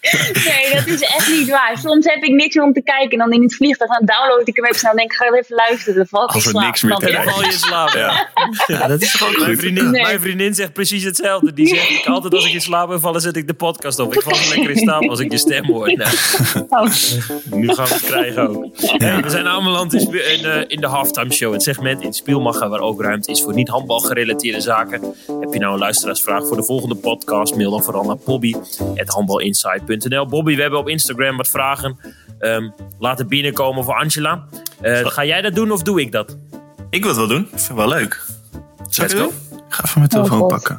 Nee, 0.44 0.59
dat 0.86 0.94
is 0.94 1.02
echt 1.02 1.28
niet 1.30 1.50
waar. 1.50 1.78
Soms 1.82 2.04
heb 2.06 2.22
ik 2.22 2.30
niks 2.34 2.54
meer 2.54 2.64
om 2.64 2.72
te 2.72 2.82
kijken. 2.82 3.10
En 3.10 3.18
dan 3.18 3.32
in 3.32 3.42
het 3.42 3.54
vliegtuig 3.54 3.90
dan 3.90 4.06
download 4.06 4.48
ik 4.48 4.56
hem 4.56 4.64
even 4.64 4.78
snel. 4.78 4.90
En 4.90 4.96
denk 4.96 5.10
ik, 5.12 5.16
ga 5.16 5.24
even 5.24 5.56
luisteren. 5.56 5.94
Dan 5.96 6.06
val 6.06 6.22
ik 6.22 6.28
in 6.28 6.34
Als 6.34 6.44
er 6.44 6.50
slaap. 6.50 6.64
niks 6.64 6.82
meer 6.82 6.96
te 6.96 7.20
val 7.30 7.40
je 7.40 7.46
in 7.46 7.52
slaap. 7.52 7.88
Ja. 7.94 8.28
ja, 8.66 8.86
dat 8.86 9.02
is 9.02 9.22
ook 9.22 9.38
Mijn 9.38 9.56
vriendin, 9.58 9.90
Nee. 9.90 10.02
mijn 10.02 10.20
vriendin 10.20 10.54
zegt 10.54 10.72
precies 10.72 11.04
hetzelfde. 11.04 11.52
Die 11.52 11.66
zegt 11.66 11.90
ik 11.90 12.06
altijd 12.06 12.34
als 12.34 12.46
ik 12.46 12.52
in 12.52 12.60
slaap 12.60 12.88
ben 12.88 13.00
vallen, 13.00 13.20
zet 13.20 13.36
ik 13.36 13.46
de 13.46 13.54
podcast 13.54 13.98
op. 13.98 14.14
Ik 14.14 14.22
val 14.22 14.32
er 14.32 14.48
lekker 14.48 14.70
in 14.70 14.76
slaap 14.76 15.08
als 15.08 15.20
ik 15.20 15.30
je 15.32 15.38
stem 15.38 15.64
hoor. 15.64 15.92
Nou, 15.96 16.10
Oh. 16.68 16.86
nu 17.50 17.68
gaan 17.68 17.86
we 17.86 17.92
het 17.94 18.02
krijgen 18.02 18.48
ook. 18.48 18.66
We 19.22 19.30
zijn 19.30 19.48
aanbeland 19.48 19.94
in, 19.94 20.14
eh, 20.44 20.60
in 20.66 20.80
de 20.80 20.86
halftime 20.86 21.32
show. 21.32 21.52
Het 21.52 21.62
segment 21.62 22.02
in 22.02 22.12
Spielmacher 22.12 22.68
waar 22.68 22.80
ook 22.80 23.02
ruimte 23.02 23.30
is 23.30 23.42
voor 23.42 23.54
niet 23.54 23.68
handbal 23.68 23.98
gerelateerde 23.98 24.60
zaken. 24.60 25.00
Heb 25.40 25.52
je 25.52 25.58
nou 25.58 25.72
een 25.72 25.78
luisteraarsvraag 25.78 26.46
voor 26.46 26.56
de 26.56 26.64
volgende 26.64 26.94
podcast? 26.94 27.56
Mail 27.56 27.70
dan 27.70 27.82
vooral 27.82 28.04
naar 28.04 28.16
bobby.handbalinsight.nl 28.24 30.26
Bobby, 30.26 30.54
we 30.56 30.60
hebben 30.60 30.69
op 30.78 30.88
Instagram 30.88 31.36
wat 31.36 31.48
vragen 31.48 31.98
ehm, 32.38 32.68
laten 32.98 33.28
binnenkomen 33.28 33.84
voor 33.84 33.94
Angela. 33.94 34.44
Eh, 34.80 35.06
ga 35.06 35.24
jij 35.24 35.40
dat 35.42 35.54
doen 35.54 35.70
of 35.70 35.82
doe 35.82 36.00
ik 36.00 36.12
dat? 36.12 36.38
Ik 36.90 37.00
wil 37.00 37.08
het 37.08 37.18
wel 37.18 37.28
doen. 37.28 37.42
Ik 37.42 37.48
vind 37.48 37.68
het 37.68 37.76
wel 37.76 37.88
leuk. 37.88 38.22
Zal 38.88 39.04
Let's 39.04 39.18
doen? 39.20 39.28
Ik 39.68 39.76
ga 39.76 39.84
even 39.84 39.98
mijn 39.98 40.08
telefoon 40.10 40.38
God. 40.38 40.48
pakken. 40.48 40.78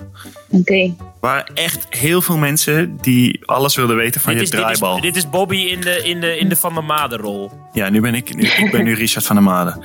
Oké. 0.50 0.74
Er 0.74 1.28
waren 1.28 1.46
echt 1.54 1.86
heel 1.90 2.22
veel 2.22 2.38
mensen 2.38 2.98
die 3.02 3.46
alles 3.46 3.76
wilden 3.76 3.96
weten 3.96 4.22
van 4.22 4.34
Dit 4.34 4.40
je 4.40 4.46
is, 4.46 4.50
dit, 4.52 4.60
is, 4.60 4.78
draaibal. 4.80 5.02
dit 5.02 5.16
is 5.16 5.30
Bobby 5.30 5.56
in 5.56 5.82
de, 5.82 6.04
in 6.04 6.20
de, 6.22 6.38
in 6.38 6.50
de 6.50 6.56
Van 6.56 6.74
der 6.74 6.84
Made 6.84 7.18
rol. 7.18 7.52
Ja, 7.74 7.90
nu 7.90 8.02
ben 8.02 8.16
ik, 8.16 8.36
nu, 8.36 8.44
ik 8.44 8.72
ben 8.72 8.84
nu 8.84 8.94
Richard 8.94 9.26
van 9.26 9.36
der 9.36 9.46
Made. 9.46 9.76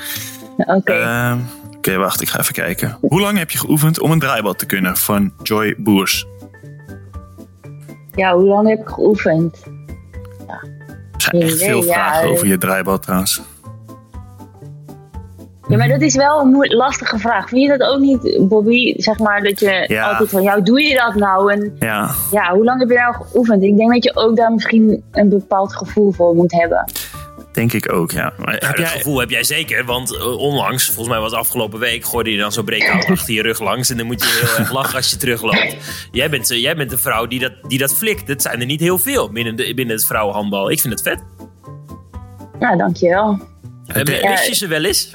Oké. 0.76 0.92
Ehm, 0.92 1.38
Oké, 1.76 1.96
wacht, 1.96 2.20
ik 2.20 2.28
ga 2.28 2.38
even 2.38 2.54
kijken. 2.54 2.98
Hoe 3.00 3.20
lang 3.20 3.38
heb 3.38 3.50
je 3.50 3.58
geoefend 3.58 4.00
om 4.00 4.10
een 4.10 4.18
draaibal 4.18 4.54
te 4.54 4.66
kunnen 4.66 4.96
van 4.96 5.32
Joy 5.42 5.74
Boers? 5.78 6.26
Ja, 8.14 8.34
hoe 8.34 8.46
lang 8.46 8.68
heb 8.68 8.78
ik 8.80 8.88
geoefend? 8.88 9.62
Zijn 11.30 11.42
echt 11.42 11.62
veel 11.62 11.82
vragen 11.82 12.22
eh. 12.22 12.30
over 12.30 12.46
je 12.46 12.58
draaibal 12.58 12.98
trouwens. 12.98 13.42
Ja, 15.68 15.76
maar 15.76 15.88
dat 15.88 16.00
is 16.00 16.14
wel 16.14 16.40
een 16.40 16.56
lastige 16.76 17.18
vraag. 17.18 17.48
Vind 17.48 17.62
je 17.62 17.78
dat 17.78 17.88
ook 17.88 18.00
niet, 18.00 18.48
Bobby? 18.48 18.94
Zeg 18.96 19.18
maar 19.18 19.42
dat 19.42 19.60
je 19.60 19.84
Ja. 19.88 20.10
altijd 20.10 20.28
van, 20.30 20.48
hoe 20.48 20.62
doe 20.62 20.82
je 20.82 20.94
dat 20.96 21.14
nou? 21.14 21.52
En 21.52 21.76
Ja, 21.78 22.10
ja, 22.30 22.52
hoe 22.54 22.64
lang 22.64 22.80
heb 22.80 22.88
je 22.88 22.94
nou 22.96 23.14
geoefend? 23.14 23.62
Ik 23.62 23.76
denk 23.76 23.92
dat 23.92 24.04
je 24.04 24.16
ook 24.16 24.36
daar 24.36 24.52
misschien 24.52 25.04
een 25.12 25.28
bepaald 25.28 25.76
gevoel 25.76 26.12
voor 26.12 26.34
moet 26.34 26.52
hebben. 26.52 26.84
Denk 27.56 27.72
ik 27.72 27.92
ook, 27.92 28.10
ja. 28.10 28.32
Maar, 28.36 28.52
Heb 28.52 28.62
ja, 28.62 28.68
jij, 28.68 28.76
dat 28.84 28.88
gevoel 28.88 29.18
heb 29.18 29.30
jij 29.30 29.44
zeker, 29.44 29.84
want 29.84 30.16
eh, 30.16 30.38
onlangs, 30.38 30.84
volgens 30.86 31.08
mij 31.08 31.18
was 31.18 31.30
het 31.30 31.40
afgelopen 31.40 31.78
week, 31.78 32.04
gooide 32.04 32.30
je 32.30 32.38
dan 32.38 32.52
zo'n 32.52 32.64
breakout 32.64 33.04
achter 33.18 33.34
je 33.34 33.42
rug 33.42 33.60
langs. 33.60 33.90
En 33.90 33.96
dan 33.96 34.06
moet 34.06 34.22
je 34.22 34.46
heel 34.46 34.58
erg 34.58 34.72
lachen 34.72 34.96
als 34.96 35.10
je 35.10 35.16
terugloopt. 35.16 35.76
Jij 36.12 36.30
bent, 36.30 36.50
eh, 36.50 36.60
jij 36.60 36.76
bent 36.76 36.92
een 36.92 36.98
vrouw 36.98 37.26
die 37.26 37.40
dat, 37.40 37.52
die 37.68 37.78
dat 37.78 37.94
flikt. 37.94 38.26
Dat 38.26 38.42
zijn 38.42 38.60
er 38.60 38.66
niet 38.66 38.80
heel 38.80 38.98
veel 38.98 39.30
binnen, 39.30 39.56
de, 39.56 39.74
binnen 39.74 39.96
het 39.96 40.06
vrouwenhandbal. 40.06 40.70
Ik 40.70 40.80
vind 40.80 40.92
het 40.92 41.02
vet. 41.02 41.22
Nou, 42.58 42.76
dankjewel. 42.76 43.38
Uh, 43.96 44.04
de- 44.04 44.26
Wist 44.28 44.46
je 44.46 44.54
ze 44.54 44.66
wel 44.66 44.84
eens? 44.84 45.14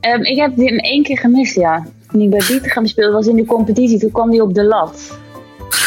Ehm, 0.00 0.22
ik 0.22 0.36
heb 0.36 0.56
hem 0.56 0.78
één 0.78 1.02
keer 1.02 1.18
gemist, 1.18 1.54
ja. 1.54 1.86
Toen 2.10 2.20
ik 2.20 2.30
bij 2.30 2.42
Bietigem 2.48 2.86
speelde, 2.86 3.12
was 3.12 3.26
in 3.26 3.36
de 3.36 3.44
competitie. 3.44 3.98
Toen 3.98 4.10
kwam 4.10 4.30
hij 4.30 4.40
op 4.40 4.54
de 4.54 4.64
lat. 4.64 5.18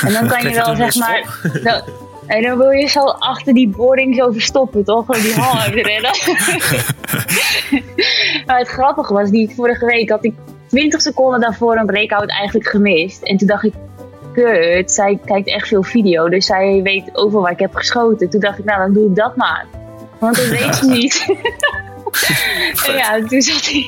En 0.06 0.14
dan 0.14 0.28
kan 0.32 0.42
je 0.42 0.50
je 0.50 0.56
wel, 0.56 0.76
zeg 0.76 0.96
maar... 0.96 1.40
en 2.28 2.42
dan 2.42 2.58
wil 2.58 2.70
je 2.72 2.88
zo 2.88 3.04
achter 3.06 3.54
die 3.54 3.68
boarding 3.68 4.16
zo 4.16 4.32
verstoppen, 4.32 4.84
toch? 4.84 5.06
Gewoon 5.06 5.22
die 5.22 5.34
hal 5.34 5.60
uit 5.60 5.74
rennen. 5.74 6.12
maar 8.46 8.58
het 8.58 8.68
grappige 8.68 9.14
was, 9.14 9.30
die 9.30 9.52
vorige 9.56 9.86
week 9.86 10.10
had 10.10 10.26
ik 10.26 10.34
20 10.68 11.02
seconden 11.02 11.40
daarvoor 11.40 11.76
een 11.78 11.86
breakout 11.86 12.30
eigenlijk 12.30 12.70
gemist. 12.70 13.24
En 13.24 13.38
toen 13.38 13.48
dacht 13.48 13.64
ik, 13.64 13.74
kut, 14.34 14.92
zij 14.92 15.20
kijkt 15.26 15.48
echt 15.48 15.68
veel 15.68 15.84
video. 15.84 16.30
Dus 16.30 16.46
zij 16.46 16.80
weet 16.84 17.10
overal 17.14 17.42
waar 17.42 17.52
ik 17.52 17.60
heb 17.60 17.76
geschoten. 17.76 18.30
Toen 18.30 18.40
dacht 18.40 18.60
ik, 18.60 18.66
nou 18.66 18.80
dan 18.80 18.94
doe 18.94 19.10
ik 19.10 19.16
dat 19.16 19.36
maar. 19.36 19.66
Want 20.20 20.36
dat 20.36 20.46
weet 20.48 20.76
ze 20.76 20.86
niet. 21.00 21.26
en 22.88 22.94
ja, 22.94 23.20
toen 23.28 23.42
zat 23.42 23.66
hij... 23.66 23.88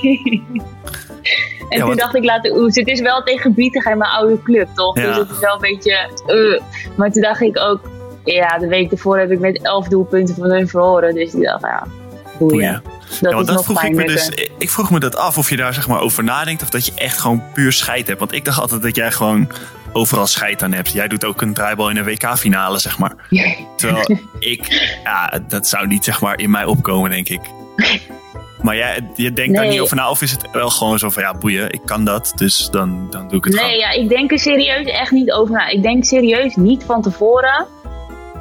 En 1.70 1.78
Ja, 1.78 1.78
toen 1.78 1.88
want- 1.88 2.00
dacht 2.00 2.16
ik 2.16 2.24
later, 2.24 2.52
oeh, 2.58 2.74
het 2.74 2.88
is 2.88 3.02
wel 3.02 3.24
tegen 3.24 3.54
Bietigheim 3.54 3.98
mijn 3.98 4.12
oude 4.12 4.42
club, 4.44 4.68
toch? 4.76 4.98
Ja. 4.98 5.06
Dus 5.08 5.16
het 5.18 5.30
is 5.30 5.40
wel 5.40 5.54
een 5.54 5.60
beetje... 5.62 5.92
eh. 6.26 6.62
Maar 6.98 7.12
toen 7.12 7.22
dacht 7.22 7.42
ik 7.42 7.60
ook, 7.60 7.80
ja, 8.36 8.58
de 8.58 8.68
week 8.68 8.92
ervoor 8.92 9.20
heb 9.20 9.32
ik 9.32 9.40
met 9.40 9.62
11 9.64 9.88
doelpunten 9.88 10.36
van 10.36 10.50
hun 10.50 10.68
verloren. 10.68 11.14
Dus 11.16 11.34
ik 11.34 11.44
dacht, 11.44 11.62
ja, 11.62 11.84
boeien. 12.40 12.82
Dat 13.22 13.32
Ja, 13.32 13.40
is 13.40 13.46
dat 13.46 13.56
nog 13.56 13.64
vroeg 13.66 13.84
ik 13.84 13.94
me 13.96 14.06
dus. 14.06 14.32
Ik 14.58 14.70
vroeg 14.70 14.92
me 14.92 15.00
dat 15.00 15.16
af 15.16 15.38
of 15.38 15.50
je 15.50 15.56
daar 15.56 15.74
zeg 15.74 15.88
maar 15.88 16.02
over 16.02 16.24
nadenkt 16.24 16.62
of 16.62 16.70
dat 16.70 16.86
je 16.86 16.92
echt 16.96 17.18
gewoon 17.20 17.44
puur 17.54 17.72
scheid 17.72 18.08
hebt. 18.08 18.20
Want 18.20 18.32
ik 18.34 18.46
dacht 18.46 18.60
altijd 18.60 18.82
dat 18.82 18.96
jij 18.96 19.12
gewoon 19.12 19.48
overal 19.94 20.28
scheid 20.28 20.64
aan 20.64 20.72
hebt. 20.74 20.92
Jij 20.92 21.08
doet 21.08 21.26
ook 21.26 21.42
een 21.42 21.54
draaibal 21.54 21.90
in 21.90 21.98
een 21.98 22.04
WK-finale, 22.04 22.80
zeg 22.80 22.98
maar. 22.98 23.14
Terwijl 23.76 24.18
ik, 24.40 24.90
ja, 25.04 25.40
dat 25.48 25.68
zou 25.68 25.88
niet 25.88 26.04
zeg 26.04 26.22
maar 26.22 26.40
in 26.40 26.50
mij 26.52 26.66
opkomen, 26.66 27.10
denk 27.10 27.30
ik. 27.30 27.42
Maar 28.62 28.76
jij, 28.76 29.00
je 29.16 29.34
denkt 29.34 29.54
daar 29.54 29.64
Nee. 29.64 29.72
niet 29.72 29.82
over 29.82 29.96
na, 29.96 30.10
of 30.10 30.22
is 30.22 30.32
het 30.32 30.52
wel 30.52 30.70
gewoon 30.70 31.00
zo 31.00 31.10
van 31.10 31.24
ja, 31.24 31.34
boeien, 31.34 31.72
ik 31.72 31.82
kan 31.86 32.06
dat, 32.06 32.32
dus 32.36 32.70
dan, 32.72 33.08
dan 33.10 33.28
doe 33.28 33.38
ik 33.38 33.44
het 33.44 33.54
Nee, 33.54 33.64
gewoon. 33.64 33.78
ja, 33.80 33.92
ik 33.92 34.10
denk 34.10 34.32
er 34.32 34.40
serieus 34.40 34.86
echt 34.86 35.12
niet 35.12 35.32
over 35.32 35.54
na. 35.54 35.68
Ik 35.68 35.82
denk 35.84 36.06
serieus 36.06 36.56
niet 36.56 36.84
van 36.84 37.02
tevoren. 37.02 37.66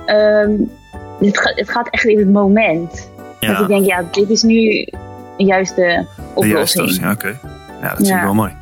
Ehm, 0.07 0.51
het, 1.21 1.38
ga- 1.38 1.53
het 1.55 1.71
gaat 1.71 1.88
echt 1.90 2.05
in 2.05 2.19
het 2.19 2.33
moment. 2.33 3.11
Dat 3.40 3.61
ik 3.61 3.66
denk, 3.66 3.87
ja, 3.87 4.05
dit 4.11 4.31
is 4.31 4.42
nu 4.42 4.59
de 5.37 5.45
juiste 5.45 6.07
de 6.16 6.31
oplossing. 6.35 7.01
ja, 7.01 7.11
oké. 7.11 7.38
Ja, 7.83 7.88
dat 7.88 7.97
vind 7.97 8.09
ik 8.09 8.23
wel 8.23 8.35
mooi. 8.35 8.53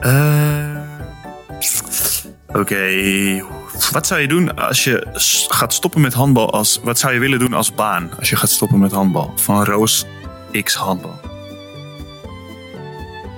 Eh, 0.00 0.70
Oké, 2.54 2.86
wat 3.92 4.06
zou 4.06 4.20
je 4.20 4.28
doen 4.28 4.56
als 4.56 4.84
je 4.84 5.06
gaat 5.48 5.72
stoppen 5.72 6.00
met 6.00 6.12
handbal? 6.12 6.52
Als, 6.52 6.80
wat 6.84 6.98
zou 6.98 7.12
je 7.12 7.18
willen 7.18 7.38
doen 7.38 7.52
als 7.52 7.74
baan 7.74 8.10
als 8.18 8.30
je 8.30 8.36
gaat 8.36 8.50
stoppen 8.50 8.78
met 8.78 8.92
handbal? 8.92 9.32
Van 9.34 9.64
Roos 9.64 10.06
X 10.62 10.74
handbal. 10.74 11.14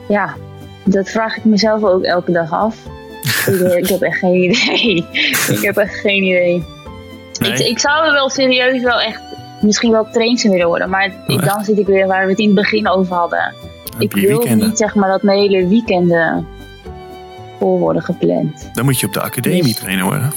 Ja, 0.09 0.35
dat 0.85 1.09
vraag 1.09 1.37
ik 1.37 1.45
mezelf 1.45 1.83
ook 1.85 2.03
elke 2.03 2.33
dag 2.33 2.53
af. 2.53 2.77
Ik, 3.77 3.87
heb 3.89 4.01
echt 4.01 4.19
geen 4.19 4.35
idee. 4.43 5.07
ik 5.49 5.59
heb 5.61 5.77
echt 5.77 5.95
geen 5.95 6.23
idee. 6.23 6.65
Nee? 7.41 7.53
Ik, 7.53 7.59
ik 7.59 7.79
zou 7.79 8.13
wel 8.13 8.31
serieus 8.31 8.83
wel 8.83 9.01
echt 9.01 9.21
misschien 9.61 9.91
wel 9.91 10.09
trainster 10.13 10.51
willen 10.51 10.67
worden. 10.67 10.91
Maar 10.91 11.05
ik, 11.27 11.41
echt? 11.41 11.45
dan 11.55 11.65
zit 11.65 11.79
ik 11.79 11.87
weer 11.87 12.07
waar 12.07 12.25
we 12.25 12.31
het 12.31 12.39
in 12.39 12.47
het 12.47 12.55
begin 12.55 12.89
over 12.89 13.17
hadden. 13.17 13.55
Ik 13.99 14.13
wil 14.13 14.29
weekenden? 14.39 14.69
niet 14.69 14.79
zeg 14.79 14.95
maar 14.95 15.09
dat 15.09 15.23
mijn 15.23 15.39
hele 15.39 15.67
weekenden 15.69 16.47
vol 17.59 17.79
worden 17.79 18.03
gepland. 18.03 18.71
Dan 18.73 18.85
moet 18.85 19.01
je 19.01 19.07
op 19.07 19.13
de 19.13 19.21
academie 19.21 19.63
Dus- 19.63 19.75
trainen 19.77 20.05
worden. 20.05 20.33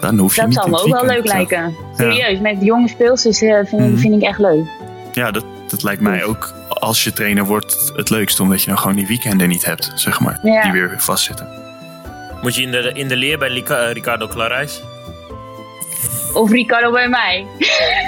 Dan 0.00 0.18
hoef 0.18 0.34
je 0.34 0.40
Dat 0.40 0.48
niet 0.50 0.58
zou 0.58 0.70
me 0.70 0.78
ook 0.80 0.88
wel 1.00 1.04
leuk 1.04 1.24
eh, 1.24 1.32
lijken. 1.34 1.74
Serieus, 1.96 2.40
met 2.40 2.56
jonge 2.60 2.88
speelsters 2.88 3.42
eh, 3.42 3.58
vind, 3.64 3.82
Mhm. 3.82 3.96
vind 3.96 4.14
ik 4.14 4.22
echt 4.22 4.38
leuk. 4.38 4.64
Ja, 5.12 5.30
dat, 5.30 5.44
dat 5.68 5.82
lijkt 5.82 6.00
mij 6.00 6.24
ook 6.24 6.52
als 6.68 7.04
je 7.04 7.12
trainer 7.12 7.44
wordt 7.44 7.92
het 7.96 8.10
leukst. 8.10 8.40
Omdat 8.40 8.60
je 8.62 8.68
dan 8.68 8.78
gewoon 8.78 8.96
die 8.96 9.06
weekenden 9.06 9.48
niet 9.48 9.64
hebt, 9.64 9.92
zeg 9.94 10.20
maar. 10.20 10.38
Ja. 10.42 10.62
Die 10.62 10.72
weer 10.72 10.94
vastzitten. 10.96 11.48
Moet 12.42 12.54
je 12.54 12.62
in 12.62 12.70
de, 12.70 12.90
in 12.92 13.08
de 13.08 13.16
leer 13.16 13.38
bij 13.38 13.50
Lica- 13.50 13.78
eh, 13.86 13.92
Ricardo 13.92 14.28
Clarijs? 14.28 14.80
Of 16.34 16.50
Ricardo 16.50 16.90
bij 16.92 17.08
mij. 17.08 17.46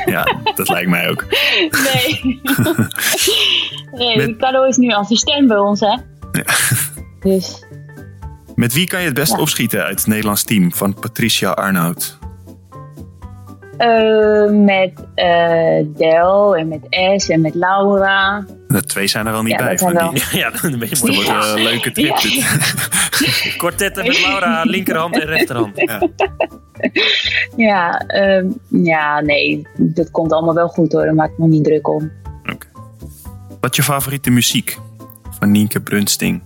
Ja, 0.05 0.37
dat 0.55 0.69
lijkt 0.69 0.89
mij 0.91 1.09
ook. 1.11 1.25
Nee. 1.95 2.21
nee 3.93 4.17
Met- 4.17 4.27
Ricardo 4.27 4.65
is 4.65 4.77
nu 4.77 4.91
assistent 4.93 5.49
bij 5.49 5.57
ons, 5.59 5.81
hè? 5.81 5.97
Dus 7.21 7.65
Met 8.55 8.73
wie 8.73 8.87
kan 8.87 9.01
je 9.01 9.05
het 9.07 9.15
best 9.15 9.33
Ja. 9.33 9.39
opschieten 9.39 9.83
uit 9.85 9.99
het 9.99 10.07
Nederlands 10.07 10.43
team 10.45 10.73
van 10.73 10.95
Patricia 10.95 11.51
Arnoud? 11.51 12.19
Eh, 13.81 14.51
met 14.51 14.93
eh 15.15 15.85
Del 15.97 16.57
en 16.57 16.69
met 16.69 16.81
S 17.17 17.29
en 17.29 17.41
met 17.41 17.55
Laura. 17.55 18.45
De 18.69 18.83
twee 18.83 19.07
zijn 19.07 19.27
er 19.27 19.33
wel 19.33 19.43
niet 19.43 19.59
Ja, 19.59 19.65
bij. 19.65 19.79
Van 19.79 20.11
die, 20.13 20.23
ja, 20.41 20.51
dan 20.51 20.79
ben 20.79 20.89
je 20.89 21.25
wel 21.27 21.57
een 21.57 21.63
leuke 21.63 21.93
trip. 21.93 22.17
Ja. 22.17 22.47
Kwartetten 23.57 24.07
met 24.07 24.21
Laura, 24.21 24.63
linkerhand 24.63 25.21
en 25.21 25.27
rechterhand. 25.27 25.73
Ja, 27.57 27.99
ehm, 28.07 28.47
ja, 28.69 29.21
nee, 29.21 29.67
dat 29.77 30.11
komt 30.11 30.33
allemaal 30.33 30.55
wel 30.55 30.69
goed 30.69 30.93
hoor. 30.93 31.05
Daar 31.05 31.15
maak 31.15 31.31
ik 31.31 31.39
me 31.39 31.47
niet 31.47 31.65
druk 31.65 31.89
om. 31.89 32.11
Oké. 32.53 32.67
Wat 33.61 33.71
is 33.71 33.77
je 33.77 33.83
favoriete 33.83 34.31
muziek? 34.31 34.79
Van 35.39 35.51
Nienke 35.51 35.81
Brunsting. 35.81 36.43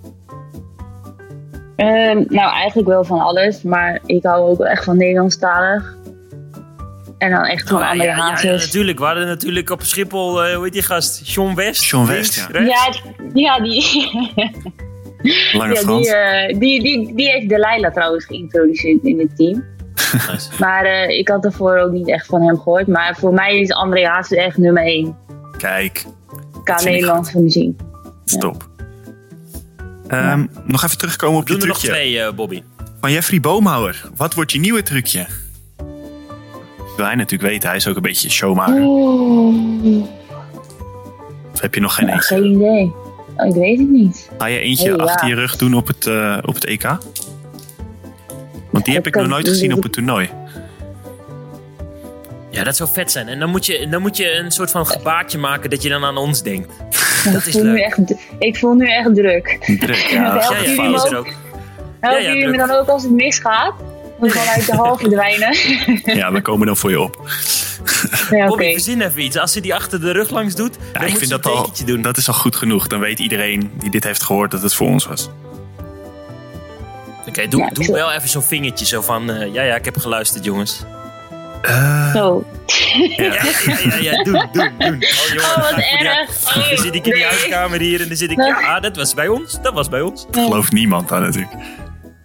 Ehm, 1.76 2.24
nou, 2.28 2.52
eigenlijk 2.52 2.88
wel 2.88 3.04
van 3.04 3.20
alles, 3.20 3.62
maar 3.62 4.00
ik 4.06 4.22
hou 4.22 4.50
ook 4.50 4.58
wel 4.58 4.66
echt 4.66 4.84
van 4.84 4.96
Nederlandstalig. 4.96 5.96
En 7.24 7.30
dan 7.30 7.44
echt 7.44 7.68
van 7.68 7.76
Oh, 7.76 7.82
ja, 7.82 8.16
André 8.16 8.50
ja, 8.50 8.56
natuurlijk. 8.56 8.98
We 8.98 9.04
hadden 9.04 9.26
natuurlijk 9.26 9.70
op 9.70 9.82
Schiphol, 9.82 10.44
eh, 10.44 10.54
hoe 10.54 10.64
heet 10.64 10.72
die 10.72 10.82
gast? 10.82 11.20
John 11.34 11.54
West. 11.54 11.84
John 11.84 12.06
West, 12.06 12.36
Links, 12.52 12.68
ja. 12.68 12.76
rechts. 12.76 13.02
Ja, 13.34 13.58
die, 13.60 14.10
Lange 15.52 15.74
ja 15.74 15.80
Frans. 15.80 16.06
die, 16.06 16.14
eh, 16.16 16.58
die, 16.58 16.82
die, 16.82 17.14
die 17.14 17.30
heeft 17.30 17.48
Delilah 17.48 17.92
trouwens 17.92 18.24
geïntroduceerd 18.24 19.02
in 19.02 19.18
het 19.18 19.36
team. 19.36 19.64
Nice. 20.12 20.48
Maar 20.58 20.84
eh, 20.84 21.18
ik 21.18 21.28
had 21.28 21.42
daarvoor 21.42 21.78
ook 21.78 21.92
niet 21.92 22.08
echt 22.08 22.26
van 22.26 22.42
hem 22.42 22.56
gehoord. 22.56 22.86
Maar 22.86 23.16
voor 23.18 23.32
mij 23.32 23.60
is 23.60 23.70
André 23.72 24.06
Hazes 24.06 24.38
echt 24.38 24.56
nummer 24.56 24.82
1 24.82 25.16
Kijk, 25.58 26.04
qua 26.64 26.76
vind 26.76 26.86
ik 26.88 26.92
Nederlandse 26.92 27.40
muziek. 27.40 27.80
stop. 28.24 28.68
Ehm, 30.08 30.46
Nog 30.66 30.82
even 30.84 30.98
terugkomen 30.98 31.40
op 31.40 31.46
Doen 31.46 31.56
je 31.56 31.62
er 31.62 31.68
nog 31.68 31.78
trucje. 31.78 31.96
twee, 31.96 32.20
eh, 32.20 32.32
Bobby. 32.32 32.62
Van 33.00 33.12
Jeffrey 33.12 33.40
Boomhouwer. 33.40 34.08
Wat 34.16 34.34
wordt 34.34 34.52
je 34.52 34.58
nieuwe 34.58 34.82
trucje? 34.82 35.26
Wil 36.96 37.04
hij 37.06 37.14
natuurlijk 37.14 37.50
weten. 37.50 37.68
Hij 37.68 37.78
is 37.78 37.88
ook 37.88 37.96
een 37.96 38.02
beetje 38.02 38.30
showmaker. 38.30 38.82
Of 41.52 41.60
heb 41.60 41.74
je 41.74 41.80
nog 41.80 41.94
geen 41.94 42.06
ja, 42.06 42.12
eentje? 42.12 42.34
geen 42.34 42.44
idee. 42.44 42.92
Oh, 43.36 43.46
ik 43.46 43.54
weet 43.54 43.78
het 43.78 43.88
niet. 43.88 44.30
Ga 44.38 44.46
je 44.46 44.58
eentje 44.58 44.92
Oh, 44.92 44.96
ja. 44.96 45.04
achter 45.04 45.28
je 45.28 45.34
rug 45.34 45.56
doen 45.56 45.74
op 45.74 45.86
het, 45.86 46.06
eh, 46.06 46.38
op 46.42 46.54
het 46.54 46.64
EK? 46.64 46.82
Want 48.70 48.84
die 48.84 48.94
heb 48.94 49.06
ik 49.06 49.14
ik 49.14 49.20
nog 49.20 49.30
nooit 49.30 49.48
gezien 49.48 49.72
op 49.74 49.82
het 49.82 49.92
toernooi. 49.92 50.30
Ja, 52.50 52.64
dat 52.64 52.76
zou 52.76 52.88
vet 52.92 53.10
zijn. 53.12 53.28
En 53.28 53.38
dan 53.38 53.50
moet, 53.50 53.66
je, 53.66 53.88
dan 53.88 54.02
moet 54.02 54.16
je 54.16 54.32
een 54.32 54.50
soort 54.50 54.70
van 54.70 54.86
gebaartje 54.86 55.38
maken 55.38 55.70
dat 55.70 55.82
je 55.82 55.88
dan 55.88 56.04
aan 56.04 56.16
ons 56.16 56.42
denkt. 56.42 56.72
Dat 57.24 57.34
ik, 57.34 57.46
is 57.46 57.52
voel 57.52 57.62
nu 57.62 57.72
leuk. 57.72 57.82
echt, 57.82 57.98
ik 58.38 58.56
voel 58.56 58.74
nu 58.74 58.86
echt 58.88 59.14
druk. 59.14 59.58
Druk, 59.80 59.96
Ja, 59.96 60.34
ja. 60.34 60.62
Ja, 60.62 61.16
ook. 61.16 61.28
Helpen 62.00 62.22
ja, 62.22 62.32
jullie 62.32 62.48
me 62.48 62.56
dan 62.56 62.70
ook 62.70 62.88
als 62.88 63.02
het 63.02 63.12
misgaat? 63.12 63.74
Moet 64.18 64.32
gewoon 64.32 64.46
uit 64.48 64.66
de 64.66 64.74
hal 64.76 64.96
verdwijnen. 64.98 65.56
Ja, 66.20 66.32
we 66.32 66.42
komen 66.42 66.66
dan 66.66 66.76
voor 66.76 66.90
je 66.90 67.00
op. 67.00 67.20
ja, 68.30 68.36
oké. 68.38 68.46
Bobby, 68.46 68.72
verzin 68.72 69.00
even 69.00 69.22
iets. 69.22 69.36
Als 69.38 69.52
ze 69.52 69.60
die 69.60 69.74
achter 69.74 70.00
de 70.00 70.10
rug 70.10 70.30
langs 70.30 70.54
doet, 70.54 70.74
Ja, 70.74 70.80
dan 70.92 71.02
ik 71.02 71.08
moet 71.08 71.18
vind 71.18 71.30
ze 71.30 71.38
dat 71.40 71.44
een 71.44 71.52
al, 71.58 71.70
doen. 71.84 72.02
dat 72.02 72.16
is 72.16 72.28
al 72.28 72.34
goed 72.34 72.56
genoeg. 72.56 72.86
Dan 72.86 73.00
weet 73.00 73.18
iedereen 73.18 73.70
die 73.78 73.90
dit 73.90 74.04
heeft 74.04 74.22
gehoord 74.22 74.50
dat 74.50 74.62
het 74.62 74.74
voor 74.74 74.86
ons 74.88 75.06
was. 75.06 75.30
Oké, 77.28 77.48
doe, 77.48 77.60
Ja, 77.60 77.68
doe 77.70 77.92
wel 77.92 78.12
even 78.12 78.28
zo'n 78.28 78.42
vingertje. 78.42 78.86
Zo 78.86 79.00
van, 79.00 79.30
eh, 79.30 79.52
ja, 79.52 79.62
ja, 79.62 79.74
ik 79.74 79.84
heb 79.84 79.96
geluisterd, 79.98 80.44
jongens. 80.44 80.82
Eh, 81.62 82.12
Zo. 82.14 82.44
Ja, 83.16 83.24
ja, 83.24 83.96
ja, 84.00 84.22
doen, 84.22 84.46
doen, 84.52 84.70
doen. 84.78 84.94
Oh, 84.94 85.28
jongen, 85.28 85.44
Oh, 85.44 85.54
dan 85.54 85.74
wat 85.74 85.84
erg. 86.00 86.56
Oh, 86.56 86.68
Dan 86.68 86.78
zit 86.78 86.94
ik 86.94 87.06
in 87.06 87.12
die 87.14 87.24
huiskamer 87.24 87.80
hier 87.80 88.00
en 88.00 88.08
dan 88.08 88.16
zit 88.16 88.30
ik... 88.30 88.36
Ja, 88.38 88.80
dat 88.80 88.96
was 88.96 89.14
bij 89.14 89.28
ons. 89.28 89.58
Dat 89.62 89.74
was 89.74 89.88
bij 89.88 90.00
ons. 90.00 90.26
gelooft 90.30 90.72
niemand 90.72 91.12
aan 91.12 91.22
natuurlijk. 91.22 91.52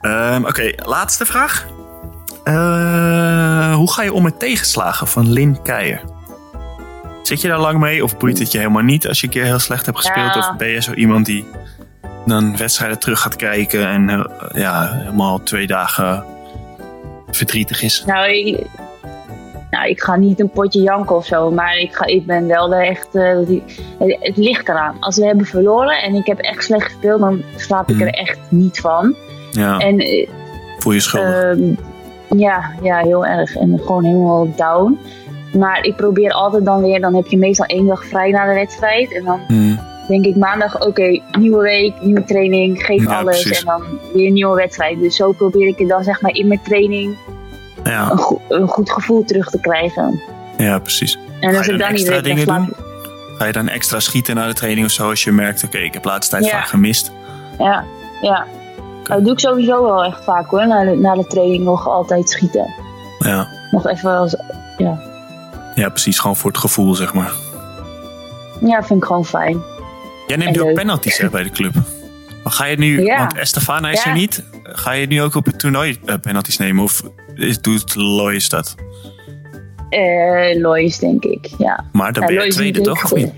Ehm, 0.01 0.45
Oké, 0.45 0.71
laatste 0.83 1.25
vraag. 1.25 1.65
Eh, 2.43 3.73
hoe 3.75 3.91
ga 3.91 4.03
je 4.03 4.13
om 4.13 4.23
met 4.23 4.39
tegenslagen 4.39 5.07
van 5.07 5.31
Lin 5.31 5.61
Keijer? 5.61 6.01
Zit 7.23 7.41
je 7.41 7.47
daar 7.47 7.59
lang 7.59 7.79
mee 7.79 8.03
of 8.03 8.17
boeit 8.17 8.39
het 8.39 8.51
je 8.51 8.57
helemaal 8.57 8.83
niet 8.83 9.07
als 9.07 9.19
je 9.19 9.25
een 9.27 9.33
keer 9.33 9.43
heel 9.43 9.59
slecht 9.59 9.85
hebt 9.85 9.97
gespeeld? 9.97 10.33
Ja. 10.33 10.39
Of 10.39 10.57
ben 10.57 10.67
je 10.67 10.81
zo 10.81 10.93
iemand 10.93 11.25
die 11.25 11.45
dan 12.25 12.57
wedstrijden 12.57 12.99
terug 12.99 13.19
gaat 13.21 13.35
kijken 13.35 13.87
en 13.87 14.09
eh, 14.09 14.23
ja, 14.53 14.89
helemaal 14.93 15.43
twee 15.43 15.67
dagen 15.67 16.23
verdrietig 17.31 17.81
is? 17.81 18.03
Nou 18.05 18.29
ik, 18.29 18.65
nou, 19.71 19.89
ik 19.89 20.01
ga 20.01 20.15
niet 20.15 20.39
een 20.39 20.49
potje 20.49 20.81
janken 20.81 21.15
of 21.15 21.25
zo. 21.25 21.51
Maar 21.51 21.77
ik, 21.77 21.95
ga, 21.95 22.05
ik 22.05 22.25
ben 22.25 22.47
wel 22.47 22.67
de 22.69 22.75
echt... 22.75 23.07
die- 23.47 23.63
het, 23.99 24.17
het 24.19 24.37
ligt 24.37 24.69
eraan. 24.69 24.95
Als 24.99 25.17
we 25.17 25.25
hebben 25.25 25.45
verloren 25.45 26.01
en 26.01 26.13
ik 26.15 26.25
heb 26.25 26.39
echt 26.39 26.63
slecht 26.63 26.83
gespeeld... 26.85 27.19
dan 27.19 27.41
slaap 27.55 27.89
ik 27.89 27.95
Hmm. 27.95 28.07
er 28.07 28.13
echt 28.13 28.39
niet 28.49 28.79
van. 28.79 29.15
Ja, 29.51 29.77
En 29.77 29.99
eh, 29.99 30.29
voel 30.79 30.93
je 30.93 30.99
schuldig? 30.99 31.57
Ja, 32.37 32.71
ja, 32.81 32.97
heel 32.97 33.25
erg. 33.25 33.55
En 33.55 33.79
gewoon 33.79 34.03
helemaal 34.03 34.53
down. 34.55 34.99
Maar 35.57 35.83
ik 35.83 35.95
probeer 35.95 36.31
altijd 36.31 36.65
dan 36.65 36.81
weer, 36.81 37.01
dan 37.01 37.15
heb 37.15 37.27
je 37.27 37.37
meestal 37.37 37.65
één 37.65 37.85
dag 37.87 38.05
vrij 38.05 38.31
na 38.31 38.45
de 38.45 38.53
wedstrijd. 38.53 39.13
En 39.13 39.23
dan 39.23 39.39
Hmm, 39.47 39.79
denk 40.07 40.25
ik 40.25 40.35
maandag, 40.35 40.87
oké, 40.87 41.21
nieuwe 41.39 41.61
week, 41.61 41.93
nieuwe 42.01 42.23
training, 42.23 42.85
geef 42.85 43.07
alles. 43.07 43.41
precies. 43.41 43.59
En 43.59 43.65
dan 43.65 43.81
weer 44.13 44.27
een 44.27 44.33
nieuwe 44.33 44.55
wedstrijd. 44.55 44.99
Dus 44.99 45.15
zo 45.15 45.31
probeer 45.31 45.67
ik 45.67 45.77
het 45.79 45.89
dan 45.89 46.03
zeg 46.03 46.21
maar 46.21 46.31
in 46.35 46.47
mijn 46.47 46.61
training 46.63 47.15
ja, 47.83 48.11
een, 48.11 48.17
go- 48.17 48.41
een 48.49 48.67
goed 48.67 48.91
gevoel 48.91 49.23
terug 49.23 49.49
te 49.49 49.59
krijgen. 49.59 50.21
ja, 50.57 50.79
precies. 50.79 51.17
En 51.39 51.55
als 51.55 51.65
je 51.65 51.71
ik 51.73 51.79
dan 51.79 51.93
niet 51.93 52.07
weet, 52.07 52.23
dingen 52.23 52.45
doen? 52.47 52.73
Ga 53.37 53.45
je 53.45 53.51
dan 53.51 53.67
extra 53.67 53.99
schieten 53.99 54.35
na 54.35 54.47
de 54.47 54.53
training 54.53 54.85
of 54.85 54.91
zo 54.91 55.09
als 55.09 55.23
je 55.23 55.31
merkt, 55.31 55.63
oké, 55.63 55.77
ik 55.77 55.93
heb 55.93 56.05
laatste 56.05 56.35
tijd 56.35 56.45
Ja. 56.51 56.57
vaak 56.57 56.67
gemist? 56.67 57.11
Ja, 57.59 57.83
ja. 58.21 58.45
Dat 59.09 59.23
doe 59.23 59.33
ik 59.33 59.39
sowieso 59.39 59.83
wel 59.83 60.03
echt 60.03 60.23
vaak 60.23 60.49
hoor. 60.49 60.67
Na 60.67 60.83
de, 60.83 60.95
na 60.95 61.15
de 61.15 61.27
training 61.27 61.63
nog 61.63 61.87
altijd 61.87 62.29
schieten. 62.29 62.73
Ja. 63.19 63.47
Nog 63.71 63.87
even 63.87 64.17
als, 64.17 64.35
ja. 64.77 64.99
ja, 65.75 65.89
precies. 65.89 66.19
Gewoon 66.19 66.35
voor 66.35 66.51
het 66.51 66.59
gevoel, 66.59 66.93
zeg 66.95 67.13
maar. 67.13 67.31
Ja, 68.61 68.83
vind 68.83 68.99
ik 69.01 69.05
gewoon 69.05 69.25
fijn. 69.25 69.61
Jij 70.27 70.37
neemt 70.37 70.55
nu 70.55 70.61
ook 70.61 70.73
penalties 70.73 71.17
hè, 71.17 71.29
bij 71.29 71.43
de 71.43 71.49
club. 71.49 71.73
Maar 72.43 72.53
ga 72.53 72.65
je 72.65 72.77
nu, 72.77 73.03
Ja. 73.03 73.17
want 73.17 73.37
Estefana 73.37 73.89
is 73.89 74.03
Ja. 74.03 74.09
er 74.09 74.15
niet, 74.17 74.43
ga 74.63 74.91
je 74.91 75.07
nu 75.07 75.21
ook 75.21 75.35
op 75.35 75.45
het 75.45 75.59
toernooi 75.59 75.97
eh, 76.05 76.15
penalties 76.21 76.57
nemen? 76.57 76.83
Of 76.83 77.01
is, 77.35 77.61
doet 77.61 77.95
Lois 77.95 78.49
dat? 78.49 78.75
Eh 79.89 80.59
Lois, 80.61 80.99
denk 80.99 81.23
ik, 81.23 81.49
ja. 81.57 81.85
Maar 81.91 82.13
dan 82.13 82.21
Ja, 82.21 82.27
ben 82.27 82.35
je 82.37 82.41
Lois 82.41 82.55
tweede 82.55 82.81
toch, 82.81 83.03
of 83.03 83.13
niet? 83.13 83.33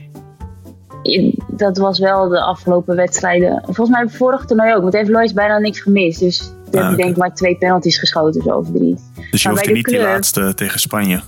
Dat 1.48 1.78
was 1.78 2.00
wel 2.00 2.28
de 2.30 2.42
afgelopen 2.42 2.96
wedstrijden. 2.96 3.62
Volgens 3.66 3.90
mij 3.90 4.02
het 4.02 4.16
vorige 4.16 4.46
toernooi 4.46 4.74
ook. 4.74 4.82
Want 4.82 4.94
heeft 4.94 5.10
Lois 5.10 5.34
bijna 5.34 5.58
niks 5.58 5.80
gemist. 5.80 6.20
Dus 6.20 6.38
toen 6.38 6.56
heb 6.72 6.82
Ah, 6.84 6.92
ik 6.92 6.98
denk 6.98 7.10
ik 7.10 7.18
maar 7.18 7.34
twee 7.34 7.56
penalties 7.58 8.00
geschoten, 8.00 8.42
zo 8.42 8.50
over 8.50 8.74
drie. 8.74 8.98
Dus 9.32 9.42
je 9.42 9.50
Maar 9.50 9.58
hoeft 9.58 9.74
niet 9.74 9.86
die 9.86 10.00
laatste 10.02 10.54
tegen 10.54 10.80
Spanje. 10.80 11.22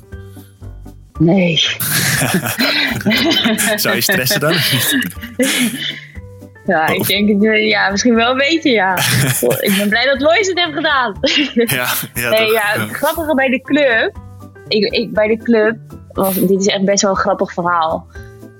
Nee. 1.20 1.58
Zou 3.76 3.96
je 3.96 4.02
stressen 4.02 4.40
dan? 4.40 4.54
Ja, 6.66 6.88
ik 6.88 7.00
Of- 7.00 7.08
denk 7.08 7.44
eh, 7.44 7.68
ja, 7.68 7.90
misschien 7.90 8.16
wel 8.16 8.32
een 8.32 8.38
beetje, 8.38 8.72
ja. 8.72 8.98
ik 9.60 9.74
ben 9.78 9.90
blij 9.90 10.06
dat 10.06 10.22
Lois 10.22 10.48
het 10.48 10.60
heeft 10.60 10.74
gedaan. 10.74 11.18
ja, 11.22 11.88
ja, 12.14 12.30
nee, 12.30 12.40
toch? 12.40 12.52
ja, 12.54 12.74
Ja. 12.76 12.82
het 12.82 12.92
grappige 12.92 13.36
bij 13.36 13.50
de 13.50 13.62
club. 13.62 14.12
Ik, 14.68 14.94
ik, 14.94 15.14
bij 15.14 15.28
de 15.28 15.38
club, 15.38 15.78
was, 16.12 16.36
dit 16.36 16.60
is 16.60 16.68
echt 16.68 16.86
best 16.86 17.02
wel 17.02 17.12
een 17.12 17.18
grappig 17.18 17.54
verhaal. 17.54 18.08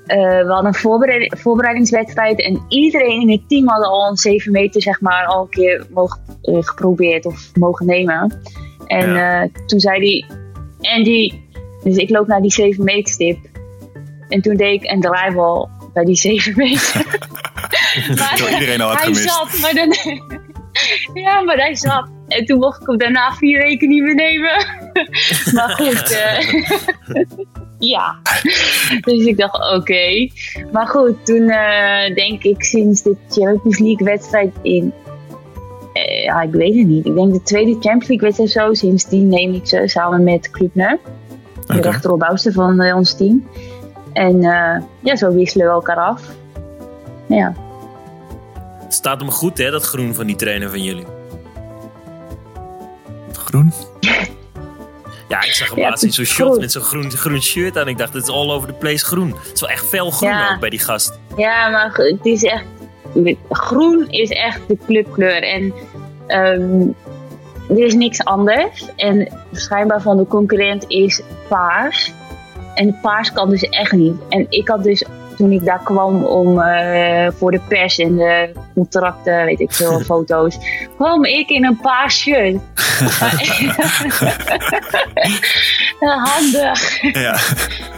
We 0.06 0.46
hadden 0.48 0.66
een 0.66 0.74
voorbereid, 0.74 1.40
voorbereidingswedstrijd 1.40 2.42
en 2.42 2.66
iedereen 2.68 3.22
in 3.22 3.32
het 3.32 3.50
team 3.50 3.68
had 3.68 3.86
al 3.86 4.10
een 4.10 4.18
7 4.18 4.52
meter 4.52 4.82
zeg 4.82 5.02
maar 5.02 5.26
al 5.26 5.42
een 5.42 5.50
keer 5.50 5.86
mogen, 5.90 6.20
geprobeerd 6.42 7.26
of 7.26 7.56
mogen 7.56 7.86
nemen. 7.86 8.42
En 8.88 9.52
toen 9.66 9.80
zei 9.80 10.00
hij, 10.00 10.38
Andy, 10.96 11.32
dus 11.84 11.96
ik 11.96 12.10
loop 12.10 12.28
naar 12.28 12.42
die 12.42 12.52
7 12.52 12.84
meter 12.84 13.14
stip. 13.14 13.38
En 14.30 14.42
toen 14.42 14.56
deed 14.56 14.82
ik 14.82 14.92
een 14.92 15.02
draaibal 15.02 15.70
bij 15.94 16.04
die 16.04 16.16
7 16.16 16.54
meter. 16.56 17.06
maar 18.18 18.52
iedereen 18.54 18.82
al 18.82 18.90
had 18.90 19.02
hij 19.02 19.14
gemist. 19.14 19.30
zat, 19.30 19.60
maar 19.62 19.74
dan, 19.74 19.96
ja, 21.24 21.42
maar 21.42 21.58
hij 21.58 21.76
zat. 21.76 22.08
En 22.38 22.46
toen 22.46 22.60
mocht 22.60 22.82
ik 22.82 22.88
hem 22.88 22.98
daarna 22.98 23.32
vier 23.32 23.62
weken 23.62 23.90
niet 23.90 24.04
meer 24.04 24.16
nemen. 24.16 24.66
maar 25.56 25.70
goed, 25.70 26.12
uh, 26.12 26.64
ja. 27.94 28.16
Dus 29.02 29.26
ik 29.26 29.38
dacht, 29.38 29.74
oké. 29.76 30.30
Maar 30.72 30.88
goed, 30.88 31.26
toen 31.26 31.42
uh, 31.42 32.16
denk 32.16 32.44
ik 32.44 32.64
sinds 32.64 33.02
de 33.02 33.16
Champions 33.30 33.80
League 33.80 34.08
wedstrijd 34.08 34.54
in... 34.62 34.94
Uh, 35.94 36.24
ja, 36.24 36.42
ik 36.42 36.52
weet 36.52 36.76
het 36.76 36.88
niet. 36.88 37.06
Ik 37.06 37.16
denk 37.16 37.34
de 37.34 37.42
tweede 37.44 37.72
Champions 37.72 38.08
League 38.08 38.28
wedstrijd 38.28 38.52
zo. 38.52 38.74
Sindsdien 38.74 39.30
neem 39.30 39.54
ik 39.54 39.68
ze 39.68 39.84
samen 39.86 40.24
met 40.24 40.52
Klubner. 40.52 41.00
De 41.68 41.82
rechteropbouwster 41.82 42.52
van 42.52 42.94
ons 42.94 43.18
team. 43.18 43.48
En 44.14 44.42
ja, 45.00 45.16
zo 45.16 45.34
wisselen 45.34 45.66
we 45.66 45.72
elkaar 45.72 45.98
af. 45.98 46.22
Ja. 47.28 47.54
Het 48.84 48.94
staat 48.94 49.20
hem 49.20 49.32
goed, 49.32 49.58
hè, 49.58 49.72
dat 49.72 49.84
groen 49.84 50.14
van 50.14 50.28
die 50.28 50.36
trainer 50.36 50.70
van 50.70 50.84
jullie. 50.84 51.06
Groen? 53.54 53.74
Ja, 55.28 55.44
ik 55.44 55.54
zag 55.54 55.70
hem 55.70 55.80
ja, 55.80 55.90
laatst 55.90 56.04
in 56.04 56.14
zo'n 56.14 56.26
shot 56.26 56.60
met 56.60 56.72
zo'n 56.72 56.82
groen, 56.82 57.12
groen 57.12 57.42
shirt 57.42 57.78
aan. 57.78 57.88
Ik 57.88 57.98
dacht, 57.98 58.14
het 58.14 58.24
is 58.24 58.30
all 58.30 58.52
over 58.52 58.68
the 58.68 58.74
place 58.74 59.06
groen. 59.06 59.28
Het 59.28 59.52
is 59.54 59.62
wel 59.62 59.70
echt 59.70 59.86
fel 59.86 60.12
groen 60.12 60.30
ja. 60.30 60.54
ook 60.54 60.60
bij 60.60 60.70
die 60.70 60.80
gast. 60.80 61.20
Ja, 61.38 61.70
maar 61.70 61.92
het 61.94 62.26
is 62.26 62.44
echt... 62.44 62.64
Groen 63.50 64.10
is 64.10 64.30
echt 64.30 64.60
de 64.68 64.78
clubkleur. 64.86 65.44
En 65.44 65.74
um, 66.28 66.96
er 67.70 67.86
is 67.86 67.94
niks 67.94 68.24
anders. 68.24 68.86
En 68.96 69.28
schijnbaar 69.52 70.02
van 70.02 70.18
de 70.18 70.28
concurrent 70.28 70.86
is 70.88 71.22
paars. 71.48 72.12
En 72.76 73.00
paars 73.02 73.32
kan 73.32 73.50
dus 73.50 73.64
echt 73.64 73.92
niet. 73.92 74.16
En 74.30 74.46
ik 74.50 74.68
had 74.68 74.84
dus 74.84 75.06
toen 75.38 75.52
ik 75.52 75.66
daar 75.66 75.84
kwam 75.84 76.24
om 76.24 76.58
uh, 76.58 77.28
voor 77.32 77.52
de 77.52 77.60
pers 77.68 77.98
en 77.98 78.16
de 78.16 78.52
contracten, 78.74 79.46
weet 79.46 79.60
ik 79.60 79.74
veel, 79.74 80.00
foto's, 80.12 80.58
kwam 80.96 81.26
ik 81.26 81.50
in 81.50 81.66
een 81.66 81.80
paars 81.82 82.18
shirt. 82.18 82.58
Handig. 86.30 87.02
Ja. 87.02 87.38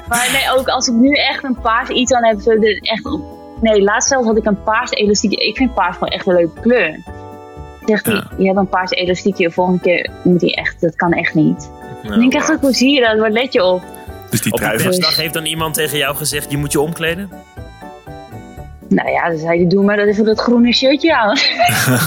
Maar 0.08 0.30
nee, 0.32 0.58
ook 0.58 0.68
als 0.68 0.88
ik 0.88 0.94
nu 0.94 1.12
echt 1.12 1.44
een 1.44 1.58
paars 1.62 1.90
iets 1.90 2.14
aan 2.14 2.26
heb, 2.26 2.40
echt, 2.82 3.18
nee, 3.62 3.82
laatst 3.82 4.10
zelfs 4.10 4.28
had 4.28 4.38
ik 4.38 4.46
een 4.46 4.64
paars 4.64 4.92
elastiekje. 4.92 5.48
Ik 5.48 5.58
vind 5.58 5.74
paars 5.74 5.94
gewoon 5.94 6.10
echt 6.10 6.28
een 6.28 6.36
leuke 6.36 6.62
kleur. 6.62 7.00
Zegt 7.86 8.06
hij, 8.06 8.16
ja. 8.16 8.28
je 8.38 8.46
hebt 8.46 8.58
een 8.58 8.70
paars 8.70 8.92
elastiekje, 8.92 9.52
volgende 9.52 9.80
keer 9.80 10.10
moet 10.24 10.42
hij 10.42 10.54
echt, 10.54 10.82
dat 10.82 10.96
kan 10.96 11.12
echt 11.12 11.34
niet. 11.34 11.70
Dan 12.04 12.20
denk 12.20 12.34
ik 12.34 12.40
echt, 12.40 12.62
hoe 12.62 12.74
zie 12.74 12.94
je 12.94 13.02
dat? 13.02 13.20
Waar 13.20 13.32
let 13.32 13.54
je 13.54 13.64
op? 13.64 13.82
Dus 14.36 14.44
die 14.44 14.54
Op 14.54 14.60
persdag 14.84 15.16
heeft 15.16 15.34
dan 15.34 15.46
iemand 15.46 15.74
tegen 15.74 15.98
jou 15.98 16.16
gezegd, 16.16 16.52
je 16.52 16.58
moet 16.58 16.72
je 16.72 16.80
omkleden? 16.80 17.30
Nou 18.90 19.10
ja, 19.10 19.30
dan 19.30 19.38
zei 19.38 19.58
hij, 19.58 19.68
doe 19.68 19.84
maar 19.84 19.98
dat 19.98 20.08
even 20.08 20.26
dat 20.26 20.40
groene 20.40 20.74
shirtje 20.74 21.16
aan. 21.16 21.38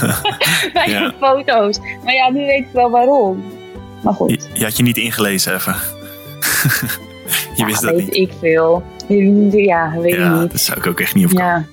Bij 0.73 0.89
ja. 0.89 1.07
de 1.07 1.13
foto's. 1.19 1.79
Maar 2.03 2.13
ja, 2.13 2.29
nu 2.29 2.39
weet 2.39 2.59
ik 2.59 2.67
wel 2.73 2.89
waarom. 2.89 3.43
Maar 4.03 4.13
goed. 4.13 4.29
Je, 4.29 4.59
je 4.59 4.63
had 4.63 4.77
je 4.77 4.83
niet 4.83 4.97
ingelezen 4.97 5.53
even. 5.53 5.73
je 5.75 7.53
ja, 7.55 7.65
wist 7.65 7.81
dat 7.81 7.95
weet 7.95 8.05
niet. 8.05 8.15
ik 8.15 8.31
veel. 8.39 8.83
Ja, 9.07 9.93
weet 9.99 10.13
ja, 10.15 10.33
ik 10.33 10.39
niet. 10.41 10.51
dat 10.51 10.61
zou 10.61 10.77
ik 10.77 10.87
ook 10.87 10.99
echt 10.99 11.15
niet 11.15 11.25
opkomen. 11.25 11.45
Ja. 11.45 11.65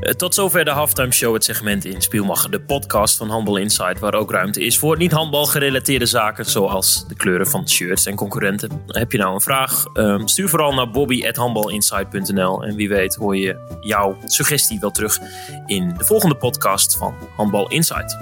Uh, 0.00 0.12
tot 0.12 0.34
zover 0.34 0.64
de 0.64 0.70
halftime 0.70 1.12
show, 1.12 1.34
het 1.34 1.44
segment 1.44 1.84
in 1.84 2.02
Spielmacher, 2.02 2.50
de 2.50 2.60
podcast 2.60 3.16
van 3.16 3.28
Handbal 3.28 3.56
Insight, 3.56 3.98
waar 3.98 4.14
ook 4.14 4.30
ruimte 4.30 4.64
is 4.64 4.78
voor 4.78 4.96
niet-handbal 4.96 5.46
gerelateerde 5.46 6.06
zaken, 6.06 6.44
zoals 6.44 7.08
de 7.08 7.14
kleuren 7.14 7.46
van 7.46 7.68
shirts 7.68 8.06
en 8.06 8.14
concurrenten. 8.14 8.82
Heb 8.86 9.12
je 9.12 9.18
nou 9.18 9.34
een 9.34 9.40
vraag? 9.40 9.84
Uh, 9.94 10.22
stuur 10.24 10.48
vooral 10.48 10.74
naar 10.74 10.90
bobby.handbalinsight.nl 10.90 12.64
en 12.64 12.74
wie 12.74 12.88
weet 12.88 13.14
hoor 13.14 13.36
je 13.36 13.78
jouw 13.80 14.16
suggestie 14.24 14.80
wel 14.80 14.90
terug 14.90 15.18
in 15.66 15.94
de 15.98 16.04
volgende 16.04 16.34
podcast 16.34 16.96
van 16.96 17.14
Handbal 17.36 17.68
Insight. 17.68 18.16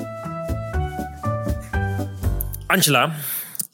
Angela, 2.67 3.13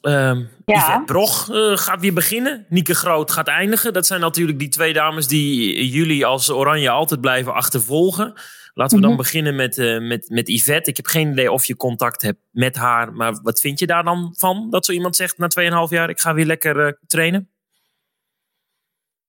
uh, 0.01 0.37
Ja. 0.65 0.77
Yvette 0.77 1.03
Brog 1.05 1.49
uh, 1.51 1.77
gaat 1.77 2.01
weer 2.01 2.13
beginnen. 2.13 2.65
Nieke 2.69 2.95
Groot 2.95 3.31
gaat 3.31 3.47
eindigen. 3.47 3.93
Dat 3.93 4.05
zijn 4.05 4.21
natuurlijk 4.21 4.59
die 4.59 4.69
twee 4.69 4.93
dames 4.93 5.27
die 5.27 5.89
jullie 5.89 6.25
als 6.25 6.49
Oranje 6.49 6.89
altijd 6.89 7.21
blijven 7.21 7.53
achtervolgen. 7.53 8.33
Laten 8.73 8.95
we 8.95 9.01
dan 9.01 9.11
Mhm. 9.11 9.21
beginnen 9.21 9.55
met, 9.55 9.77
uh, 9.77 10.07
met, 10.07 10.29
met 10.29 10.47
Yvette. 10.47 10.89
Ik 10.89 10.97
heb 10.97 11.05
geen 11.05 11.31
idee 11.31 11.51
of 11.51 11.65
je 11.65 11.75
contact 11.75 12.21
hebt 12.21 12.39
met 12.51 12.75
haar. 12.75 13.13
Maar 13.13 13.39
wat 13.43 13.59
vind 13.59 13.79
je 13.79 13.85
daar 13.87 14.03
dan 14.03 14.33
van? 14.37 14.67
Dat 14.69 14.85
zo 14.85 14.91
iemand 14.91 15.15
zegt 15.15 15.37
na 15.37 15.47
2,5 15.47 15.89
jaar, 15.89 16.09
ik 16.09 16.19
ga 16.19 16.33
weer 16.33 16.45
lekker 16.45 16.85
uh, 16.85 16.91
trainen? 17.07 17.49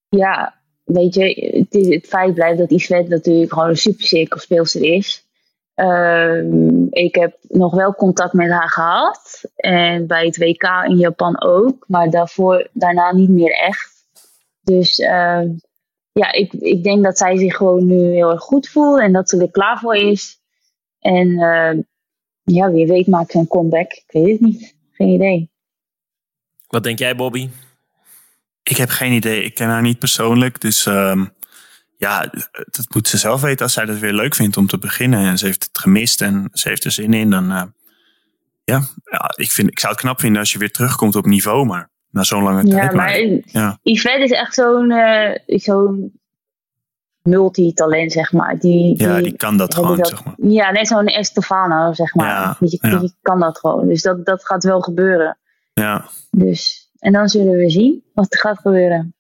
ja, 0.09 0.61
weet 0.85 1.15
je, 1.15 1.51
het, 1.59 1.75
is, 1.75 1.95
het 1.95 2.07
feit 2.07 2.35
blijft 2.35 2.59
dat 2.59 2.71
Yvette 2.71 3.09
natuurlijk 3.11 3.53
gewoon 3.53 3.69
een 3.69 3.77
super 3.77 4.07
cirkelspeelster 4.07 4.83
is. 4.83 5.26
Ehm, 5.77 6.87
ik 6.91 7.15
heb 7.15 7.37
nog 7.49 7.75
wel 7.75 7.95
contact 7.95 8.33
met 8.33 8.51
haar 8.51 8.69
gehad. 8.69 9.45
En 9.57 10.07
bij 10.07 10.27
het 10.27 10.37
WK 10.37 10.63
in 10.89 10.97
Japan 10.97 11.43
ook. 11.43 11.85
Maar 11.89 12.11
daarvoor, 12.11 12.69
daarna 12.73 13.13
niet 13.13 13.29
meer 13.29 13.53
echt. 13.53 13.95
Dus 14.63 14.99
ehm, 14.99 15.49
ja, 16.13 16.33
ik, 16.33 16.53
ik 16.53 16.85
denk 16.85 17.05
dat 17.05 17.19
zij 17.19 17.37
zich 17.37 17.57
gewoon 17.57 17.87
nu 17.87 18.15
heel 18.15 18.31
erg 18.31 18.43
goed 18.43 18.69
voelt. 18.69 19.01
En 19.01 19.13
dat 19.13 19.29
ze 19.29 19.41
er 19.41 19.51
klaar 19.51 19.79
voor 19.79 19.97
is. 19.97 20.41
En 21.01 21.39
ehm, 21.39 21.81
ja, 22.43 22.71
wie 22.71 22.87
weet 22.87 23.07
maakt 23.07 23.31
ze 23.31 23.39
een 23.39 23.49
comeback. 23.49 23.93
Ik 23.93 24.05
weet 24.07 24.33
het 24.33 24.41
niet. 24.41 24.75
Geen 24.93 25.09
idee. 25.09 25.51
Wat 26.67 26.83
denk 26.83 26.99
jij, 26.99 27.17
Bobby? 27.17 27.49
Ik 28.63 28.77
heb 28.77 28.89
geen 28.89 29.13
idee. 29.13 29.43
Ik 29.43 29.55
ken 29.55 29.69
haar 29.69 29.83
niet 29.83 29.99
persoonlijk. 29.99 30.61
Dus 30.61 30.87
ehm, 30.87 31.25
ja, 31.99 32.21
dat 32.71 32.87
moet 32.95 33.09
ze 33.09 33.17
zelf 33.19 33.41
weten 33.41 33.65
als 33.65 33.73
zij 33.73 33.85
dat 33.85 33.99
weer 33.99 34.13
leuk 34.13 34.35
vindt 34.35 34.57
om 34.57 34.67
te 34.67 34.79
beginnen. 34.79 35.21
En 35.27 35.39
ze 35.39 35.47
heeft 35.47 35.65
het 35.65 35.79
gemist 35.79 36.23
en 36.23 36.49
ze 36.53 36.69
heeft 36.69 36.85
er 36.85 36.91
zin 36.91 37.15
in. 37.15 37.31
Dan 37.31 37.45
uh, 37.53 37.63
ja, 38.65 38.81
ja 39.05 39.33
ik, 39.37 39.51
vind, 39.51 39.71
ik 39.71 39.79
zou 39.79 39.93
het 39.93 40.03
knap 40.03 40.21
vinden 40.21 40.41
als 40.41 40.53
je 40.53 40.59
weer 40.59 40.71
terugkomt 40.73 41.17
op 41.17 41.27
niveau. 41.27 41.67
Maar 41.67 41.91
na 42.11 42.23
zo'n 42.23 42.43
lange 42.43 42.67
Ja, 42.67 42.79
tijd. 42.79 42.93
maar 42.93 43.19
ja. 43.45 43.79
Yvette 43.83 44.23
is 44.25 44.31
echt 44.31 44.55
zo'n 44.55 44.91
eh, 44.91 45.39
zo'n 45.47 46.13
multitalent, 47.23 48.13
zeg 48.13 48.33
maar. 48.33 48.59
Die, 48.59 49.03
ja, 49.03 49.21
die 49.21 49.37
kan 49.37 49.57
dat 49.57 49.75
gewoon, 49.75 49.97
dat- 49.97 50.09
zeg 50.09 50.25
maar. 50.25 50.35
Ja, 50.37 50.71
net 50.71 50.87
zo'n 50.87 51.07
Estefano, 51.07 51.93
zeg 51.93 52.15
maar. 52.15 52.27
Ja, 52.29 52.57
die, 52.61 52.79
ja. 52.81 52.99
die 52.99 53.15
kan 53.23 53.41
dat 53.41 53.59
gewoon. 53.59 53.89
Dus 53.89 54.03
dat, 54.03 54.27
dat 54.27 54.47
gaat 54.47 54.65
wel 54.65 54.81
gebeuren. 54.81 55.39
Ja. 55.75 56.05
Dus, 56.31 56.91
en 56.99 57.13
dan 57.13 57.29
zullen 57.29 57.57
we 57.57 57.71
zien 57.71 58.03
wat 58.15 58.33
er 58.33 58.39
gaat 58.41 58.59
gebeuren. 58.59 59.15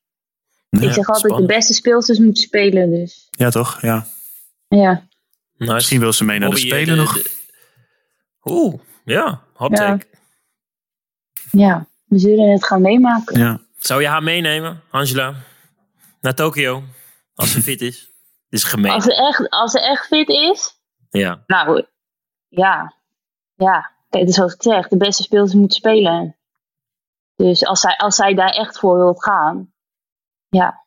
Ja, 0.68 0.80
ik 0.80 0.92
zeg 0.92 0.96
altijd, 0.96 1.16
spannend. 1.18 1.48
de 1.48 1.54
beste 1.54 1.74
speelsters 1.74 2.18
moeten 2.18 2.42
spelen. 2.42 2.90
Dus 2.90 3.28
ja, 3.30 3.50
toch? 3.50 3.80
Ja. 3.80 4.06
ja, 4.68 5.06
Nice. 5.56 5.72
Misschien 5.72 6.00
wil 6.00 6.12
ze 6.12 6.24
mee 6.24 6.38
naar 6.38 6.48
de 6.48 6.54
Bobby, 6.54 6.68
Spelen 6.68 6.94
eh, 6.94 7.00
nog. 7.00 7.14
de- 7.22 7.30
Oeh, 8.44 8.74
ja, 9.04 9.42
hot 9.54 9.70
Ja. 9.70 9.76
take. 9.76 10.06
ja, 11.50 11.86
we 12.04 12.18
zullen 12.18 12.50
het 12.50 12.64
gaan 12.64 12.80
meemaken. 12.80 13.38
Ja. 13.38 13.60
Zou 13.76 14.00
je 14.00 14.08
haar 14.08 14.22
meenemen, 14.22 14.82
Angela? 14.90 15.34
Naar 16.20 16.34
Tokio? 16.34 16.82
Als 17.34 17.52
ze 17.52 17.62
fit 17.62 17.80
is? 17.80 17.98
Dit 18.48 18.60
is 18.60 18.64
gemeen. 18.64 18.92
Als, 18.92 19.04
ze 19.04 19.14
echt, 19.16 19.50
als 19.50 19.70
ze 19.72 19.80
echt 19.80 20.06
fit 20.06 20.28
is, 20.28 20.78
Ja. 21.10 21.42
nou 21.46 21.84
ja, 22.48 22.94
ja. 23.54 23.94
Kijk, 24.08 24.26
dus 24.26 24.34
zoals 24.34 24.54
ik 24.54 24.62
zeg, 24.62 24.88
de 24.88 24.96
beste 24.96 25.22
speelsters 25.22 25.58
moeten 25.60 25.76
spelen. 25.76 26.36
Dus 27.36 27.64
als 27.64 27.80
zij, 27.80 27.96
als 27.96 28.16
zij 28.16 28.34
daar 28.34 28.50
echt 28.50 28.78
voor 28.78 28.96
wilt 28.96 29.22
gaan, 29.24 29.72
ja, 30.48 30.84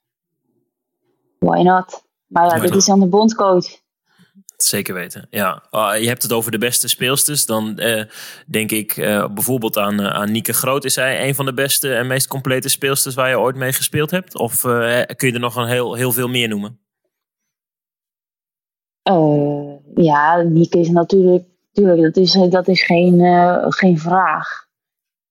why 1.39 1.61
not? 1.61 2.07
Maar 2.27 2.45
ja, 2.45 2.59
dit 2.59 2.75
is 2.75 2.85
dan 2.85 2.99
de 2.99 3.07
bondcoach. 3.07 3.65
Zeker 4.57 4.93
weten, 4.93 5.27
ja. 5.29 5.63
Ah, 5.69 5.97
je 5.97 6.07
hebt 6.07 6.23
het 6.23 6.31
over 6.31 6.51
de 6.51 6.57
beste 6.57 6.87
speelsters. 6.87 7.45
Dan 7.45 7.77
eh, 7.77 8.03
denk 8.47 8.71
ik 8.71 8.97
eh, 8.97 9.27
bijvoorbeeld 9.33 9.77
aan, 9.77 9.99
eh, 9.99 10.07
aan 10.07 10.31
Nieke 10.31 10.53
Groot. 10.53 10.85
Is 10.85 10.93
zij 10.93 11.27
een 11.27 11.35
van 11.35 11.45
de 11.45 11.53
beste 11.53 11.95
en 11.95 12.07
meest 12.07 12.27
complete 12.27 12.69
speelsters 12.69 13.15
waar 13.15 13.29
je 13.29 13.39
ooit 13.39 13.55
mee 13.55 13.73
gespeeld 13.73 14.11
hebt? 14.11 14.37
Of 14.37 14.61
kun 15.15 15.27
je 15.27 15.33
er 15.33 15.39
nog 15.39 15.55
een 15.55 15.67
heel, 15.67 15.93
heel 15.93 16.11
veel 16.11 16.27
meer 16.27 16.47
noemen? 16.47 16.79
Ja, 19.95 20.41
Nieke 20.41 20.79
is 20.79 20.89
natuurlijk, 20.89 21.45
natuurlijk 21.73 22.15
dat, 22.15 22.23
is, 22.23 22.31
dat 22.49 22.67
is 22.67 22.83
geen, 22.83 23.21
geen 23.69 23.99
vraag. 23.99 24.68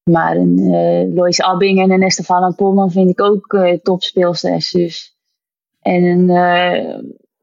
Maar 0.09 0.37
een 0.37 0.59
eh 0.59 1.15
Lois 1.15 1.41
Abbing 1.41 1.81
en 1.81 1.91
een 1.91 2.03
Estefana 2.03 2.51
Polman 2.51 2.91
vind 2.91 3.11
ik 3.11 3.21
ook 3.21 3.53
eh 3.53 3.79
topspeelsters. 3.83 4.71
Dus. 4.71 5.17
En 5.81 6.03
een 6.03 6.31
eh, 6.31 6.99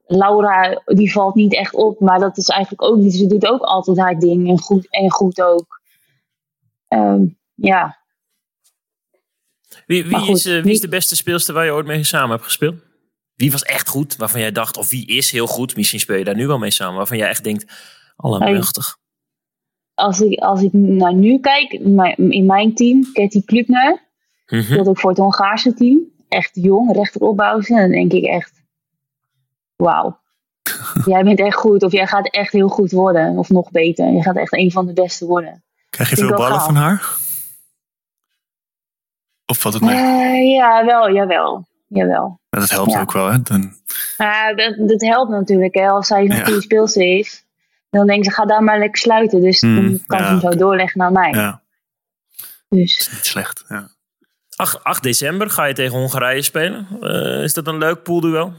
Laura, 0.05 0.81
die 0.85 1.11
valt 1.11 1.35
niet 1.35 1.55
echt 1.55 1.73
op, 1.73 1.99
maar 1.99 2.19
dat 2.19 2.37
is 2.37 2.47
eigenlijk 2.47 2.83
ook 2.83 2.97
niet. 2.97 3.15
Ze 3.15 3.27
doet 3.27 3.47
ook 3.47 3.61
altijd 3.61 3.97
haar 3.97 4.19
ding 4.19 4.49
en 4.49 4.59
goed, 4.59 4.87
en 4.89 5.11
goed 5.11 5.41
ook. 5.41 5.81
Ehm, 6.87 7.25
ja, 7.53 7.97
Wie, 9.85 10.05
wie, 10.05 10.17
goed, 10.17 10.35
is, 10.35 10.43
wie 10.43 10.71
is 10.71 10.79
de 10.79 10.87
beste 10.87 11.15
speelster 11.15 11.53
waar 11.53 11.65
je 11.65 11.71
ooit 11.71 11.85
mee 11.85 12.03
samen 12.03 12.29
hebt 12.29 12.43
gespeeld? 12.43 12.75
Wie 13.35 13.51
was 13.51 13.63
echt 13.63 13.87
goed, 13.87 14.15
waarvan 14.15 14.39
jij 14.39 14.51
dacht, 14.51 14.77
of 14.77 14.89
wie 14.89 15.05
is 15.07 15.31
heel 15.31 15.47
goed, 15.47 15.75
misschien 15.75 15.99
speel 15.99 16.17
je 16.17 16.23
daar 16.23 16.35
nu 16.35 16.47
wel 16.47 16.57
mee 16.57 16.71
samen, 16.71 16.95
waarvan 16.95 17.17
jij 17.17 17.29
echt 17.29 17.43
denkt, 17.43 17.73
allemachtig. 18.15 18.97
Als 19.95 20.21
ik, 20.21 20.39
als 20.39 20.61
ik 20.61 20.73
naar 20.73 21.13
nu 21.13 21.39
kijk, 21.39 21.71
in 21.71 22.45
mijn, 22.45 22.73
team, 22.73 23.11
Katie 23.13 23.43
Klukner, 23.45 24.01
speelde 24.45 24.89
ook 24.89 24.99
voor 24.99 25.09
het 25.09 25.19
Hongaarse 25.19 25.73
team. 25.73 25.99
Echt 26.27 26.49
jong, 26.53 26.93
rechteropbouwsen. 26.95 27.75
En 27.75 27.81
dan 27.81 27.91
denk 27.91 28.11
ik 28.11 28.23
echt, 28.23 28.63
wauw. 29.75 30.19
jij 31.05 31.23
bent 31.23 31.39
echt 31.39 31.55
goed, 31.55 31.83
of 31.83 31.91
jij 31.91 32.07
gaat 32.07 32.29
echt 32.29 32.51
heel 32.51 32.67
goed 32.67 32.91
worden, 32.91 33.37
of 33.37 33.49
nog 33.49 33.71
beter. 33.71 34.11
Je 34.11 34.21
gaat 34.21 34.35
echt 34.35 34.53
een 34.53 34.71
van 34.71 34.85
de 34.85 34.93
beste 34.93 35.25
worden. 35.25 35.63
Krijg 35.89 36.09
je 36.09 36.15
Vind 36.15 36.27
veel 36.27 36.37
ballen 36.37 36.53
gaaf. 36.55 36.65
van 36.65 36.75
haar? 36.75 37.15
Of 39.45 39.57
valt 39.59 39.73
het 39.73 39.83
mee? 39.83 39.95
Eh, 39.95 40.53
ja, 40.55 40.85
wel, 40.85 41.11
jawel. 41.13 41.65
Jawel. 41.87 42.39
Ja, 42.49 42.59
dat 42.59 42.69
helpt 42.69 42.91
ja. 42.91 43.01
ook 43.01 43.11
wel, 43.11 43.31
hè? 43.31 43.41
Dan, 43.41 43.73
Maar 44.17 44.55
dat, 44.55 44.87
dat 44.87 45.01
helpt 45.01 45.31
natuurlijk. 45.31 45.75
Hè. 45.75 45.87
Als 45.89 46.07
zij 46.07 46.19
een 46.21 46.35
Ja. 46.35 46.43
goede 46.43 46.61
speelster 46.61 47.17
is, 47.17 47.44
dan 47.95 48.07
denk 48.07 48.23
ze, 48.23 48.31
ga 48.31 48.45
daar 48.45 48.63
maar 48.63 48.79
lekker 48.79 48.97
sluiten. 48.97 49.41
Dus 49.41 49.61
Hmm, 49.61 49.75
dan 49.75 50.03
kan 50.05 50.19
ze 50.19 50.25
hem 50.25 50.39
zo 50.39 50.49
doorleggen 50.49 50.99
naar 50.99 51.11
mij. 51.11 51.31
ja, 51.31 51.61
Dus 52.69 53.09
niet 53.11 53.25
slecht. 53.25 53.63
Ja. 53.67 53.89
8, 54.55 54.83
8 54.83 55.03
december 55.03 55.49
ga 55.49 55.65
je 55.65 55.73
tegen 55.73 55.97
Hongarije 55.97 56.41
spelen. 56.41 56.87
Eh, 57.01 57.43
is 57.43 57.53
dat 57.53 57.67
een 57.67 57.77
leuk 57.77 58.03
poolduel? 58.03 58.53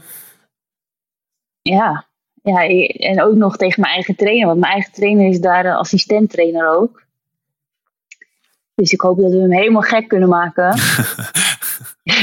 ja. 1.61 2.05
ja, 2.43 2.67
en 2.93 3.21
ook 3.23 3.35
nog 3.35 3.57
tegen 3.57 3.81
mijn 3.81 3.93
eigen 3.93 4.15
trainer. 4.15 4.47
Want 4.47 4.59
mijn 4.59 4.73
eigen 4.73 4.91
trainer 4.91 5.27
is 5.27 5.39
daar 5.39 5.63
de 5.63 5.73
assistent-trainer 5.73 6.69
ook. 6.77 7.05
Dus 8.75 8.91
ik 8.91 9.01
hoop 9.01 9.17
dat 9.17 9.31
we 9.31 9.37
hem 9.37 9.51
helemaal 9.51 9.81
gek 9.81 10.07
kunnen 10.07 10.29
maken. 10.29 10.63
ja, 12.03 12.19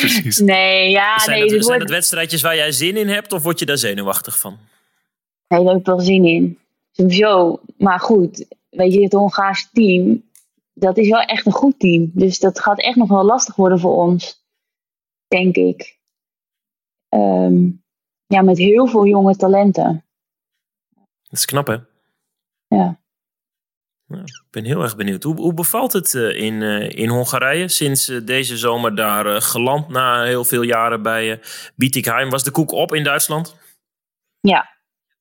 precies. 0.00 0.38
nee, 0.38 0.90
ja, 0.90 1.18
zijn 1.18 1.38
nee, 1.38 1.40
dat, 1.40 1.50
dit 1.50 1.64
zijn 1.64 1.76
wordt, 1.76 1.80
dat 1.80 1.90
wedstrijdjes 1.90 2.42
waar 2.42 2.56
jij 2.56 2.72
zin 2.72 2.96
in 2.96 3.08
hebt 3.08 3.32
of 3.32 3.42
word 3.42 3.58
je 3.58 3.66
daar 3.66 3.78
zenuwachtig 3.78 4.38
van? 4.38 4.58
Daar 5.48 5.60
heb 5.60 5.78
ik 5.78 5.86
wel 5.86 6.00
zin 6.00 6.24
in. 6.24 6.58
Sowieso. 6.90 7.60
Maar 7.76 8.00
goed, 8.00 8.46
weet 8.70 8.92
je, 8.92 9.02
het 9.02 9.12
Hongaarse 9.12 9.68
team, 9.72 10.24
dat 10.72 10.96
is 10.96 11.08
wel 11.08 11.20
echt 11.20 11.46
een 11.46 11.52
goed 11.52 11.78
team. 11.78 12.10
Dus 12.14 12.38
dat 12.38 12.60
gaat 12.60 12.80
echt 12.80 12.96
nog 12.96 13.08
wel 13.08 13.24
lastig 13.24 13.56
worden 13.56 13.78
voor 13.78 13.94
ons. 13.94 14.46
Denk 15.28 15.56
ik. 15.56 15.98
Ehm, 17.08 17.70
ja, 18.26 18.42
met 18.42 18.58
heel 18.58 18.86
veel 18.86 19.06
jonge 19.06 19.36
talenten. 19.36 20.04
Dat 21.22 21.38
is 21.38 21.44
knap 21.44 21.66
hè? 21.66 21.76
Ja. 22.66 23.00
Ja, 24.06 24.20
ik 24.20 24.44
ben 24.50 24.64
heel 24.64 24.82
erg 24.82 24.96
benieuwd. 24.96 25.22
Hoe, 25.22 25.34
hoe 25.34 25.54
bevalt 25.54 25.92
het 25.92 26.14
eh, 26.14 26.40
in, 26.40 26.62
eh, 26.62 26.90
in 26.90 27.08
Hongarije? 27.08 27.68
Sinds 27.68 28.08
eh, 28.08 28.24
deze 28.24 28.56
zomer 28.56 28.96
daar 28.96 29.42
geland 29.42 29.88
na 29.88 30.24
heel 30.24 30.44
veel 30.44 30.62
jaren 30.62 31.02
bij 31.02 31.40
Bietigheim. 31.76 32.30
Was 32.30 32.42
de 32.44 32.50
koek 32.50 32.70
op 32.70 32.94
in 32.94 33.04
Duitsland? 33.04 33.56
Ja, 34.40 34.77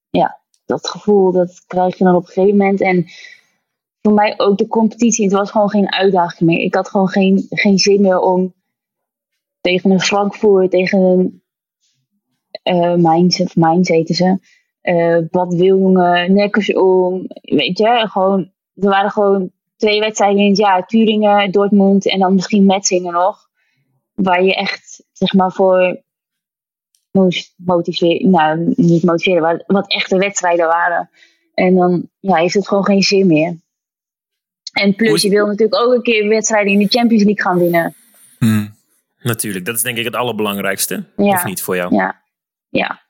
ja, 0.09 0.39
dat 0.65 0.89
gevoel 0.89 1.31
dat 1.31 1.63
krijg 1.67 1.97
je 1.97 2.03
dan 2.03 2.15
op 2.15 2.21
een 2.21 2.33
gegeven 2.33 2.57
moment. 2.57 2.81
En 2.81 3.05
voor 4.01 4.13
mij 4.13 4.39
ook 4.39 4.57
de 4.57 4.67
competitie. 4.67 5.25
Het 5.25 5.33
was 5.33 5.51
gewoon 5.51 5.69
geen 5.69 5.91
uitdaging 5.93 6.49
meer. 6.49 6.59
Ik 6.59 6.75
had 6.75 6.89
gewoon 6.89 7.07
geen, 7.07 7.45
geen 7.49 7.77
zin 7.77 8.01
meer 8.01 8.19
om 8.19 8.53
tegen 9.61 9.91
een 9.91 10.01
Frankfurt, 10.01 10.71
tegen 10.71 11.01
een 11.01 11.41
eh 12.63 12.95
Mainz, 12.95 13.39
of 13.39 13.55
heten 13.87 14.15
ze. 14.15 14.39
eh 14.81 15.17
Bad 15.31 15.53
Wiljongen, 15.53 16.33
Nekkers 16.33 16.73
om. 16.73 17.25
Weet 17.41 17.77
je, 17.77 18.07
gewoon, 18.09 18.51
er 18.75 18.89
waren 18.89 19.11
gewoon 19.11 19.51
twee 19.75 19.99
wedstrijden 19.99 20.41
in 20.41 20.49
het 20.49 20.57
jaar. 20.57 20.87
Turingen, 20.87 21.51
Dortmund 21.51 22.09
en 22.09 22.19
dan 22.19 22.33
misschien 22.33 22.65
Metzingen 22.65 23.13
nog. 23.13 23.47
Waar 24.13 24.43
je 24.43 24.55
echt, 24.55 25.03
zeg 25.11 25.33
maar, 25.33 25.51
voor 25.51 26.03
moest 27.11 27.53
motiveren. 27.55 28.29
Nou, 28.29 28.73
niet 28.75 29.03
motiveren, 29.03 29.41
maar 29.41 29.63
wat 29.65 29.91
echte 29.91 30.17
wedstrijden 30.17 30.67
waren. 30.67 31.09
En 31.53 31.75
dan 31.75 32.09
ja, 32.19 32.35
heeft 32.35 32.53
het 32.53 32.67
gewoon 32.67 32.85
geen 32.85 33.03
zin 33.03 33.27
meer. 33.27 33.57
En 34.71 34.95
plus, 34.95 35.21
je 35.21 35.29
wil 35.29 35.45
natuurlijk 35.45 35.81
ook 35.81 35.93
een 35.93 36.01
keer 36.01 36.27
wedstrijden 36.27 36.73
in 36.73 36.79
de 36.79 36.97
Champions 36.97 37.23
League 37.23 37.43
gaan 37.43 37.59
winnen. 37.59 37.95
Hmm. 38.39 38.75
Natuurlijk, 39.21 39.65
dat 39.65 39.75
is 39.75 39.81
denk 39.81 39.97
ik 39.97 40.05
het 40.05 40.15
allerbelangrijkste. 40.15 41.03
Ja. 41.15 41.33
Of 41.33 41.45
niet 41.45 41.61
voor 41.61 41.75
jou? 41.75 41.95
Ja, 41.95 42.23
ja. 42.69 43.05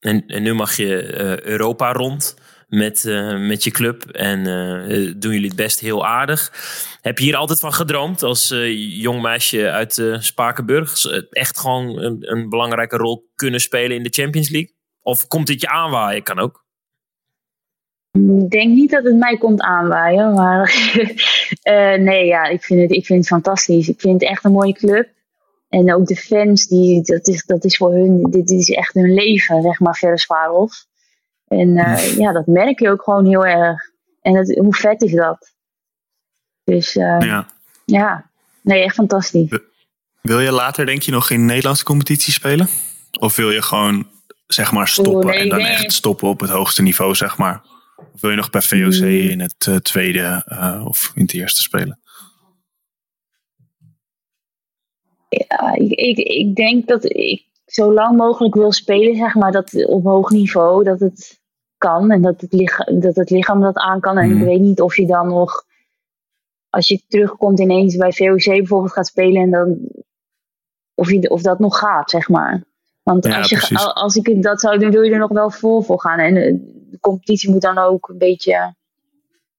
En, 0.00 0.26
en 0.26 0.42
nu 0.42 0.54
mag 0.54 0.76
je 0.76 1.02
eh, 1.02 1.40
Europa 1.40 1.92
rond 1.92 2.36
met, 2.68 3.04
eh, 3.04 3.46
met 3.46 3.64
je 3.64 3.70
club. 3.70 4.04
En 4.04 4.38
eh, 4.38 5.12
doen 5.16 5.32
jullie 5.32 5.48
het 5.48 5.56
best 5.56 5.80
heel 5.80 6.06
aardig. 6.06 6.52
Heb 7.00 7.18
je 7.18 7.24
hier 7.24 7.36
altijd 7.36 7.60
van 7.60 7.72
gedroomd 7.72 8.22
als 8.22 8.50
eh, 8.50 9.00
jong 9.00 9.22
meisje 9.22 9.70
uit 9.70 10.02
Spakenburg? 10.18 11.04
Echt 11.30 11.58
gewoon 11.58 11.98
een, 11.98 12.32
een 12.32 12.48
belangrijke 12.48 12.96
rol 12.96 13.28
kunnen 13.34 13.60
spelen 13.60 13.96
in 13.96 14.02
de 14.02 14.22
Champions 14.22 14.50
League? 14.50 14.74
Of 15.02 15.26
komt 15.26 15.46
dit 15.46 15.60
je 15.60 15.68
aanwaaien? 15.68 16.22
Kan 16.22 16.38
ook. 16.38 16.66
Ik 18.12 18.50
denk 18.50 18.74
niet 18.74 18.90
dat 18.90 19.04
het 19.04 19.16
mij 19.16 19.36
komt 19.36 19.60
aanwaaien, 19.60 20.32
maar 20.32 20.74
nee, 22.08 22.26
ja, 22.26 22.44
ik 22.44 22.62
vind, 22.62 22.80
het, 22.80 22.90
ik 22.90 23.06
vind 23.06 23.26
fantastisch. 23.26 23.88
Ik 23.88 24.00
vind 24.00 24.20
het 24.20 24.30
echt 24.30 24.44
een 24.44 24.52
mooie 24.52 24.72
club. 24.72 25.08
En 25.68 25.94
ook 25.94 26.06
de 26.06 26.16
fans, 26.16 26.66
die, 26.66 27.02
dat, 27.02 27.26
is, 27.26 27.44
dat 27.44 27.64
is 27.64 27.76
voor 27.76 27.92
hun, 27.92 28.22
dit 28.30 28.50
is 28.50 28.70
echt 28.70 28.94
hun 28.94 29.14
leven, 29.14 29.62
zeg 29.62 29.80
maar, 29.80 29.94
Veresvarov. 29.94 30.72
En 31.48 31.76
eh, 31.76 32.16
ja, 32.16 32.32
dat 32.32 32.46
merk 32.46 32.80
je 32.80 32.90
ook 32.90 33.02
gewoon 33.02 33.26
heel 33.26 33.46
erg. 33.46 33.80
En 34.22 34.60
hoe 34.60 34.74
vet 34.74 35.02
is 35.02 35.12
dat? 35.12 35.54
Dus 36.64 36.96
eh, 36.96 37.20
ja. 37.20 37.46
Ja. 37.84 38.30
nee, 38.62 38.82
echt 38.82 38.94
fantastisch. 38.94 39.58
Wil 40.22 40.40
je 40.40 40.52
later, 40.52 40.86
denk 40.86 41.02
je, 41.02 41.10
nog 41.10 41.30
in 41.30 41.44
Nederlandse 41.44 41.84
competitie 41.84 42.32
spelen? 42.32 42.68
Of 43.20 43.36
wil 43.36 43.50
je 43.50 43.62
gewoon, 43.62 44.06
zeg 44.46 44.72
maar, 44.72 44.88
stoppen 44.88 45.14
Oeh, 45.14 45.26
nee, 45.26 45.38
en 45.38 45.48
dan 45.48 45.58
nee. 45.58 45.68
echt 45.68 45.92
stoppen 45.92 46.28
op 46.28 46.40
het 46.40 46.50
hoogste 46.50 46.82
niveau, 46.82 47.14
zeg 47.14 47.36
maar? 47.36 47.62
Of 47.96 48.20
wil 48.20 48.30
je 48.30 48.36
nog 48.36 48.50
bij 48.50 48.62
VOC 48.62 48.94
Hmm. 48.94 49.08
in 49.08 49.40
het 49.40 49.66
eh, 49.68 49.76
tweede 49.76 50.42
eh, 50.46 50.84
of 50.86 51.12
in 51.14 51.22
het 51.22 51.34
eerste 51.34 51.62
spelen? 51.62 52.00
Ja, 55.28 55.74
ik, 55.74 55.90
ik, 55.90 56.18
ik 56.18 56.54
denk 56.54 56.86
dat 56.86 57.04
ik 57.04 57.44
zo 57.66 57.92
lang 57.92 58.16
mogelijk 58.16 58.54
wil 58.54 58.72
spelen, 58.72 59.16
zeg 59.16 59.34
maar, 59.34 59.52
dat 59.52 59.86
op 59.86 60.04
hoog 60.04 60.30
niveau, 60.30 60.84
dat 60.84 61.00
het 61.00 61.37
kan 61.78 62.10
en 62.10 62.22
dat 62.22 62.40
het, 62.40 62.52
lichaam, 62.52 63.00
dat 63.00 63.16
het 63.16 63.30
lichaam 63.30 63.60
dat 63.60 63.76
aan 63.76 64.00
kan. 64.00 64.18
En 64.18 64.36
ik 64.36 64.44
weet 64.44 64.60
niet 64.60 64.80
of 64.80 64.96
je 64.96 65.06
dan 65.06 65.28
nog, 65.28 65.64
als 66.70 66.88
je 66.88 67.02
terugkomt 67.08 67.60
ineens 67.60 67.96
bij 67.96 68.12
VOC 68.12 68.44
bijvoorbeeld 68.44 68.92
gaat 68.92 69.06
spelen 69.06 69.42
en 69.42 69.50
dan, 69.50 69.78
of, 70.94 71.10
je, 71.10 71.30
of 71.30 71.42
dat 71.42 71.58
nog 71.58 71.78
gaat, 71.78 72.10
zeg 72.10 72.28
maar. 72.28 72.64
Want 73.02 73.24
Ja, 73.24 73.38
als, 73.38 73.48
je, 73.48 73.56
precies. 73.56 73.84
als 73.94 74.16
ik 74.16 74.26
het- 74.26 74.42
dat 74.42 74.60
zou 74.60 74.78
doen, 74.78 74.90
wil 74.90 75.02
je 75.02 75.12
er 75.12 75.18
nog 75.18 75.30
wel 75.32 75.50
vol 75.50 75.82
voor 75.82 76.00
gaan. 76.00 76.18
En 76.18 76.36
eh, 76.36 76.54
de 76.90 76.98
competitie 77.00 77.50
moet 77.50 77.60
dan 77.62 77.78
ook 77.78 78.08
een 78.08 78.18
beetje, 78.18 78.74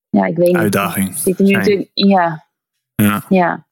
ja, 0.10 0.26
ik 0.26 0.38
weet 0.38 0.48
niet. 0.48 0.56
Uitdaging. 0.56 1.18
Zit 1.18 1.38
er 1.38 1.44
nu 1.44 1.48
zijn. 1.50 1.60
natuurlijk- 1.60 1.90
ja, 1.94 2.46
Ja, 2.96 3.24
ja. 3.30 3.66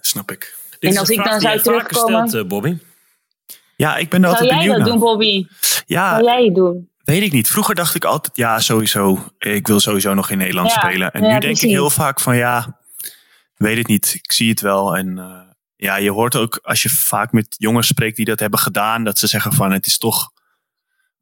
snap 0.00 0.30
ik. 0.30 0.54
Dit 0.78 0.92
is 0.92 0.98
als 0.98 1.10
ik 1.10 1.24
dan 1.24 1.40
zou 1.40 1.60
terugkomen- 1.60 2.28
eh, 2.38 2.44
Bobby. 2.46 2.76
Ja, 3.76 3.96
ik 3.96 4.08
ben 4.08 4.22
er 4.24 4.28
Zou 4.30 4.40
altijd 4.40 4.50
jij 4.50 4.58
benieuwd 4.58 4.76
dat 4.86 4.86
naar. 4.88 4.98
doen, 4.98 5.08
Bobby? 5.08 5.46
Ja, 5.86 6.10
Zou 6.14 6.24
jij 6.24 6.44
het 6.44 6.54
doen? 6.54 6.88
Weet 7.04 7.22
ik 7.22 7.32
niet. 7.32 7.48
Vroeger 7.48 7.74
dacht 7.74 7.94
ik 7.94 8.04
altijd, 8.04 8.36
ja, 8.36 8.60
sowieso. 8.60 9.26
Ik 9.38 9.66
wil 9.66 9.80
sowieso 9.80 10.14
nog 10.14 10.30
in 10.30 10.38
Nederland 10.38 10.70
Ja, 10.72 10.80
spelen. 10.80 11.12
En 11.12 11.22
ja, 11.24 11.32
nu 11.32 11.38
denk 11.38 11.58
ik 11.60 11.70
heel 11.70 11.90
vaak 11.90 12.20
van, 12.20 12.36
ja, 12.36 12.80
weet 13.56 13.76
het 13.76 13.86
niet. 13.86 14.14
Ik 14.22 14.32
zie 14.32 14.50
het 14.50 14.60
wel. 14.60 14.96
En 14.96 15.18
eh, 15.18 15.40
ja, 15.76 15.96
je 15.96 16.10
hoort 16.10 16.36
ook 16.36 16.58
als 16.62 16.82
je 16.82 16.88
vaak 16.88 17.32
met 17.32 17.54
jongens 17.58 17.86
spreekt 17.86 18.16
die 18.16 18.24
dat 18.24 18.40
hebben 18.40 18.58
gedaan, 18.58 19.04
dat 19.04 19.18
ze 19.18 19.26
zeggen 19.26 19.52
van, 19.52 19.72
het 19.72 19.86
is 19.86 19.98
toch 19.98 20.30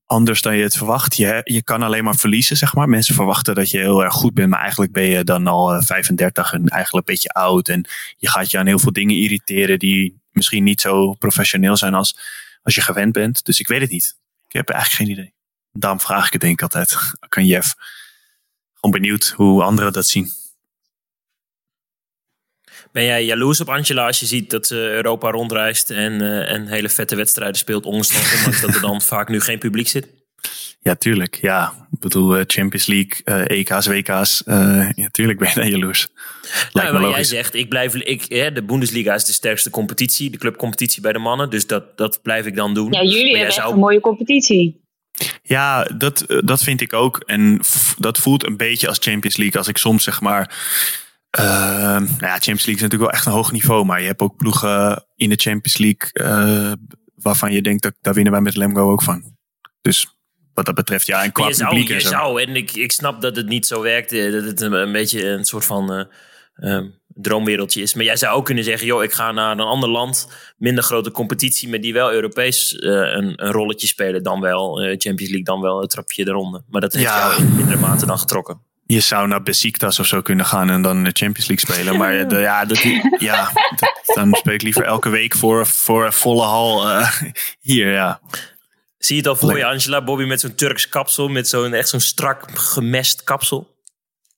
anders 0.06 0.42
dan 0.42 0.56
je 0.56 0.62
het 0.62 0.76
verwacht. 0.76 1.16
Je, 1.16 1.40
je 1.44 1.62
kan 1.62 1.82
alleen 1.82 2.04
maar 2.04 2.16
verliezen, 2.16 2.56
zeg 2.56 2.74
maar. 2.74 2.88
Mensen 2.88 3.14
verwachten 3.14 3.54
dat 3.54 3.70
je 3.70 3.78
heel 3.78 4.04
erg 4.04 4.14
goed 4.14 4.34
bent, 4.34 4.50
maar 4.50 4.60
eigenlijk 4.60 4.92
ben 4.92 5.04
je 5.04 5.24
dan 5.24 5.46
al 5.46 5.72
eh, 5.74 5.82
35 5.82 6.52
en 6.52 6.68
eigenlijk 6.68 7.08
een 7.08 7.14
beetje 7.14 7.28
oud. 7.28 7.68
En 7.68 7.88
je 8.16 8.28
gaat 8.28 8.50
je 8.50 8.58
aan 8.58 8.66
heel 8.66 8.78
veel 8.78 8.92
dingen 8.92 9.16
irriteren 9.16 9.78
die 9.78 10.20
misschien 10.30 10.64
niet 10.64 10.80
zo 10.80 11.12
professioneel 11.12 11.76
zijn 11.76 11.94
als, 11.94 12.18
als 12.64 12.74
je 12.74 12.80
gewend 12.80 13.12
bent. 13.12 13.44
Dus 13.44 13.60
ik 13.60 13.66
weet 13.66 13.80
het 13.80 13.90
niet. 13.90 14.16
Ik 14.46 14.52
heb 14.52 14.68
eigenlijk 14.68 15.02
geen 15.02 15.18
idee. 15.18 15.34
Daarom 15.72 16.00
vraag 16.00 16.26
ik 16.26 16.32
het 16.32 16.40
denk 16.40 16.52
ik 16.52 16.62
altijd 16.62 16.96
aan 17.28 17.46
Jeff. 17.46 17.74
Gewoon 18.74 19.00
benieuwd 19.00 19.28
hoe 19.28 19.62
anderen 19.62 19.92
dat 19.92 20.06
zien. 20.06 20.30
Ben 22.92 23.04
jij 23.04 23.24
jaloers 23.24 23.60
op 23.60 23.68
Angela 23.68 24.06
als 24.06 24.20
je 24.20 24.26
ziet 24.26 24.50
dat 24.50 24.66
ze 24.66 24.76
Europa 24.76 25.30
rondreist 25.30 25.90
en, 25.90 26.20
eh, 26.20 26.50
en 26.50 26.66
hele 26.66 26.88
vette 26.88 27.16
wedstrijden 27.16 27.56
speelt, 27.56 27.84
ondanks 27.84 28.60
dat 28.60 28.74
er 28.74 28.80
dan 28.80 29.02
vaak 29.12 29.28
nu 29.28 29.40
geen 29.40 29.58
publiek 29.58 29.88
zit? 29.88 30.23
Ja, 30.84 30.94
tuurlijk. 30.94 31.34
Ja, 31.34 31.72
ik 31.92 31.98
bedoel 31.98 32.36
eh, 32.36 32.44
Champions 32.46 32.86
League, 32.86 33.12
eh, 33.24 33.58
EK's, 33.58 33.86
WK's. 33.86 34.42
eh 34.44 34.90
ja, 34.94 35.08
tuurlijk 35.10 35.38
ben 35.38 35.48
je 35.48 35.54
daar 35.54 35.68
jaloers. 35.68 36.08
Lijkt 36.72 36.92
Nou, 36.92 37.10
jij 37.10 37.24
zegt, 37.24 37.54
ik 37.54 37.68
blijf, 37.68 37.94
ik, 37.94 38.24
hè, 38.28 38.52
de 38.52 38.62
Bundesliga 38.64 39.14
is 39.14 39.24
de 39.24 39.32
sterkste 39.32 39.70
competitie, 39.70 40.30
de 40.30 40.38
clubcompetitie 40.38 41.02
bij 41.02 41.12
de 41.12 41.18
mannen, 41.18 41.50
dus 41.50 41.66
dat, 41.66 41.96
dat 41.96 42.22
blijf 42.22 42.46
ik 42.46 42.56
dan 42.56 42.74
doen. 42.74 42.92
Ja, 42.92 43.02
jullie 43.02 43.08
Maar 43.14 43.20
jij 43.20 43.28
hebben 43.30 43.46
echt 43.46 43.54
zou- 43.54 43.72
een 43.72 43.78
mooie 43.78 44.00
competitie. 44.00 44.82
Ja, 45.42 45.82
dat, 45.84 46.24
dat 46.44 46.62
vind 46.62 46.80
ik 46.80 46.92
ook. 46.92 47.22
En 47.26 47.60
dat 47.98 48.18
voelt 48.18 48.46
een 48.46 48.56
beetje 48.56 48.88
als 48.88 48.98
Champions 49.00 49.36
League. 49.36 49.58
Als 49.58 49.68
ik 49.68 49.76
soms 49.76 50.04
zeg 50.04 50.20
maar 50.20 50.54
Ehm, 51.30 52.02
nou 52.02 52.16
ja, 52.18 52.28
Champions 52.28 52.64
League 52.66 52.74
is 52.74 52.80
natuurlijk 52.80 53.02
wel 53.10 53.10
echt 53.10 53.26
een 53.26 53.32
hoog 53.32 53.52
niveau. 53.52 53.84
Maar 53.84 54.00
je 54.00 54.06
hebt 54.06 54.20
ook 54.20 54.36
ploegen 54.36 55.06
in 55.16 55.28
de 55.28 55.36
Champions 55.36 55.78
League 55.78 56.10
uh, 56.12 56.72
waarvan 57.14 57.52
je 57.52 57.62
denkt 57.62 57.82
dat 57.82 57.94
daar 58.00 58.14
winnen 58.14 58.32
wij 58.32 58.42
met 58.42 58.56
Lemgo 58.56 58.90
ook 58.90 59.02
van. 59.02 59.36
Dus 59.80 60.13
wat 60.54 60.66
dat 60.66 60.74
betreft, 60.74 61.06
ja, 61.06 61.22
en 61.22 61.32
qua 61.32 61.48
je 61.48 61.56
publiek 61.56 61.86
zou, 61.86 61.94
en 61.94 62.00
zo. 62.00 62.08
zou, 62.08 62.42
en 62.42 62.56
ik, 62.56 62.72
ik 62.72 62.92
snap 62.92 63.20
dat 63.20 63.36
het 63.36 63.46
niet 63.48 63.66
zo 63.66 63.82
werkt, 63.82 64.12
eh, 64.12 64.32
dat 64.32 64.44
het 64.44 64.60
een, 64.60 64.72
een 64.72 64.92
beetje 64.92 65.26
een 65.26 65.44
soort 65.44 65.64
van 65.64 65.92
uh, 65.92 66.04
um, 66.72 66.94
droomwereldje 67.14 67.82
is. 67.82 67.94
Maar 67.94 68.04
jij 68.04 68.16
zou 68.16 68.36
ook 68.36 68.44
kunnen 68.44 68.64
zeggen, 68.64 68.86
joh, 68.86 69.02
ik 69.02 69.12
ga 69.12 69.32
naar 69.32 69.50
een 69.50 69.60
ander 69.60 69.88
land, 69.88 70.28
minder 70.56 70.84
grote 70.84 71.10
competitie, 71.10 71.68
maar 71.68 71.80
die 71.80 71.92
wel 71.92 72.12
Europees 72.12 72.72
uh, 72.72 72.90
een, 72.90 73.44
een, 73.44 73.52
rolletje 73.52 73.86
spelen, 73.86 74.22
dan 74.22 74.40
wel 74.40 74.82
uh, 74.82 74.86
Champions 74.88 75.20
League, 75.20 75.44
dan 75.44 75.60
wel 75.60 75.80
het 75.80 75.90
trapje 75.90 76.28
eronder. 76.28 76.62
Maar 76.68 76.80
dat 76.80 76.92
heeft 76.92 77.04
Ja. 77.04 77.18
jou 77.28 77.42
in 77.42 77.56
mindere 77.56 77.78
mate 77.78 78.06
dan 78.06 78.18
getrokken. 78.18 78.60
Je 78.86 79.00
zou 79.00 79.28
naar 79.28 79.42
Besiktas 79.42 79.98
of 79.98 80.06
zo 80.06 80.22
kunnen 80.22 80.46
gaan 80.46 80.70
en 80.70 80.82
dan 80.82 81.04
de 81.04 81.10
Champions 81.12 81.48
League 81.48 81.74
spelen. 81.74 81.98
Maar 81.98 82.18
eh, 82.18 82.28
de, 82.28 82.38
ja, 82.38 82.64
dat, 82.64 82.82
ja 83.18 83.50
dat, 83.80 84.14
dan 84.14 84.34
speel 84.34 84.54
ik 84.54 84.62
liever 84.62 84.84
elke 84.84 85.08
week 85.08 85.36
voor, 85.36 85.66
voor 85.66 86.12
volle 86.12 86.42
hal 86.42 87.00
hier, 87.60 87.92
ja. 87.92 88.20
Zie 89.04 89.16
je 89.16 89.22
het 89.22 89.30
al 89.30 89.36
voor 89.36 89.58
je, 89.58 89.64
Angela? 89.66 90.02
Bobby 90.04 90.24
met 90.24 90.40
zo'n 90.40 90.54
Turks 90.54 90.88
kapsel, 90.88 91.28
met 91.28 91.48
zo'n 91.48 91.74
echt 91.74 91.88
zo'n 91.88 92.00
strak 92.00 92.44
gemest 92.54 93.24
kapsel. 93.24 93.76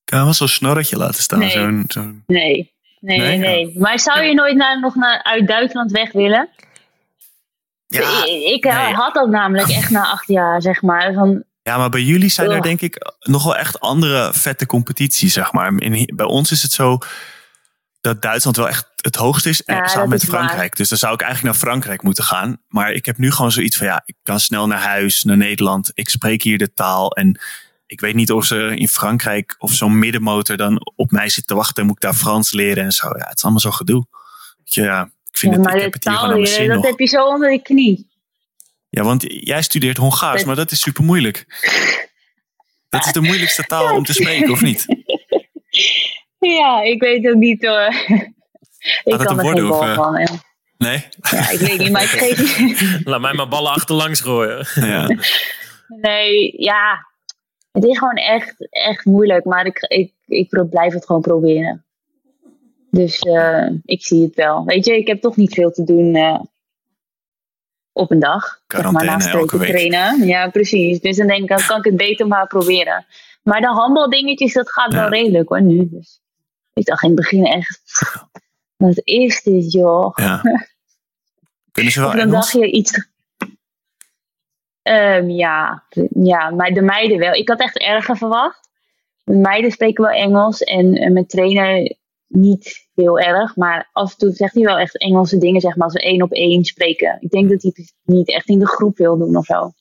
Kan 0.04 0.24
wel 0.24 0.32
zo'n 0.34 0.48
snorretje 0.48 0.96
laten 0.96 1.22
staan. 1.22 1.38
Nee. 1.38 1.50
Zo'n, 1.50 1.84
zo'n, 1.88 2.22
Nee, 2.26 2.72
nee, 3.00 3.18
Nee? 3.18 3.38
nee. 3.38 3.38
nee. 3.38 3.78
Maar 3.78 3.98
zou 3.98 4.22
je 4.22 4.34
nooit 4.34 4.56
naar, 4.56 4.80
nog 4.80 4.94
naar, 4.94 5.22
uit 5.22 5.46
Duitsland 5.46 5.90
weg 5.90 6.12
willen? 6.12 6.48
ja, 7.86 8.24
ik 8.24 8.42
ik 8.54 8.64
eh, 8.64 8.84
nee. 8.84 8.94
had 8.94 9.14
dat 9.14 9.28
namelijk 9.28 9.68
echt 9.68 9.90
na 9.90 10.06
acht 10.06 10.28
jaar, 10.28 10.62
zeg 10.62 10.82
maar. 10.82 11.12
Van, 11.12 11.44
ja, 11.62 11.78
maar 11.78 11.90
bij 11.90 12.02
jullie 12.02 12.30
zijn 12.30 12.50
er 12.50 12.62
denk 12.62 12.80
ik 12.80 13.12
nog 13.20 13.44
wel 13.44 13.56
echt 13.56 13.80
andere 13.80 14.32
vette 14.32 14.66
competities, 14.66 15.32
zeg 15.32 15.52
maar. 15.52 15.72
In, 15.78 16.12
bij 16.14 16.26
ons 16.26 16.50
is 16.50 16.62
het 16.62 16.72
zo 16.72 16.98
dat 18.06 18.22
Duitsland 18.22 18.56
wel 18.56 18.68
echt 18.68 18.86
het 18.96 19.16
hoogste 19.16 19.48
is. 19.48 19.62
Ja, 19.66 19.82
en 19.82 19.88
samen 19.88 20.08
met 20.08 20.24
waar. 20.24 20.44
Frankrijk. 20.44 20.76
Dus 20.76 20.88
dan 20.88 20.98
zou 20.98 21.14
ik 21.14 21.20
eigenlijk 21.20 21.52
naar 21.52 21.62
Frankrijk 21.68 22.02
moeten 22.02 22.24
gaan. 22.24 22.60
Maar 22.68 22.92
ik 22.92 23.06
heb 23.06 23.18
nu 23.18 23.30
gewoon 23.30 23.52
zoiets 23.52 23.76
van 23.76 23.86
ja, 23.86 24.02
ik 24.04 24.14
kan 24.22 24.40
snel 24.40 24.66
naar 24.66 24.80
huis, 24.80 25.22
naar 25.22 25.36
Nederland. 25.36 25.90
Ik 25.94 26.08
spreek 26.08 26.42
hier 26.42 26.58
de 26.58 26.72
taal. 26.72 27.12
En 27.12 27.40
ik 27.86 28.00
weet 28.00 28.14
niet 28.14 28.32
of 28.32 28.44
ze 28.44 28.76
in 28.76 28.88
Frankrijk 28.88 29.54
of 29.58 29.72
zo'n 29.72 29.98
middenmotor 29.98 30.56
dan 30.56 30.92
op 30.96 31.10
mij 31.10 31.28
zit 31.28 31.46
te 31.46 31.54
wachten. 31.54 31.86
Moet 31.86 31.94
ik 31.94 32.00
daar 32.00 32.14
Frans 32.14 32.52
leren 32.52 32.84
en 32.84 32.92
zo. 32.92 33.06
Ja, 33.06 33.26
het 33.28 33.36
is 33.36 33.42
allemaal 33.42 33.60
zo 33.60 33.70
gedoe. 33.70 34.06
Ja, 34.64 35.02
ik 35.30 35.38
vind 35.38 35.52
ja, 35.52 35.58
het, 35.58 35.68
maar 35.68 35.76
ik 35.76 35.82
heb 35.82 35.92
het 35.92 36.04
hier 36.04 36.12
taal, 36.12 36.22
gewoon 36.22 36.34
aan 36.34 36.40
mijn 36.40 36.52
leren, 36.52 36.64
zin 36.64 36.74
dat 36.74 36.76
nog. 36.76 36.86
heb 36.86 36.98
je 36.98 37.06
zo 37.06 37.26
onder 37.26 37.50
de 37.50 37.62
knie. 37.62 38.10
Ja, 38.88 39.02
want 39.02 39.24
jij 39.26 39.62
studeert 39.62 39.96
Hongaars, 39.96 40.44
maar 40.44 40.56
dat 40.56 40.70
is 40.70 40.80
super 40.80 41.04
moeilijk. 41.04 41.46
Dat 42.88 43.06
is 43.06 43.12
de 43.12 43.20
moeilijkste 43.20 43.64
taal 43.64 43.96
om 43.96 44.04
te 44.04 44.12
spreken, 44.12 44.50
of 44.50 44.60
niet? 44.60 44.86
Ja, 46.52 46.82
ik 46.82 47.00
weet 47.02 47.28
ook 47.28 47.34
niet 47.36 47.66
hoor. 47.66 47.88
ik 49.04 49.18
kan 49.18 49.38
er 49.38 49.46
geen 49.46 49.68
bal 49.68 49.82
eh? 49.82 49.94
van. 49.94 50.14
Nee? 50.78 51.04
Ja, 51.30 51.50
ik 51.50 51.58
weet 51.58 51.78
niet, 51.78 51.90
maar 51.90 52.02
ik 52.02 52.08
geef 52.08 52.80
Laat 53.04 53.20
mij 53.20 53.32
maar 53.32 53.48
ballen 53.48 53.72
achterlangs 53.72 54.20
gooien. 54.20 54.66
Ja. 54.74 55.08
Nee, 56.00 56.54
ja. 56.62 57.06
Het 57.72 57.84
is 57.84 57.98
gewoon 57.98 58.14
echt, 58.16 58.68
echt 58.70 59.04
moeilijk. 59.04 59.44
Maar 59.44 59.66
ik, 59.66 59.78
ik, 59.78 60.12
ik 60.26 60.66
blijf 60.70 60.92
het 60.92 61.06
gewoon 61.06 61.20
proberen. 61.22 61.84
Dus 62.90 63.18
eh, 63.18 63.66
ik 63.84 64.04
zie 64.04 64.22
het 64.22 64.34
wel. 64.34 64.64
Weet 64.64 64.84
je, 64.84 64.96
ik 64.96 65.06
heb 65.06 65.20
toch 65.20 65.36
niet 65.36 65.54
veel 65.54 65.70
te 65.70 65.84
doen 65.84 66.14
eh, 66.14 66.40
op 67.92 68.10
een 68.10 68.18
dag. 68.18 68.60
zeg 68.66 68.90
maar, 68.90 69.04
naast 69.04 69.28
elke 69.28 69.46
te 69.46 69.58
week. 69.58 69.68
trainen. 69.68 70.26
Ja, 70.26 70.48
precies. 70.48 71.00
Dus 71.00 71.16
dan 71.16 71.26
denk 71.26 71.42
ik, 71.42 71.48
dan 71.48 71.66
kan 71.66 71.78
ik 71.78 71.84
het 71.84 71.96
beter 71.96 72.26
maar 72.26 72.46
proberen. 72.46 73.06
Maar 73.42 73.60
de 73.60 73.66
handbaldingetjes, 73.66 74.52
dat 74.52 74.72
gaat 74.72 74.92
Ja. 74.92 74.98
wel 74.98 75.08
redelijk 75.08 75.48
hoor, 75.48 75.62
nu. 75.62 75.88
Dus 75.90 76.20
ik 76.76 76.84
dacht 76.84 77.02
in 77.02 77.08
het 77.08 77.18
begin 77.18 77.44
echt... 77.44 77.80
Wat 78.76 79.00
is 79.04 79.42
dit, 79.42 79.72
joh? 79.72 80.12
ja. 80.16 80.40
Kunnen 81.72 81.92
ze 81.92 82.00
wel 82.00 82.10
dan 82.10 82.18
Engels? 82.18 82.32
dacht 82.34 82.52
je 82.52 82.70
iets. 82.70 83.08
Ehm, 84.82 85.28
ja, 85.28 85.84
ja, 86.10 86.50
maar 86.50 86.70
de 86.70 86.82
meiden 86.82 87.18
wel. 87.18 87.32
Ik 87.32 87.48
had 87.48 87.60
echt 87.60 87.78
erger 87.78 88.16
verwacht. 88.16 88.68
De 89.24 89.34
meiden 89.34 89.70
spreken 89.70 90.04
wel 90.04 90.12
Engels 90.14 90.60
en, 90.60 90.94
en 90.94 91.12
mijn 91.12 91.26
trainer 91.26 91.96
niet 92.26 92.88
heel 92.94 93.18
erg. 93.20 93.56
Maar 93.56 93.88
af 93.92 94.10
en 94.12 94.18
toe 94.18 94.30
zegt 94.32 94.54
hij 94.54 94.62
wel 94.64 94.78
echt 94.78 94.98
Engelse 94.98 95.38
dingen, 95.38 95.60
zeg 95.60 95.76
maar, 95.76 95.84
als 95.84 95.94
we 95.94 96.02
één 96.02 96.22
op 96.22 96.32
één 96.32 96.64
spreken. 96.64 97.16
Ik 97.20 97.30
denk 97.30 97.48
dat 97.50 97.62
hij 97.62 97.72
het 97.74 97.94
niet 98.02 98.28
echt 98.30 98.48
in 98.48 98.58
de 98.58 98.66
groep 98.66 98.96
wil 98.96 99.18
doen 99.18 99.36
of 99.36 99.44
zo. 99.44 99.72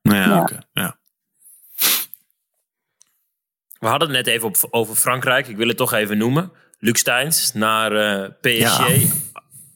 Ja, 0.00 0.14
Ja. 0.14 0.40
oké. 0.40 0.58
Ja. 0.72 0.95
We 3.78 3.86
hadden 3.86 4.08
het 4.08 4.16
net 4.26 4.34
even 4.34 4.48
op, 4.48 4.56
over 4.70 4.94
Frankrijk. 4.94 5.48
Ik 5.48 5.56
wil 5.56 5.68
het 5.68 5.76
toch 5.76 5.92
even 5.92 6.18
noemen. 6.18 6.52
Luc 6.78 6.98
Steins 6.98 7.52
naar 7.52 7.92
eh, 7.92 8.30
PSG. 8.40 8.88
Ja. 8.88 9.02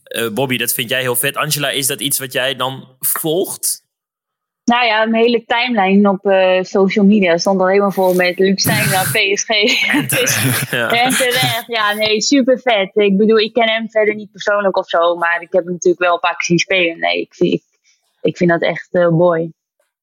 Eh, 0.04 0.28
Bobby, 0.28 0.56
dat 0.56 0.72
vind 0.72 0.90
jij 0.90 1.00
heel 1.00 1.16
vet. 1.16 1.36
Angela, 1.36 1.68
is 1.70 1.86
dat 1.86 2.00
iets 2.00 2.18
wat 2.18 2.32
jij 2.32 2.54
dan 2.56 2.96
volgt? 3.00 3.88
Nou 4.64 4.84
ja, 4.86 5.04
mijn 5.06 5.22
hele 5.24 5.44
timeline 5.44 6.08
op 6.10 6.26
eh, 6.26 6.62
social 6.62 7.04
media 7.04 7.36
stond 7.38 7.60
al 7.60 7.68
helemaal 7.68 7.90
vol 7.90 8.14
met 8.14 8.38
Luc 8.38 8.60
Stein 8.60 8.88
naar 8.90 9.04
PSG. 9.04 9.48
Dus- 10.18 10.70
Ja. 10.70 10.90
En 10.90 11.10
terecht, 11.10 11.64
ja, 11.66 11.92
nee, 11.92 12.20
super 12.20 12.58
vet. 12.60 12.90
Ik 12.96 13.16
bedoel, 13.16 13.38
ik 13.38 13.52
ken 13.52 13.68
hem 13.68 13.90
verder 13.90 14.14
niet 14.14 14.30
persoonlijk 14.30 14.76
of 14.76 14.88
zo, 14.88 15.16
maar 15.16 15.40
ik 15.42 15.52
heb 15.52 15.64
hem 15.64 15.72
natuurlijk 15.72 16.02
wel 16.02 16.14
een 16.14 16.20
paar 16.20 16.36
keer 16.36 16.44
zien 16.44 16.58
spelen. 16.58 16.98
Nee, 16.98 17.20
ik 17.20 17.34
vind, 17.34 17.52
ik, 17.52 17.62
ik 18.22 18.36
vind 18.36 18.50
dat 18.50 18.62
echt 18.62 18.88
eh 18.90 19.08
mooi. 19.08 19.52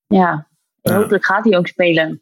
Ja, 0.07 0.47
en 0.81 0.91
Ja. 0.93 0.97
hopelijk 0.99 1.25
gaat 1.25 1.43
hij 1.45 1.57
ook 1.57 1.67
spelen. 1.67 2.21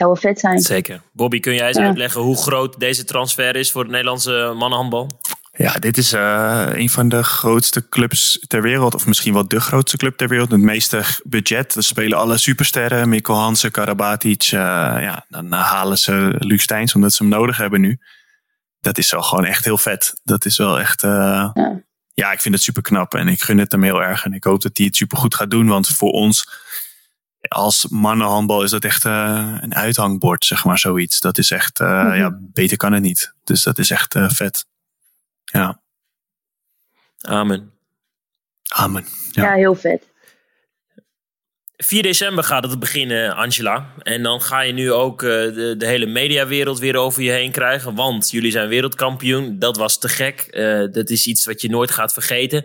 Zou 0.00 0.12
wel 0.12 0.20
vet 0.20 0.40
zijn. 0.40 0.60
Zeker. 0.60 1.02
Bobby, 1.12 1.40
kun 1.40 1.54
jij 1.54 1.66
eens 1.68 1.76
Ja. 1.76 1.84
uitleggen 1.86 2.20
hoe 2.20 2.36
groot 2.36 2.80
deze 2.80 3.04
transfer 3.04 3.56
is 3.56 3.70
voor 3.72 3.82
het 3.82 3.90
Nederlandse 3.90 4.52
mannenhandbal? 4.56 5.10
Ja, 5.52 5.72
dit 5.72 5.96
is 5.98 6.12
eh, 6.12 6.66
een 6.72 6.90
van 6.90 7.08
de 7.08 7.22
grootste 7.24 7.88
clubs 7.88 8.44
ter 8.46 8.62
wereld. 8.62 8.94
Of 8.94 9.06
misschien 9.06 9.32
wel 9.32 9.48
de 9.48 9.60
grootste 9.60 9.96
club 9.96 10.16
ter 10.16 10.28
wereld. 10.28 10.50
Het 10.50 10.60
meeste 10.60 11.02
budget. 11.24 11.74
Er 11.74 11.82
spelen 11.82 12.18
alle 12.18 12.38
supersterren. 12.38 13.08
Mikkel 13.08 13.34
Hansen, 13.34 13.70
Karabatic. 13.70 14.42
eh, 14.42 14.50
ja, 15.00 15.24
dan 15.28 15.52
eh, 15.52 15.70
halen 15.70 15.98
ze 15.98 16.34
Luc 16.38 16.62
Steins 16.62 16.94
omdat 16.94 17.12
ze 17.12 17.22
hem 17.22 17.32
nodig 17.32 17.56
hebben 17.56 17.80
nu. 17.80 17.98
Dat 18.80 18.98
is 18.98 19.10
wel 19.10 19.22
gewoon 19.22 19.44
echt 19.44 19.64
heel 19.64 19.78
vet. 19.78 20.20
Dat 20.22 20.44
is 20.44 20.56
wel 20.58 20.80
echt... 20.80 21.02
eh, 21.02 21.10
Ja. 21.54 21.82
ja, 22.14 22.32
ik 22.32 22.40
vind 22.40 22.54
het 22.54 22.62
super 22.62 22.82
knap. 22.82 23.14
En 23.14 23.28
ik 23.28 23.42
gun 23.42 23.58
het 23.58 23.72
hem 23.72 23.82
heel 23.82 24.02
erg. 24.02 24.24
En 24.24 24.32
ik 24.32 24.44
hoop 24.44 24.62
dat 24.62 24.76
hij 24.76 24.86
het 24.86 24.96
super 24.96 25.18
goed 25.18 25.34
gaat 25.34 25.50
doen. 25.50 25.66
Want 25.68 25.88
voor 25.88 26.10
ons 26.10 26.48
als 27.48 27.86
mannenhandbal 27.88 28.62
is 28.62 28.70
dat 28.70 28.84
echt 28.84 29.04
eh, 29.04 29.56
een 29.60 29.74
uithangbord, 29.74 30.44
zeg 30.44 30.64
maar, 30.64 30.78
zoiets. 30.78 31.20
Dat 31.20 31.38
is 31.38 31.50
echt, 31.50 31.80
eh, 31.80 32.04
Mhm. 32.04 32.14
ja, 32.16 32.38
beter 32.40 32.76
kan 32.76 32.92
het 32.92 33.02
niet. 33.02 33.34
Dus 33.44 33.62
dat 33.62 33.78
is 33.78 33.90
echt 33.90 34.14
eh, 34.14 34.30
vet. 34.30 34.66
Ja, 35.44 35.80
Amen. 37.20 37.72
amen. 38.68 39.06
Ja, 39.30 39.42
Ja. 39.44 39.52
heel 39.54 39.74
vet. 39.74 40.09
4 41.82 42.02
december 42.02 42.44
gaat 42.44 42.70
het 42.70 42.78
beginnen, 42.78 43.36
Angela. 43.36 43.92
En 44.02 44.22
dan 44.22 44.40
ga 44.40 44.60
je 44.60 44.72
nu 44.72 44.92
ook 44.92 45.22
eh, 45.22 45.28
de, 45.28 45.74
de 45.78 45.86
hele 45.86 46.06
mediawereld 46.06 46.78
weer 46.78 46.96
over 46.96 47.22
je 47.22 47.30
heen 47.30 47.50
krijgen. 47.50 47.94
Want 47.94 48.30
jullie 48.30 48.50
zijn 48.50 48.68
wereldkampioen. 48.68 49.58
Dat 49.58 49.76
was 49.76 49.98
te 49.98 50.08
gek. 50.08 50.40
Eh, 50.40 50.92
dat 50.92 51.10
is 51.10 51.26
iets 51.26 51.44
wat 51.44 51.60
je 51.60 51.68
nooit 51.68 51.90
gaat 51.90 52.12
vergeten. 52.12 52.64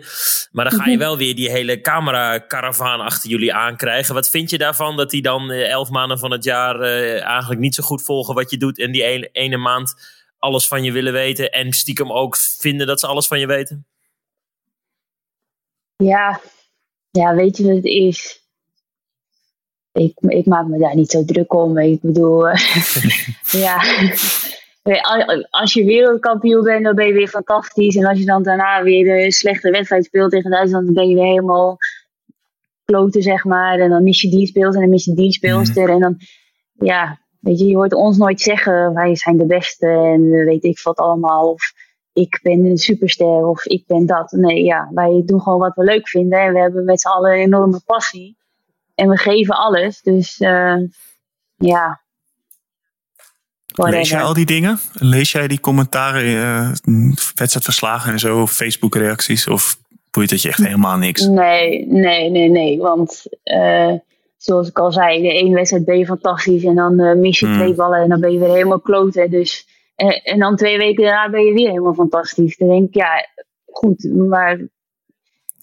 Maar 0.50 0.70
dan 0.70 0.80
ga 0.80 0.90
je 0.90 0.98
wel 0.98 1.16
weer 1.16 1.34
die 1.34 1.50
hele 1.50 1.80
camera-caravaan 1.80 3.00
achter 3.00 3.30
jullie 3.30 3.54
aankrijgen. 3.54 4.14
Wat 4.14 4.30
vind 4.30 4.50
je 4.50 4.58
daarvan 4.58 4.96
dat 4.96 5.10
die 5.10 5.22
dan 5.22 5.50
eh, 5.50 5.70
elf 5.70 5.90
maanden 5.90 6.18
van 6.18 6.30
het 6.30 6.44
jaar 6.44 6.80
eigenlijk 7.20 7.60
niet 7.60 7.74
zo 7.74 7.82
goed 7.82 8.02
volgen 8.02 8.34
wat 8.34 8.50
je 8.50 8.56
doet. 8.56 8.78
En 8.78 8.92
die 8.92 9.02
ene, 9.02 9.28
ene 9.32 9.56
maand 9.56 9.94
alles 10.38 10.68
van 10.68 10.82
je 10.82 10.92
willen 10.92 11.12
weten. 11.12 11.50
En 11.50 11.72
stiekem 11.72 12.12
ook 12.12 12.36
vinden 12.36 12.86
dat 12.86 13.00
ze 13.00 13.06
alles 13.06 13.26
van 13.26 13.40
je 13.40 13.46
weten? 13.46 13.86
Ja, 15.96 16.40
ja 17.10 17.34
weet 17.34 17.56
je 17.56 17.64
wat 17.64 17.76
het 17.76 17.84
is? 17.84 18.44
Ik, 19.96 20.14
ik 20.18 20.46
maak 20.46 20.66
me 20.66 20.78
daar 20.78 20.94
niet 20.94 21.10
zo 21.10 21.24
druk 21.24 21.54
om. 21.54 21.78
Ik 21.78 22.00
bedoel, 22.00 22.48
eh, 22.48 22.60
ja. 23.64 23.80
Als 25.50 25.72
je 25.72 25.84
wereldkampioen 25.84 26.64
bent, 26.64 26.84
dan 26.84 26.94
ben 26.94 27.06
je 27.06 27.12
weer 27.12 27.28
fantastisch. 27.28 27.96
En 27.96 28.04
als 28.04 28.18
je 28.18 28.24
dan 28.24 28.42
daarna 28.42 28.82
weer 28.82 29.24
een 29.24 29.32
slechte 29.32 29.70
wedstrijd 29.70 30.04
speelt 30.04 30.30
tegen 30.30 30.50
Duitsland, 30.50 30.84
dan 30.84 30.94
ben 30.94 31.08
je 31.08 31.14
weer 31.14 31.24
helemaal 31.24 31.76
kloten, 32.84 33.22
zeg 33.22 33.44
maar. 33.44 33.78
En 33.78 33.90
dan 33.90 34.02
mis 34.02 34.20
je 34.20 34.30
die 34.30 34.46
speelt 34.46 34.74
en 34.74 34.80
dan 34.80 34.90
mis 34.90 35.04
je 35.04 35.14
die 35.14 35.32
speelster. 35.32 35.88
En 35.88 36.00
dan, 36.00 36.16
ja, 36.72 37.20
weet 37.40 37.58
je, 37.58 37.66
je 37.66 37.76
hoort 37.76 37.94
ons 37.94 38.16
nooit 38.16 38.40
zeggen, 38.40 38.94
wij 38.94 39.16
zijn 39.16 39.36
de 39.36 39.46
beste 39.46 39.86
en 39.86 40.44
weet 40.44 40.64
ik 40.64 40.80
wat 40.82 40.98
allemaal. 40.98 41.50
Of 41.50 41.72
ik 42.12 42.40
ben 42.42 42.64
een 42.64 42.78
superster 42.78 43.46
of 43.46 43.64
ik 43.64 43.86
ben 43.86 44.06
dat. 44.06 44.30
Nee, 44.30 44.64
ja, 44.64 44.90
wij 44.94 45.22
doen 45.24 45.40
gewoon 45.40 45.58
wat 45.58 45.74
we 45.74 45.84
leuk 45.84 46.08
vinden. 46.08 46.40
En 46.40 46.52
we 46.52 46.58
hebben 46.58 46.84
met 46.84 47.00
z'n 47.00 47.08
allen 47.08 47.32
een 47.32 47.38
enorme 47.38 47.80
passie. 47.86 48.36
En 48.96 49.08
we 49.08 49.16
geven 49.16 49.56
alles. 49.56 50.00
Dus 50.02 50.38
eh, 50.38 50.76
ja. 51.56 52.00
Whatever. 53.66 53.98
Lees 53.98 54.08
jij 54.10 54.22
al 54.22 54.34
die 54.34 54.46
dingen? 54.46 54.78
Lees 54.92 55.32
jij 55.32 55.48
die 55.48 55.60
commentaren, 55.60 56.22
eh, 56.22 56.70
wedstrijdverslagen 57.34 58.12
en 58.12 58.18
zo, 58.18 58.46
Facebook 58.46 58.94
reacties? 58.94 59.48
Of 59.48 59.76
boeit 60.10 60.30
het 60.30 60.42
je 60.42 60.48
echt 60.48 60.58
helemaal 60.64 60.96
niks? 60.96 61.26
Nee, 61.26 61.86
nee, 61.86 62.30
nee, 62.30 62.48
nee. 62.48 62.78
Want 62.78 63.22
eh, 63.42 63.92
zoals 64.36 64.68
ik 64.68 64.78
al 64.78 64.92
zei, 64.92 65.22
de 65.22 65.32
ene 65.32 65.54
wedstrijd 65.54 65.84
ben 65.84 65.98
je 65.98 66.06
fantastisch. 66.06 66.64
En 66.64 66.74
dan 66.74 67.20
mis 67.20 67.38
je 67.38 67.46
Hmm. 67.46 67.54
twee 67.54 67.74
ballen 67.74 68.00
en 68.02 68.08
dan 68.08 68.20
ben 68.20 68.32
je 68.32 68.38
weer 68.38 68.52
helemaal 68.52 68.80
kloten. 68.80 69.30
Dus 69.30 69.66
En, 69.96 70.22
en 70.22 70.38
dan 70.38 70.56
twee 70.56 70.78
weken 70.78 71.04
daarna 71.04 71.30
ben 71.30 71.44
je 71.44 71.52
weer 71.52 71.68
helemaal 71.68 71.94
fantastisch. 71.94 72.56
Dan 72.56 72.68
denk 72.68 72.88
ik, 72.88 72.94
ja, 72.94 73.26
goed, 73.66 74.04
maar 74.14 74.58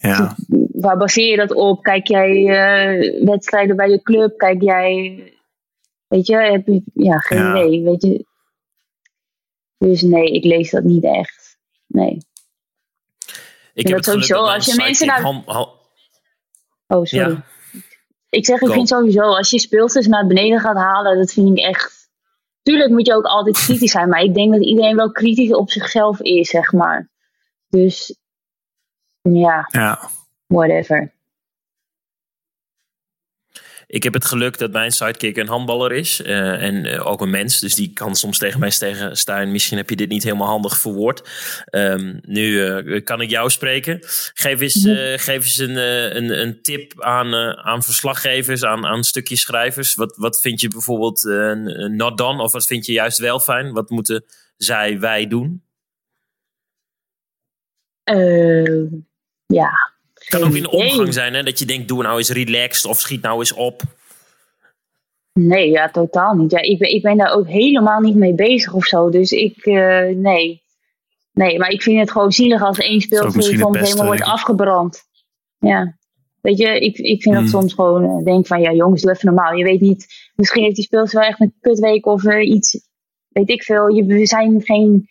Ja, 0.10 0.36
waar 0.72 0.98
baseer 0.98 1.30
je 1.30 1.36
dat 1.38 1.54
op? 1.54 1.84
Kijk 1.84 2.08
jij 2.08 2.30
eh, 2.48 3.26
wedstrijden 3.26 3.76
bij 3.76 3.90
je 3.90 4.02
club? 4.02 4.38
Kijk 4.38 4.62
jij, 4.62 5.24
weet 6.08 6.28
je, 6.28 6.36
heb 6.36 6.68
je, 6.68 6.82
ja, 6.94 7.18
geen 7.18 7.38
Ja. 7.38 7.56
idee, 7.64 7.82
weet 7.84 8.02
je. 8.02 8.26
Dus 9.78 10.02
nee, 10.02 10.26
ik 10.32 10.44
lees 10.44 10.72
dat 10.72 10.84
niet 10.84 11.04
echt. 11.04 11.58
Nee. 11.88 12.18
Ik 13.74 13.84
dat 13.84 13.94
heb 13.94 14.04
sowieso, 14.04 14.34
dat 14.36 14.44
mijn 14.46 14.56
als 14.56 14.66
je 14.66 14.76
mensen 14.76 15.08
naar- 15.08 15.22
Han- 15.22 15.44
Oh, 16.88 17.04
sorry. 17.06 17.30
Ja. 17.30 17.44
Ik 18.30 18.46
zeg, 18.46 18.62
ik 18.62 18.68
Go. 18.68 18.74
vind 18.74 18.88
sowieso, 18.88 19.22
als 19.22 19.50
je 19.50 19.60
speelsters 19.60 20.08
naar 20.08 20.28
beneden 20.28 20.60
gaat 20.60 20.76
halen, 20.78 21.18
dat 21.18 21.34
vind 21.34 21.58
ik 21.58 21.66
echt. 21.66 22.10
Tuurlijk 22.62 22.90
moet 22.90 23.08
je 23.08 23.14
ook 23.16 23.26
altijd 23.26 23.58
kritisch 23.66 23.92
zijn, 23.92 24.10
maar 24.10 24.22
ik 24.22 24.34
denk 24.34 24.54
dat 24.54 24.64
iedereen 24.64 24.96
wel 24.96 25.12
kritisch 25.12 25.54
op 25.54 25.70
zichzelf 25.72 26.20
is, 26.22 26.50
zeg 26.50 26.72
maar. 26.72 27.10
Dus, 27.68 28.18
ja, 29.32 29.68
ja. 29.72 30.10
whatever. 30.48 31.12
Ik 33.88 34.04
heb 34.04 34.14
het 34.14 34.26
geluk 34.26 34.58
dat 34.58 34.72
mijn 34.72 34.92
sidekick 34.92 35.38
een 35.38 35.48
handballer 35.48 35.92
is. 35.92 36.22
eh, 36.22 36.64
en 36.64 36.86
eh, 36.86 37.08
ook 37.08 37.22
een 37.22 37.30
mens. 37.30 37.60
Dus 37.60 37.76
die 37.76 37.94
kan 37.94 38.16
soms 38.16 38.38
tegen 38.38 38.60
mij 38.60 38.72
zeggen: 38.72 39.18
Stijn, 39.18 39.52
misschien 39.52 39.78
heb 39.78 39.90
je 39.90 39.96
dit 39.96 40.10
niet 40.10 40.24
helemaal 40.24 40.48
handig 40.48 40.78
verwoord. 40.78 41.30
Ehm, 41.66 42.20
nu 42.22 42.66
eh, 42.66 43.04
kan 43.04 43.22
ik 43.22 43.30
jou 43.30 43.50
spreken. 43.50 44.00
Geef 44.34 44.60
eens, 44.62 44.86
eh, 44.86 45.18
geef 45.18 45.36
eens 45.44 45.58
een, 45.58 45.78
eh, 45.78 46.14
een, 46.14 46.40
een 46.42 46.62
tip 46.62 47.02
aan, 47.02 47.34
eh, 47.34 47.50
aan 47.50 47.84
verslaggevers, 47.84 48.64
aan, 48.64 48.86
aan 48.86 49.04
stukjes 49.04 49.42
schrijvers. 49.42 49.96
Wat, 49.96 50.18
wat 50.18 50.40
vind 50.42 50.62
je 50.62 50.68
bijvoorbeeld 50.68 51.24
een 51.24 51.96
not 51.96 52.18
done? 52.18 52.42
Of 52.42 52.52
wat 52.52 52.66
vind 52.68 52.86
je 52.86 52.92
juist 52.92 53.18
wel 53.18 53.40
fijn? 53.40 53.74
Wat 53.74 53.90
moeten 53.90 54.26
zij, 54.58 55.00
wij 55.00 55.28
doen? 55.28 55.64
Ja. 59.54 59.72
Het 60.14 60.28
kan 60.28 60.44
ook 60.44 60.56
in 60.56 60.64
de 60.64 60.72
omgang 60.72 61.14
zijn, 61.14 61.34
hè? 61.34 61.44
Dat 61.44 61.60
je 61.60 61.66
denkt: 61.66 61.88
doe 61.88 62.02
nou 62.04 62.18
eens 62.18 62.30
relaxed 62.30 62.86
of 62.86 63.00
schiet 63.00 63.22
nou 63.22 63.40
eens 63.40 63.54
op. 63.54 63.82
Nee, 65.34 65.70
ja, 65.70 65.90
totaal 65.90 66.34
niet. 66.34 66.52
Ja, 66.52 66.62
ik, 66.62 66.78
ben, 66.78 66.90
ik 66.90 67.02
ben 67.02 67.18
daar 67.18 67.34
ook 67.34 67.48
helemaal 67.48 68.00
niet 68.00 68.16
mee 68.16 68.34
bezig 68.34 68.74
of 68.74 68.86
zo. 68.86 69.10
Dus 69.10 69.32
ik, 69.32 69.66
eh, 69.66 70.16
nee. 70.16 70.62
Nee, 71.32 71.60
maar 71.60 71.70
ik 71.70 71.82
vind 71.82 72.00
het 72.00 72.12
gewoon 72.12 72.32
zielig 72.32 72.64
als 72.64 72.78
één 72.78 72.94
het 72.94 73.14
soms 73.14 73.36
beste, 73.36 73.78
helemaal 73.78 74.06
wordt 74.06 74.22
afgebrand. 74.22 75.04
Ja. 75.58 75.98
Weet 76.42 76.58
je, 76.58 76.80
ik, 76.80 76.98
ik 76.98 77.22
vind 77.22 77.36
dat 77.36 77.44
Hmm. 77.44 77.52
soms 77.52 77.74
gewoon, 77.74 78.04
eh, 78.04 78.24
denk 78.24 78.48
van, 78.48 78.62
ja 78.62 78.74
jongens, 78.74 79.02
doe 79.02 79.12
even 79.12 79.26
normaal. 79.26 79.54
Je 79.54 79.64
weet 79.64 79.82
niet, 79.82 80.32
misschien 80.36 80.64
heeft 80.64 80.76
die 80.76 80.84
speelster 80.84 81.20
wel 81.20 81.30
echt 81.30 81.42
een 81.42 81.56
kutweek 81.62 82.06
of 82.06 82.24
eh, 82.26 82.48
iets, 82.48 82.88
weet 83.30 83.50
ik 83.50 83.64
veel. 83.64 83.88
Je, 83.88 84.06
we 84.06 84.26
zijn 84.26 84.62
geen 84.62 85.08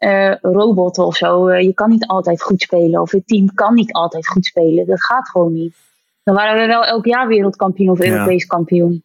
eh 0.00 0.34
robotten 0.40 1.06
of 1.06 1.16
zo. 1.16 1.48
Eh, 1.48 1.62
je 1.62 1.74
kan 1.74 1.90
niet 1.90 2.06
altijd 2.06 2.42
goed 2.42 2.62
spelen. 2.62 3.00
Of 3.00 3.10
het 3.10 3.26
team 3.26 3.54
kan 3.54 3.74
niet 3.74 3.92
altijd 3.92 4.28
goed 4.28 4.44
spelen. 4.46 4.86
Dat 4.86 5.04
gaat 5.04 5.28
gewoon 5.28 5.52
niet. 5.52 5.74
Dan 6.22 6.34
waren 6.34 6.60
we 6.60 6.66
wel 6.66 6.84
elk 6.84 7.04
jaar 7.06 7.28
wereldkampioen 7.28 7.90
of 7.90 8.04
Ja. 8.04 8.10
Europees 8.12 8.46
kampioen. 8.46 9.04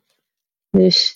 Dus 0.70 1.12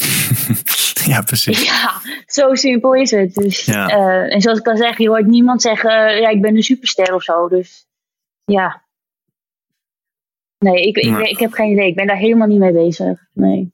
ja, 1.11 1.21
precies. 1.21 1.63
ja, 1.63 1.91
zo 2.25 2.55
simpel 2.55 2.93
is 2.95 3.11
het. 3.11 3.34
Dus, 3.34 3.65
Ja. 3.65 3.88
eh, 3.88 4.34
en 4.34 4.41
zoals 4.41 4.59
ik 4.59 4.67
al 4.67 4.77
zeg, 4.77 4.97
je 4.97 5.07
hoort 5.07 5.27
niemand 5.27 5.61
zeggen, 5.61 6.21
ja, 6.21 6.30
ik 6.30 6.41
ben 6.41 6.55
een 6.55 6.63
superster 6.63 7.13
of 7.13 7.23
zo. 7.23 7.47
Dus 7.47 7.88
ja. 8.45 8.84
Nee, 10.57 10.82
ik, 10.88 10.97
ik, 10.97 11.17
ik 11.19 11.39
heb 11.39 11.51
geen 11.51 11.71
idee. 11.71 11.88
Ik 11.88 11.95
ben 11.95 12.07
daar 12.07 12.17
helemaal 12.17 12.47
niet 12.47 12.59
mee 12.59 12.71
bezig. 12.71 13.27
Nee. 13.34 13.71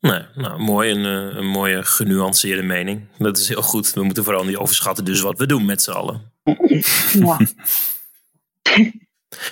Nee, 0.00 0.22
nou, 0.34 0.60
mooi. 0.62 0.90
Een, 0.90 1.04
eh, 1.04 1.36
een 1.36 1.46
mooie 1.46 1.84
genuanceerde 1.84 2.62
mening. 2.62 3.06
Dat 3.18 3.38
is 3.38 3.48
heel 3.48 3.62
goed. 3.62 3.92
We 3.92 4.02
moeten 4.02 4.24
vooral 4.24 4.44
niet 4.44 4.56
overschatten 4.56 5.04
dus 5.04 5.20
wat 5.20 5.38
we 5.38 5.46
doen 5.46 5.64
met 5.64 5.82
z'n 5.82 5.90
allen. 5.90 6.32
Ja. 7.12 7.38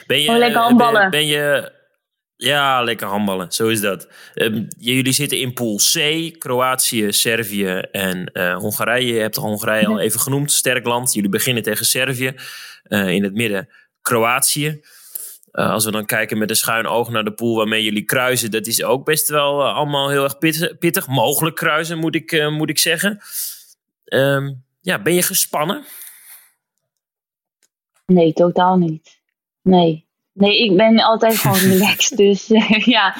Ben 0.06 0.18
je, 0.18 0.24
Gewoon 0.24 0.38
lekker 0.38 0.60
handballen. 0.60 1.00
Ben, 1.00 1.10
ben 1.10 1.26
je... 1.26 1.72
Ja, 2.36 2.82
lekker 2.82 3.06
handballen. 3.06 3.52
Zo 3.52 3.68
is 3.68 3.80
dat. 3.80 4.08
Ehm, 4.34 4.64
jullie 4.78 5.12
zitten 5.12 5.38
in 5.38 5.52
pool 5.52 5.76
C. 5.92 6.30
Kroatië, 6.38 7.12
Servië 7.12 7.78
en 7.92 8.26
eh, 8.32 8.56
Hongarije. 8.56 9.12
Je 9.12 9.20
hebt 9.20 9.36
Hongarije 9.36 9.86
al 9.86 10.00
even 10.00 10.20
genoemd. 10.20 10.52
Sterk 10.52 10.86
land. 10.86 11.12
Jullie 11.12 11.30
beginnen 11.30 11.62
tegen 11.62 11.86
Servië. 11.86 12.34
Eh, 12.82 13.08
in 13.08 13.24
het 13.24 13.34
midden 13.34 13.68
Kroatië. 14.02 14.80
Eh, 15.52 15.70
als 15.70 15.84
we 15.84 15.90
dan 15.90 16.04
kijken 16.04 16.38
met 16.38 16.50
een 16.50 16.56
schuin 16.56 16.86
oog 16.86 17.10
naar 17.10 17.24
de 17.24 17.32
pool 17.32 17.56
waarmee 17.56 17.82
jullie 17.82 18.04
kruisen. 18.04 18.50
Dat 18.50 18.66
is 18.66 18.82
ook 18.82 19.04
best 19.04 19.28
wel 19.28 19.60
eh, 19.60 19.74
allemaal 19.74 20.10
heel 20.10 20.24
erg 20.24 20.38
pittig. 20.38 20.78
pittig. 20.78 21.06
Mogelijk 21.06 21.56
kruisen, 21.56 21.98
moet 21.98 22.14
ik, 22.14 22.32
eh, 22.32 22.50
moet 22.50 22.70
ik 22.70 22.78
zeggen. 22.78 23.18
Ehm, 24.04 24.52
ja, 24.80 25.02
ben 25.02 25.14
je 25.14 25.22
gespannen? 25.22 25.84
Nee, 28.06 28.32
totaal 28.32 28.76
niet. 28.76 29.20
Nee. 29.62 30.06
Nee, 30.38 30.64
ik 30.64 30.76
ben 30.76 31.00
altijd 31.00 31.36
gewoon 31.36 31.58
relaxed. 31.72 32.16
Dus 32.16 32.46
ja, 32.84 33.14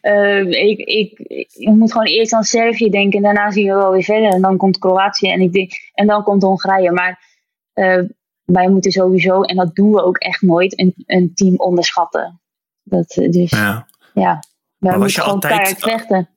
eh, 0.00 0.40
ik, 0.40 0.78
ik, 0.78 1.18
ik 1.52 1.68
moet 1.68 1.92
gewoon 1.92 2.06
eerst 2.06 2.32
aan 2.32 2.44
Servië 2.44 2.90
denken. 2.90 3.16
En 3.16 3.22
daarna 3.22 3.50
zien 3.50 3.66
we 3.66 3.74
wel 3.74 3.90
weer 3.90 4.02
verder. 4.02 4.32
En 4.32 4.42
dan 4.42 4.56
komt 4.56 4.78
Kroatië 4.78 5.30
en, 5.30 5.40
ik 5.40 5.52
denk, 5.52 5.72
en 5.94 6.06
dan 6.06 6.22
komt 6.22 6.42
Hongarije. 6.42 6.92
Maar 6.92 7.28
eh, 7.72 8.02
wij 8.52 8.68
moeten 8.68 8.90
sowieso, 8.90 9.42
en 9.42 9.56
dat 9.56 9.74
doen 9.74 9.92
we 9.92 10.04
ook 10.04 10.16
echt 10.18 10.42
nooit, 10.42 10.78
een, 10.78 10.94
een 11.06 11.30
team 11.34 11.54
onderschatten. 11.56 12.40
Dat, 12.82 13.16
eh, 13.16 13.30
dus 13.30 13.50
ja, 13.50 13.86
Ja. 14.14 14.42
wij 14.78 14.96
moeten 14.98 15.08
je 15.08 15.20
gewoon 15.20 15.34
altijd- 15.34 15.52
keihard 15.54 15.82
vechten. 15.82 16.28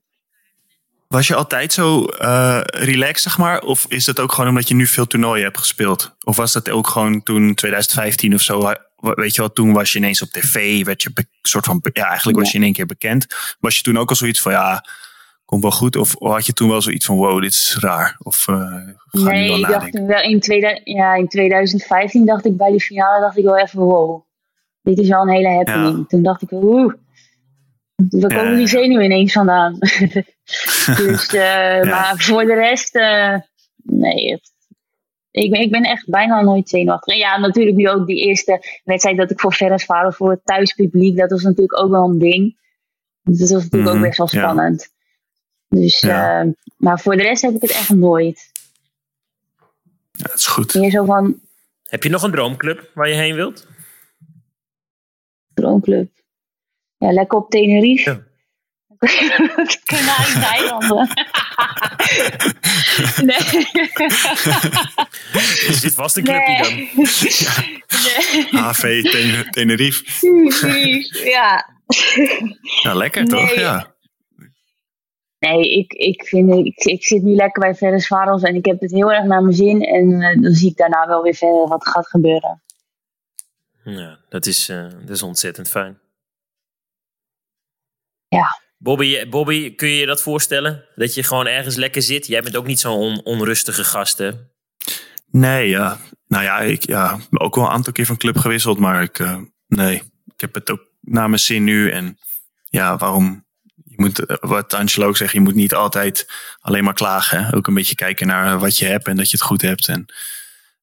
Was 1.07 1.27
je 1.27 1.35
altijd 1.35 1.73
zo 1.73 2.05
eh 2.05 2.59
relaxed, 2.63 3.21
zeg 3.21 3.37
maar? 3.37 3.61
Of 3.61 3.85
is 3.87 4.05
dat 4.05 4.19
ook 4.19 4.31
gewoon 4.31 4.49
omdat 4.49 4.67
je 4.67 4.75
nu 4.75 4.85
veel 4.87 5.07
toernooien 5.07 5.43
hebt 5.43 5.57
gespeeld? 5.57 6.15
Of 6.23 6.35
was 6.35 6.53
dat 6.53 6.69
ook 6.69 6.87
gewoon 6.87 7.23
toen 7.23 7.53
2015 7.55 8.33
of 8.33 8.41
zo? 8.41 8.73
Weet 8.99 9.35
je 9.35 9.41
wel, 9.41 9.53
toen 9.53 9.73
was 9.73 9.91
je 9.91 9.97
ineens 9.97 10.21
op 10.21 10.29
tv, 10.29 10.85
werd 10.85 11.03
je 11.03 11.11
soort 11.41 11.65
van, 11.65 11.79
ja, 11.93 12.07
eigenlijk 12.07 12.37
was 12.37 12.51
je 12.51 12.57
in 12.57 12.63
één 12.63 12.73
keer 12.73 12.85
bekend. 12.85 13.25
Was 13.59 13.75
je 13.75 13.81
toen 13.81 13.97
ook 13.97 14.09
al 14.09 14.15
zoiets 14.15 14.41
van, 14.41 14.51
ja, 14.51 14.85
komt 15.53 15.61
wel 15.61 15.71
goed? 15.71 15.95
Of 15.95 16.15
had 16.19 16.45
je 16.45 16.53
toen 16.53 16.69
wel 16.69 16.81
zoiets 16.81 17.05
van, 17.05 17.15
wow, 17.17 17.41
dit 17.41 17.51
is 17.51 17.77
raar? 17.79 18.15
Of 18.19 18.35
ga 18.35 18.89
nu 19.11 19.21
Nee, 19.23 19.47
wel 19.47 19.59
ik 19.59 19.67
dacht 19.67 19.99
wel 20.05 20.21
in, 20.21 20.81
ja, 20.83 21.15
in 21.15 21.27
2015 21.27 22.25
dacht 22.25 22.45
ik 22.45 22.57
bij 22.57 22.71
die 22.71 22.81
finale, 22.81 23.21
dacht 23.21 23.37
ik 23.37 23.43
wel 23.43 23.57
even, 23.57 23.79
wow, 23.79 24.21
dit 24.81 24.97
is 24.99 25.07
wel 25.09 25.21
een 25.21 25.29
hele 25.29 25.49
happening. 25.49 26.07
Toen 26.07 26.23
dacht 26.23 26.41
ik, 26.41 26.51
oeh, 26.51 26.93
waar 27.95 28.31
Ja, 28.31 28.37
komen 28.37 28.57
die 28.57 28.67
zenuwen 28.67 29.05
ineens 29.05 29.31
vandaan? 29.33 29.77
dus, 30.97 31.27
eh, 31.33 31.83
maar 31.83 32.13
voor 32.17 32.43
de 32.45 32.53
rest, 32.53 32.95
eh, 32.95 33.35
nee, 33.83 34.31
het- 34.31 34.51
ik, 35.31 35.51
ben- 35.51 35.61
ik 35.61 35.71
ben 35.71 35.83
echt 35.83 36.09
bijna 36.09 36.41
nooit 36.41 36.69
zenuwachtig. 36.69 37.13
En 37.13 37.19
ja, 37.19 37.37
natuurlijk 37.37 37.75
nu 37.77 37.89
ook 37.89 38.05
die 38.07 38.27
eerste 38.27 38.81
wedstrijd 38.83 39.17
dat 39.17 39.31
ik 39.31 39.39
voor 39.39 39.53
Ferencváros 39.53 40.15
voor 40.15 40.29
het 40.31 40.45
thuispubliek, 40.45 41.17
dat 41.17 41.29
was 41.29 41.41
natuurlijk 41.43 41.79
ook 41.79 41.89
wel 41.91 42.09
een 42.09 42.19
ding. 42.19 42.61
Dus 43.21 43.39
dat 43.39 43.49
was 43.49 43.63
natuurlijk 43.63 43.91
Mhm, 43.91 43.95
ook 44.01 44.05
best 44.07 44.17
wel 44.17 44.27
spannend. 44.27 44.92
Dus, 45.75 45.99
Ja. 45.99 46.41
eh, 46.41 46.47
maar 46.77 46.99
voor 46.99 47.15
de 47.15 47.23
rest 47.23 47.41
heb 47.41 47.53
ik 47.55 47.61
het 47.61 47.71
echt 47.71 47.89
nooit. 47.89 48.51
Ja, 50.11 50.23
dat 50.27 50.33
is 50.37 50.45
goed. 50.45 50.73
Meer 50.73 50.91
zo 50.91 51.05
van, 51.05 51.39
Heb 51.83 52.03
je 52.03 52.09
nog 52.09 52.23
een 52.23 52.31
droomclub 52.31 52.89
waar 52.93 53.09
je 53.09 53.15
heen 53.15 53.35
wilt? 53.35 53.67
Droomclub. 55.53 56.11
Ja, 56.97 57.11
lekker 57.11 57.37
op 57.37 57.49
Tenerife. 57.49 58.09
Ja. 58.09 58.31
Canarische 59.83 60.45
eilanden. 60.51 61.07
nee. 63.29 63.67
Er 65.67 65.73
zit 65.73 65.93
vast 65.93 66.17
een 66.17 66.23
clubje 66.23 66.57
dan. 66.61 66.73
nee. 66.75 68.47
AV 68.63 69.01
Ten- 69.03 69.49
Tenerife. 69.51 70.03
Tenerife, 70.19 71.29
ja. 71.29 71.69
Ja, 72.83 72.93
lekker 72.93 73.25
toch? 73.25 73.45
Nee. 73.45 73.59
Ja. 73.59 73.92
Nee, 75.49 75.77
ik, 75.77 75.93
ik, 75.93 76.25
vind, 76.27 76.53
ik, 76.53 76.83
ik 76.83 77.05
zit 77.05 77.23
nu 77.23 77.35
lekker 77.35 77.61
bij 77.61 77.75
Ferencváros 77.75 78.41
en 78.41 78.55
ik 78.55 78.65
heb 78.65 78.79
het 78.79 78.91
heel 78.91 79.11
erg 79.11 79.23
naar 79.25 79.41
mijn 79.41 79.55
zin. 79.55 79.81
En 79.81 80.21
eh, 80.21 80.41
dan 80.41 80.51
zie 80.51 80.69
ik 80.69 80.77
daarna 80.77 81.07
wel 81.07 81.21
weer 81.21 81.35
verder 81.35 81.67
wat 81.67 81.85
er 81.85 81.91
gaat 81.91 82.07
gebeuren. 82.07 82.63
Ja, 83.83 84.19
dat 84.29 84.45
is, 84.45 84.69
eh, 84.69 84.89
dat 84.89 85.09
is 85.09 85.23
ontzettend 85.23 85.69
fijn. 85.69 85.99
Ja. 88.27 88.61
Bobby, 88.77 89.29
Bobby, 89.29 89.75
kun 89.75 89.87
je 89.87 89.95
je 89.99 90.05
dat 90.05 90.21
voorstellen? 90.21 90.85
Dat 90.95 91.13
je 91.13 91.23
gewoon 91.23 91.47
ergens 91.47 91.75
lekker 91.75 92.01
zit? 92.01 92.27
Jij 92.27 92.41
bent 92.41 92.55
ook 92.55 92.67
niet 92.67 92.79
zo'n 92.79 92.97
on- 92.99 93.23
onrustige 93.23 93.83
gast, 93.83 94.17
hè? 94.17 94.31
Nee, 95.31 95.69
ja. 95.69 95.97
Nou 96.27 96.43
ja, 96.43 96.59
ik 96.59 96.87
ja, 96.87 97.19
ben 97.29 97.39
ook 97.39 97.55
wel 97.55 97.63
een 97.65 97.71
aantal 97.71 97.93
keer 97.93 98.05
van 98.05 98.17
club 98.17 98.37
gewisseld, 98.37 98.79
maar 98.79 99.01
ik, 99.03 99.19
eh, 99.19 99.39
nee, 99.67 99.95
ik 100.35 100.41
heb 100.41 100.53
het 100.53 100.71
ook 100.71 100.81
naar 101.01 101.29
mijn 101.29 101.41
zin 101.41 101.63
nu. 101.63 101.89
En 101.91 102.17
ja, 102.69 102.97
waarom? 102.97 103.45
Je 103.95 104.01
moet, 104.01 104.25
eh, 104.25 104.35
wat 104.39 104.73
Angelo 104.73 105.07
ook 105.07 105.17
zegt, 105.17 105.33
je 105.33 105.39
moet 105.39 105.55
niet 105.55 105.73
altijd 105.73 106.31
alleen 106.59 106.83
maar 106.83 106.93
klagen. 106.93 107.45
Hè? 107.45 107.55
Ook 107.55 107.67
een 107.67 107.73
beetje 107.73 107.95
kijken 107.95 108.27
naar 108.27 108.59
wat 108.59 108.77
je 108.77 108.85
hebt 108.85 109.07
en 109.07 109.15
dat 109.17 109.29
je 109.29 109.37
het 109.37 109.45
goed 109.45 109.61
hebt. 109.61 109.87
En 109.87 110.05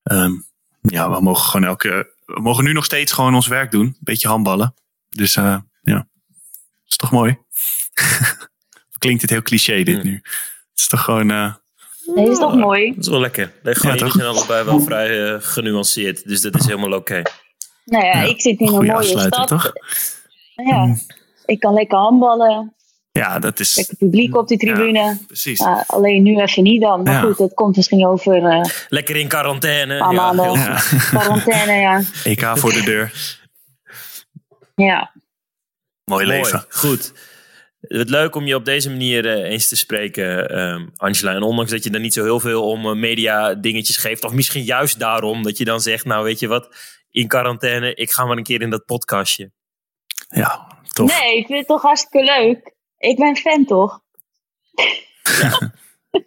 ehm, 0.02 0.32
ja, 0.80 1.10
we 1.10 1.20
mogen 1.20 1.44
gewoon 1.44 1.66
elke, 1.66 2.14
we 2.24 2.40
mogen 2.40 2.64
nu 2.64 2.72
nog 2.72 2.84
steeds 2.84 3.12
gewoon 3.12 3.34
ons 3.34 3.46
werk 3.46 3.70
doen. 3.70 3.84
Een 3.86 3.96
beetje 4.00 4.28
handballen. 4.28 4.74
Dus 5.08 5.36
eh, 5.36 5.56
ja, 5.82 6.08
is 6.88 6.96
toch 6.96 7.10
mooi? 7.10 7.38
Klinkt 8.98 9.22
het 9.22 9.30
heel 9.30 9.42
cliché 9.42 9.82
dit 9.82 9.94
Hmm. 10.00 10.04
nu? 10.10 10.14
Het 10.14 10.78
is 10.78 10.88
toch 10.88 11.00
gewoon, 11.04 11.30
eh, 11.30 11.54
Nee, 12.14 12.30
is 12.30 12.38
toch 12.38 12.54
mooi? 12.54 12.88
Dat 12.94 13.04
is 13.04 13.08
wel 13.10 13.20
lekker. 13.20 13.52
De 13.62 13.74
gaan 13.74 13.90
Ja, 13.90 13.96
jullie 13.96 14.12
toch? 14.12 14.22
zijn 14.22 14.34
allebei 14.36 14.64
wel 14.64 14.80
vrij 14.80 15.34
eh, 15.34 15.36
genuanceerd. 15.40 16.28
Dus 16.28 16.40
dat 16.40 16.54
is 16.54 16.64
helemaal 16.66 16.92
oké. 16.92 17.22
Nou 17.84 18.04
ja, 18.04 18.12
Ja, 18.12 18.28
ik 18.28 18.40
zit 18.40 18.58
in 18.60 18.66
een 18.66 18.84
mooie 18.86 19.18
stad. 19.18 19.48
toch? 19.48 19.72
Ja, 20.54 20.96
ik 21.46 21.60
kan 21.60 21.74
lekker 21.74 21.98
handballen. 21.98 22.74
Ja, 23.20 23.38
dat 23.38 23.60
is 23.60 23.76
Lekker 23.76 23.96
publiek 23.96 24.36
op 24.36 24.48
de 24.48 24.56
tribune. 24.56 25.18
precies. 25.26 25.60
Alleen 25.86 26.22
nu 26.22 26.40
even 26.40 26.62
niet 26.62 26.80
dan. 26.80 27.02
Maar 27.02 27.12
Ja. 27.12 27.20
goed, 27.20 27.36
dat 27.36 27.54
komt 27.54 27.76
misschien 27.76 28.06
over 28.06 28.44
eh, 28.44 28.64
Lekker 28.88 29.16
in 29.16 29.28
quarantaine. 29.28 29.98
paar 29.98 30.12
Ja, 30.12 30.20
maanden. 30.20 30.44
heel 30.44 30.54
Ja. 30.54 30.80
Quarantaine, 31.10 31.72
ja. 31.72 32.02
EK 32.24 32.58
voor 32.58 32.72
de 32.72 32.82
deur. 32.82 33.12
Ja. 34.74 35.12
Mooi 36.04 36.26
Mooi, 36.26 36.26
leven. 36.26 36.64
goed. 36.68 37.12
Het 37.80 38.08
leuk 38.10 38.34
om 38.34 38.46
je 38.46 38.54
op 38.54 38.64
deze 38.64 38.90
manier 38.90 39.26
eh, 39.26 39.50
eens 39.50 39.68
te 39.68 39.76
spreken, 39.76 40.48
ehm, 40.50 40.86
Angela. 40.96 41.32
En 41.34 41.42
ondanks 41.42 41.70
dat 41.70 41.84
je 41.84 41.90
er 41.90 42.00
niet 42.00 42.12
zo 42.14 42.22
heel 42.22 42.40
veel 42.40 42.68
om 42.70 42.86
eh, 42.86 42.92
media 42.94 43.54
dingetjes 43.54 43.96
geeft, 43.96 44.24
of 44.24 44.32
misschien 44.32 44.62
juist 44.64 44.98
daarom 44.98 45.42
dat 45.42 45.58
je 45.58 45.64
dan 45.64 45.80
zegt, 45.80 46.04
nou 46.04 46.24
weet 46.24 46.38
je 46.40 46.46
wat, 46.48 46.68
in 47.10 47.28
quarantaine, 47.28 47.94
ik 47.94 48.10
ga 48.10 48.24
maar 48.24 48.36
een 48.36 48.42
keer 48.42 48.60
in 48.62 48.70
dat 48.70 48.84
podcastje. 48.84 49.50
Ja, 50.28 50.66
tof. 50.92 51.20
Nee, 51.20 51.36
ik 51.38 51.46
vind 51.46 51.58
het 51.58 51.66
toch 51.66 51.82
hartstikke 51.82 52.24
leuk. 52.24 52.74
Ik 53.00 53.16
ben 53.16 53.36
fan 53.36 53.64
toch? 53.64 54.00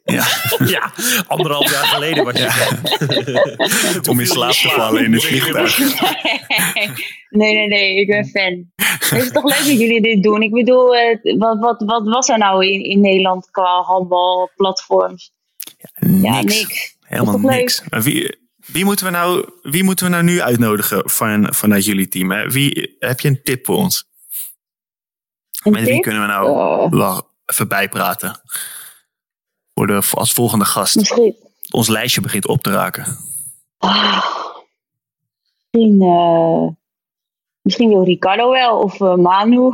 Ja. 0.03 0.25
Ja, 0.65 0.91
anderhalf 1.27 1.71
jaar 1.71 1.85
geleden 1.85 2.23
was 2.25 2.37
je. 2.37 4.01
Om 4.09 4.19
in 4.19 4.27
slaap 4.27 4.51
te 4.51 4.69
vallen 4.69 5.05
in 5.05 5.13
het 5.13 5.23
vliegtuig. 5.25 5.77
nee, 7.29 7.53
nee, 7.53 7.67
nee, 7.67 7.95
ik 7.95 8.07
ben 8.07 8.25
fan. 8.25 8.71
Het 8.75 9.23
is 9.23 9.31
toch 9.31 9.43
leuk 9.43 9.57
dat 9.57 9.79
jullie 9.79 10.01
dit 10.01 10.23
doen? 10.23 10.41
Ik 10.41 10.51
bedoel, 10.51 10.95
eh, 10.95 11.37
wat, 11.37 11.59
wat, 11.59 11.83
wat 11.85 12.07
was 12.07 12.29
er 12.29 12.37
nou 12.37 12.65
in, 12.65 12.83
in 12.83 13.01
Nederland 13.01 13.51
qua 13.51 13.81
handbalplatforms? 13.81 15.31
Ja, 15.99 16.41
Niks. 16.41 16.59
niks. 16.59 16.97
Helemaal 16.99 17.37
niks. 17.39 17.83
Maar 17.89 18.01
wie, 18.01 18.37
wie, 18.65 18.85
moeten 18.85 19.05
we 19.05 19.11
nou, 19.11 19.49
wie 19.61 19.83
moeten 19.83 20.05
we 20.05 20.11
nou 20.11 20.23
nu 20.23 20.41
uitnodigen 20.41 21.09
van, 21.09 21.53
vanuit 21.53 21.85
jullie 21.85 22.07
team? 22.07 22.31
Hè? 22.31 22.49
Wie, 22.49 22.95
heb 22.99 23.19
je 23.19 23.27
een 23.27 23.41
tip 23.43 23.65
voor 23.65 23.77
ons? 23.77 24.11
Met 25.63 25.83
wie 25.83 25.99
kunnen 25.99 26.21
we 26.21 26.27
nou 26.27 26.49
Oh. 26.49 26.91
wel 26.91 27.29
even 27.45 27.67
bijpraten? 27.67 28.41
Voor 29.73 29.87
de, 29.87 30.01
als 30.11 30.33
volgende 30.33 30.65
gast. 30.65 30.95
Misschien, 30.95 31.35
Ons 31.71 31.87
lijstje 31.87 32.21
begint 32.21 32.47
op 32.47 32.61
te 32.61 32.71
raken. 32.71 33.17
ah, 33.77 34.25
misschien, 35.71 36.01
eh, 36.01 36.67
misschien 37.61 37.89
wil 37.89 38.03
Ricardo 38.03 38.51
wel, 38.51 38.79
of 38.79 39.01
eh, 39.01 39.15
Manu. 39.15 39.71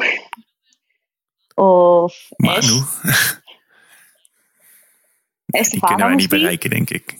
Of 1.55 2.27
Manu, 2.35 2.57
Es, 2.57 2.99
die 5.45 5.59
Estefano 5.59 5.87
kunnen 5.87 6.05
wij 6.07 6.15
niet 6.15 6.29
bereiken, 6.29 6.69
denk 6.69 6.89
ik. 6.89 7.17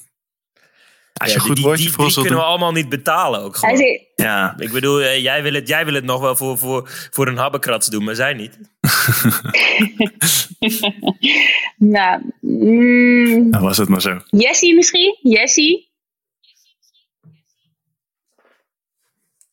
Als 1.19 1.31
je 1.31 1.37
Ja, 1.37 1.45
goed 1.45 1.55
die, 1.55 1.65
woordje 1.65 1.91
die, 1.95 2.13
kunnen 2.13 2.39
we 2.39 2.43
allemaal 2.45 2.71
niet 2.71 2.89
betalen 2.89 3.41
ook 3.41 3.55
gewoon. 3.55 3.99
Ja, 4.15 4.55
Ik 4.57 4.71
bedoel, 4.71 5.01
eh, 5.01 5.21
jij 5.23 5.43
wil, 5.43 5.53
het, 5.53 5.67
jij 5.67 5.85
wil 5.85 5.93
het 5.93 6.03
nog 6.03 6.21
wel 6.21 6.35
voor, 6.35 6.57
voor, 6.57 6.89
voor 7.11 7.27
een 7.27 7.37
habbekrats 7.37 7.87
doen, 7.87 8.03
maar 8.03 8.15
zij 8.15 8.33
niet. 8.33 8.59
nou, 11.77 12.21
mm, 12.41 13.51
dan 13.51 13.61
was 13.61 13.77
het 13.77 13.89
maar 13.89 14.01
zo. 14.01 14.21
Jessie 14.29 14.75
misschien? 14.75 15.17
Jessie? 15.21 15.91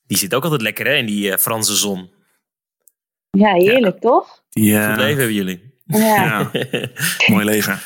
Die 0.06 0.18
zit 0.18 0.34
ook 0.34 0.42
altijd 0.42 0.62
lekker 0.62 0.86
hè, 0.86 0.94
in 0.94 1.06
die 1.06 1.32
eh, 1.32 1.38
Franse 1.38 1.76
zon. 1.76 2.10
Ja, 3.30 3.52
heerlijk 3.52 4.00
toch? 4.00 4.44
Die, 4.50 4.82
Goed 4.82 4.96
leven 4.96 5.18
hebben 5.18 5.34
jullie. 5.34 5.74
Ja. 5.86 6.50
ja, 6.52 6.90
mooi 7.32 7.44
leven. 7.44 7.80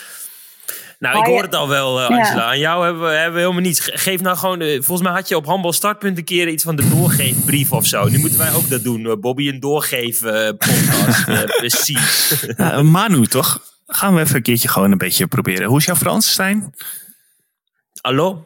Nou, 1.01 1.19
ik 1.19 1.25
hoor 1.27 1.43
het 1.43 1.55
al 1.55 1.69
wel, 1.69 2.01
eh, 2.01 2.09
Ja. 2.09 2.17
Angela. 2.17 2.45
Aan 2.45 2.59
jou 2.59 2.85
hebben 2.85 3.03
we, 3.03 3.09
hebben 3.09 3.33
we 3.35 3.41
helemaal 3.41 3.63
niets. 3.63 3.81
Ge- 3.81 3.99
Geef 3.99 4.21
nou 4.21 4.37
gewoon, 4.37 4.61
eh, 4.61 4.73
volgens 4.83 5.03
mij 5.09 5.13
had 5.17 5.29
je 5.29 5.37
op 5.37 5.47
handbalstartpunt 5.47 6.19
een 6.19 6.25
keer 6.25 6.49
iets 6.49 6.65
van 6.65 6.77
de 6.77 6.89
doorgeefbrief 6.89 7.73
of 7.73 7.87
zo. 7.87 8.09
Nu 8.09 8.19
moeten 8.19 8.39
wij 8.39 8.53
ook 8.53 8.69
dat 8.71 8.83
doen, 8.83 9.07
eh, 9.07 9.13
Bobby. 9.21 9.49
Een 9.49 9.61
doorgeef-podcast. 9.61 11.29
eh, 11.29 11.43
precies. 11.57 12.35
Ja, 12.57 12.83
Manu, 12.83 13.27
toch? 13.27 13.61
Gaan 13.87 14.15
we 14.15 14.21
even 14.21 14.37
een 14.37 14.43
keertje 14.43 14.69
gewoon 14.69 14.93
een 14.93 14.99
beetje 14.99 15.27
proberen. 15.27 15.67
Hoe 15.69 15.79
is 15.79 15.85
jouw 15.85 15.95
Frans, 15.95 16.31
Stijn? 16.33 16.75
Hallo? 18.01 18.45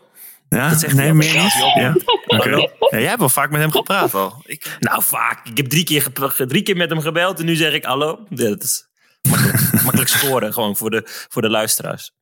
Ja, 0.49 0.69
Dat 0.69 0.81
zegt 0.81 0.95
nee, 0.95 1.13
meer 1.13 1.43
niet? 1.43 1.53
Ja? 1.75 1.95
Ja, 2.27 2.69
jij 2.91 3.03
hebt 3.05 3.19
wel 3.19 3.29
vaak 3.29 3.51
met 3.51 3.61
hem 3.61 3.71
gepraat 3.71 4.15
al. 4.15 4.43
Ik, 4.47 4.77
Nou, 4.81 5.03
vaak. 5.03 5.47
Ik 5.49 5.57
heb 5.57 5.67
drie 5.67 5.85
keer, 5.85 6.07
drie 6.47 6.63
keer 6.63 6.77
met 6.77 6.91
hem 6.91 7.01
gebeld 7.01 7.39
en 7.39 7.45
nu 7.45 7.55
zeg 7.57 7.73
ik 7.73 7.85
hallo. 7.85 8.19
Ja, 8.29 8.49
dat 8.49 8.63
is 8.63 8.87
makkelijk, 9.23 9.73
makkelijk 9.83 10.09
scoren 10.11 10.53
gewoon 10.53 10.77
voor 10.77 10.91
de, 10.91 11.03
voor 11.29 11.43
de 11.43 11.51
luisteraars. 11.51 12.13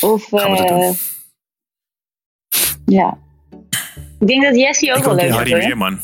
Of, 0.00 0.24
Gaan 0.30 0.50
we 0.52 0.56
dat 0.56 0.68
doen. 0.68 0.96
ja. 2.86 3.18
Ik 4.20 4.26
denk 4.26 4.42
dat 4.42 4.56
Jessie 4.56 4.90
ook 4.92 4.98
ik 4.98 5.04
wel 5.04 5.14
leuk 5.14 5.30
Harry 5.30 5.46
is. 5.46 5.52
hoor. 5.52 5.60
Weerman. 5.66 6.00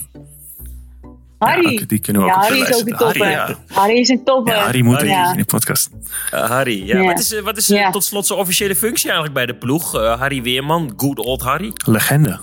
Harry. 1.39 1.73
Ja, 1.79 1.85
die 1.87 1.99
kunnen 1.99 2.23
we 2.23 2.29
Ja, 2.29 2.35
ook 2.35 2.41
Harry 2.43 2.61
is 2.61 2.75
ook 2.75 2.89
een 2.89 2.95
Harry, 2.95 3.13
topper. 3.13 3.31
ja. 3.31 3.55
Harry 3.69 3.99
is 3.99 4.09
een 4.09 4.25
topper. 4.25 4.55
Ja, 4.55 4.61
Harry 4.63 4.81
moet 4.83 4.95
Harry. 4.97 5.31
in 5.33 5.37
de 5.39 5.45
podcast. 5.45 5.91
Eh, 6.31 6.49
Harry, 6.51 6.87
ja. 6.87 7.03
Wat 7.05 7.19
is, 7.19 7.33
eh, 7.33 7.43
wat 7.43 7.57
is 7.57 7.71
eh, 7.71 7.91
tot 7.91 8.05
slot 8.05 8.27
zijn 8.27 8.39
officiële 8.39 8.75
functie 8.77 9.05
eigenlijk 9.05 9.35
bij 9.35 9.47
de 9.47 9.55
ploeg? 9.55 9.95
Eh, 9.95 10.19
Harry 10.19 10.43
Weerman, 10.43 10.93
good 10.97 11.19
old 11.19 11.43
Harry. 11.43 11.73
Legende. 11.87 12.39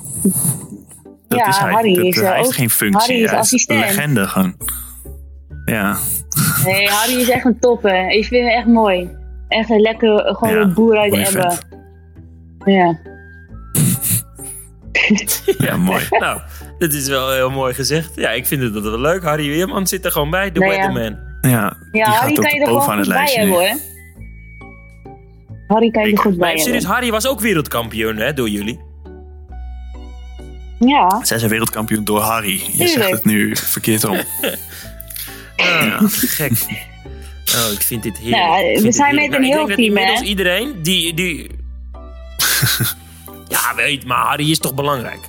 Dat 1.28 1.40
Ja, 1.40 1.48
is 1.48 1.58
hij. 1.58 1.72
Harry 1.72 1.94
Dat- 1.96 2.06
is, 2.06 2.16
hij 2.16 2.36
heeft 2.36 2.48
ook- 2.48 2.54
geen 2.54 2.70
functie. 2.70 3.00
Harry 3.00 3.24
is 3.24 3.30
hij 3.30 3.40
assistent. 3.40 3.80
legende 3.80 4.28
gewoon. 4.28 4.56
Ja, 5.66 5.98
Nee, 6.66 6.90
Harry 6.90 7.14
is 7.20 7.30
echt 7.30 7.46
een 7.46 7.60
topper. 7.60 8.10
Ik 8.10 8.26
vind 8.26 8.48
hem 8.48 8.58
echt 8.58 8.68
mooi. 8.68 9.10
Echt 9.52 9.70
een 9.70 9.80
lekker, 9.82 10.16
eh, 10.26 10.36
gewoon 10.36 10.54
Ja, 10.54 10.62
een 10.62 10.74
boer 10.74 10.98
uit 10.98 11.14
Emmen. 11.14 11.28
vent. 11.32 11.62
Ja. 12.66 13.00
ja, 15.68 15.78
mooi. 15.78 16.04
Nou, 16.10 16.42
dat 16.78 16.94
is 16.94 17.08
wel 17.08 17.32
heel 17.32 17.50
mooi 17.50 17.74
gezegd. 17.74 18.12
Ja, 18.16 18.30
ik 18.32 18.46
vind 18.46 18.62
het 18.62 18.74
dat 18.74 18.84
wel 18.84 19.00
leuk. 19.00 19.24
Harry 19.24 19.48
Weerman 19.48 19.88
zit 19.88 20.06
er 20.06 20.12
gewoon 20.12 20.30
bij, 20.30 20.52
de 20.52 20.60
Nou 20.60 20.72
ja. 20.72 20.78
weatherman. 20.78 21.20
Ja, 21.42 21.78
die 21.92 22.02
Ja, 22.02 22.10
Harry 22.12 22.36
gaat 22.36 22.46
kan 22.46 22.54
je 22.54 22.60
er 22.66 22.72
bovenaan 22.72 22.82
gewoon 22.84 22.98
bij 23.08 23.08
lijstje 23.08 23.40
hebben 23.40 23.60
nu. 23.60 23.68
hoor. 23.68 23.80
Harry 25.68 25.90
kan 25.92 26.06
je 26.06 26.12
er 26.12 26.18
goed 26.18 26.38
bij 26.38 26.50
Maar 26.54 26.58
serieus, 26.58 26.66
hebben. 26.78 26.92
Harry 26.92 27.12
was 27.12 27.28
ook 27.28 27.40
wereldkampioen 27.40 28.16
hè, 28.18 28.34
door 28.34 28.50
jullie. 28.50 28.80
Ja. 30.80 31.20
Zij 31.24 31.38
zijn 31.38 31.52
wereldkampioen 31.52 32.04
door 32.04 32.20
Harry. 32.20 32.62
Je 32.74 32.88
zegt 32.88 33.12
het 33.12 33.26
nu 33.26 33.56
verkeerd 33.56 34.04
om. 34.06 34.18
Ah, 35.56 36.02
gek. 36.08 36.52
Oh, 37.56 37.72
ik 37.74 37.82
vind 37.82 38.04
dit 38.04 38.18
heerlijk. 38.18 38.44
Ja, 38.44 38.58
vind 38.58 38.82
we 38.82 38.92
zijn 38.92 39.16
met 39.16 39.24
een 39.34 39.42
Nou, 39.42 39.46
heel 39.46 39.76
team, 39.76 39.98
hè? 39.98 40.22
iedereen 40.24 40.84
die... 40.84 41.14
die... 41.14 41.48
ja, 43.56 43.76
weet, 43.76 44.06
maar 44.06 44.18
Harry 44.28 44.50
is 44.52 44.60
toch 44.60 44.74
belangrijk? 44.74 45.20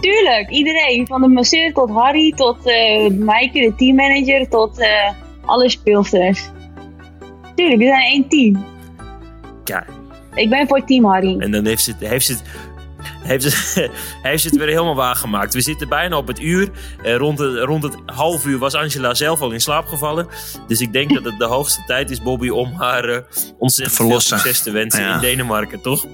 Tuurlijk, 0.00 0.50
iedereen. 0.50 1.06
Van 1.06 1.20
de 1.20 1.28
masseur 1.28 1.72
tot 1.72 1.90
Harry, 1.90 2.32
tot 2.32 2.66
eh 2.66 3.10
Maaike, 3.10 3.60
de 3.60 3.74
teammanager, 3.76 4.48
tot 4.48 4.78
eh, 4.78 5.10
alle 5.44 5.68
speelsters. 5.70 6.50
Tuurlijk, 7.54 7.78
we 7.80 7.86
zijn 7.86 8.02
één 8.02 8.28
team. 8.28 8.64
Ja, 9.64 9.86
Ik 10.34 10.50
ben 10.50 10.68
voor 10.68 10.84
team 10.84 11.04
Harry. 11.04 11.38
en 11.38 11.50
dan 11.50 11.66
heeft 11.66 11.82
ze 11.82 11.94
het... 11.98 12.08
Heeft 12.08 12.26
ze 12.26 12.32
het 12.32 12.42
heeft 13.22 13.44
ze, 13.44 13.90
heeft 14.22 14.42
ze 14.42 14.48
het 14.48 14.58
weer 14.58 14.66
helemaal 14.68 14.94
waargemaakt. 14.94 15.54
We 15.54 15.60
zitten 15.60 15.88
bijna 15.88 16.16
op 16.16 16.26
het 16.26 16.40
uur. 16.40 16.68
Eh, 17.02 17.16
rond, 17.16 17.38
het, 17.38 17.58
rond 17.58 17.82
het 17.82 17.94
half 18.06 18.46
uur 18.46 18.58
was 18.58 18.74
Angela 18.74 19.14
zelf 19.14 19.40
al 19.40 19.50
in 19.50 19.60
slaap 19.60 19.86
gevallen. 19.86 20.28
Dus 20.66 20.80
ik 20.80 20.92
denk 20.92 21.14
dat 21.14 21.24
het 21.24 21.38
de 21.38 21.44
hoogste 21.44 21.82
tijd 21.86 22.10
is, 22.10 22.22
Bobby, 22.22 22.48
om 22.48 22.72
haar 22.72 23.04
eh, 23.04 23.18
ontzettend 23.58 23.96
veel 24.08 24.20
succes 24.20 24.62
te 24.62 24.70
wensen 24.70 25.02
Ja. 25.02 25.14
in 25.14 25.20
Denemarken, 25.20 25.80
toch? 25.80 26.06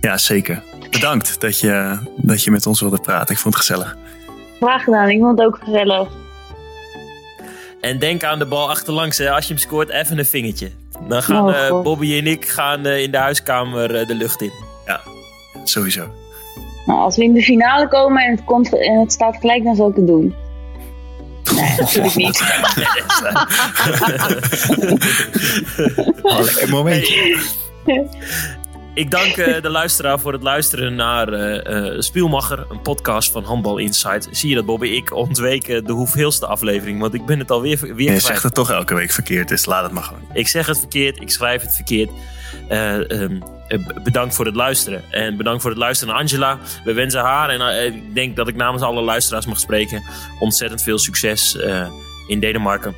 Ja, 0.00 0.18
zeker. 0.18 0.62
Bedankt 0.90 1.40
dat 1.40 1.60
je, 1.60 1.98
dat 2.16 2.44
je 2.44 2.50
met 2.50 2.66
ons 2.66 2.80
wilde 2.80 3.00
praten. 3.00 3.34
Ik 3.34 3.40
vond 3.40 3.54
het 3.54 3.64
gezellig. 3.64 3.96
Graag 4.60 4.82
gedaan, 4.84 5.08
ik 5.08 5.18
vond 5.20 5.38
het 5.38 5.46
ook 5.46 5.58
gezellig. 5.64 6.08
En 7.80 7.98
denk 7.98 8.24
aan 8.24 8.38
de 8.38 8.46
bal 8.46 8.68
achterlangs. 8.70 9.18
Hè. 9.18 9.30
Als 9.30 9.46
je 9.46 9.52
hem 9.52 9.62
scoort, 9.62 9.88
even 9.88 10.18
een 10.18 10.26
vingertje. 10.26 10.70
Dan 11.08 11.22
gaan 11.22 11.44
Oh, 11.44 11.66
eh. 11.66 11.82
Bobby 11.82 12.18
en 12.18 12.26
ik 12.26 12.48
gaan, 12.48 12.86
eh, 12.86 13.02
in 13.02 13.10
de 13.10 13.16
huiskamer 13.16 14.06
de 14.06 14.14
lucht 14.14 14.42
in. 14.42 14.52
Sowieso. 15.64 16.14
Nou, 16.86 17.00
als 17.00 17.16
we 17.16 17.24
in 17.24 17.32
de 17.32 17.42
finale 17.42 17.88
komen 17.88 18.22
en 18.22 18.30
het, 18.30 18.44
komt, 18.44 18.78
en 18.78 19.00
het 19.00 19.12
staat 19.12 19.36
gelijk, 19.40 19.64
dan 19.64 19.74
zal 19.76 19.88
ik 19.88 19.96
het 19.96 20.06
doen. 20.06 20.34
Nee, 21.54 21.74
natuurlijk 21.78 22.14
niet. 22.24 22.42
Oh, 26.22 26.40
lekker 26.40 26.68
momentje. 26.68 27.38
Ik 28.94 29.10
dank 29.10 29.36
eh, 29.36 29.62
de 29.62 29.68
luisteraar 29.70 30.20
voor 30.20 30.32
het 30.32 30.42
luisteren 30.42 30.94
naar 30.94 31.32
eh 31.32 31.86
eh, 31.94 32.00
Spielmacher, 32.00 32.66
een 32.70 32.82
podcast 32.82 33.32
van 33.32 33.44
Handbal 33.44 33.78
Insight. 33.78 34.28
Zie 34.30 34.48
je 34.48 34.54
dat, 34.54 34.66
Bobby? 34.66 34.86
Ik 34.86 35.14
ontweek 35.14 35.66
de 35.86 35.92
hoeveelste 35.92 36.46
aflevering, 36.46 37.00
want 37.00 37.14
ik 37.14 37.26
ben 37.26 37.38
het 37.38 37.50
alweer 37.50 37.78
weer 37.80 37.90
Je 37.98 38.04
kwijt. 38.04 38.22
zegt 38.22 38.42
het 38.42 38.54
toch 38.54 38.70
elke 38.70 38.94
week 38.94 39.10
verkeerd, 39.10 39.48
dus 39.48 39.66
laat 39.66 39.82
het 39.82 39.92
maar 39.92 40.02
gewoon. 40.02 40.22
Ik 40.32 40.48
zeg 40.48 40.66
het 40.66 40.78
verkeerd, 40.78 41.20
ik 41.20 41.30
schrijf 41.30 41.62
het 41.62 41.74
verkeerd. 41.74 42.10
Eh, 42.68 43.10
ehm, 43.10 43.40
eh, 43.68 43.78
b- 43.86 44.04
bedankt 44.04 44.34
voor 44.34 44.46
het 44.46 44.54
luisteren. 44.54 45.02
En 45.10 45.36
bedankt 45.36 45.60
voor 45.62 45.70
het 45.70 45.78
luisteren 45.80 46.12
naar 46.14 46.22
Angela. 46.22 46.58
We 46.84 46.92
wensen 46.92 47.20
haar, 47.20 47.48
en 47.50 47.60
eh, 47.60 47.84
ik 47.84 48.14
denk 48.14 48.36
dat 48.36 48.48
ik 48.48 48.56
namens 48.56 48.82
alle 48.82 49.02
luisteraars 49.02 49.46
mag 49.46 49.58
spreken, 49.58 50.02
ontzettend 50.40 50.82
veel 50.82 50.98
succes 50.98 51.56
eh, 51.56 51.88
in 52.26 52.40
Denemarken. 52.40 52.94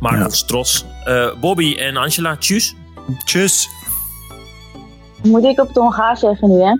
Maak 0.00 0.16
Ja. 0.18 0.24
ons 0.24 0.44
trots. 0.44 0.84
Eh, 1.04 1.26
Bobby 1.40 1.76
en 1.78 1.96
Angela, 1.96 2.36
tjus. 2.36 2.74
Tjus. 3.24 3.68
Moet 5.22 5.44
ik 5.44 5.60
op 5.60 5.68
het 5.68 5.76
Hongaars 5.76 6.20
zeggen 6.20 6.48
nu, 6.48 6.62
hè? 6.62 6.76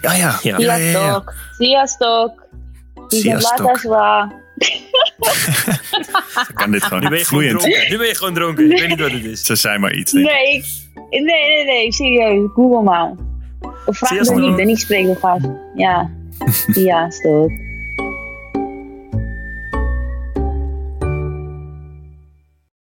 Ja, 0.00 0.12
ja. 0.14 0.38
Ja. 0.42 0.58
ja, 0.58 0.74
ja, 0.74 0.76
ja. 0.76 1.22
Sziasztok! 1.56 2.44
Sziasztok! 3.08 3.66
Sziasztok. 3.78 4.32
Ik 6.48 6.54
kan 6.54 6.70
dit 6.70 6.82
gewoon 6.82 7.02
Nu 7.02 7.08
ben 7.08 7.18
je 7.18 7.24
gewoon 7.24 7.42
vloeiend. 7.42 7.60
dronken. 7.60 7.90
Nu 7.90 7.96
ben 7.98 8.06
je 8.06 8.14
gewoon 8.16 8.34
dronken. 8.34 8.70
Ik 8.70 8.78
weet 8.78 8.88
niet 8.88 9.00
wat 9.00 9.10
het 9.10 9.24
is. 9.24 9.42
Ze 9.44 9.56
zijn 9.56 9.80
maar 9.80 9.94
iets. 9.94 10.12
Nee, 10.12 10.54
ik- 10.54 10.64
nee, 11.10 11.20
nee, 11.22 11.64
nee, 11.64 11.92
serieus. 11.92 12.50
Google 12.54 12.82
maar. 12.82 13.12
Of 13.86 13.96
vraag 13.98 14.28
me 14.30 14.40
niet, 14.40 14.56
ben 14.56 14.68
ik 14.68 14.78
spreek 14.78 15.04
Hongaars. 15.06 15.44
Ja, 15.74 16.10
Sziasztok. 16.70 17.50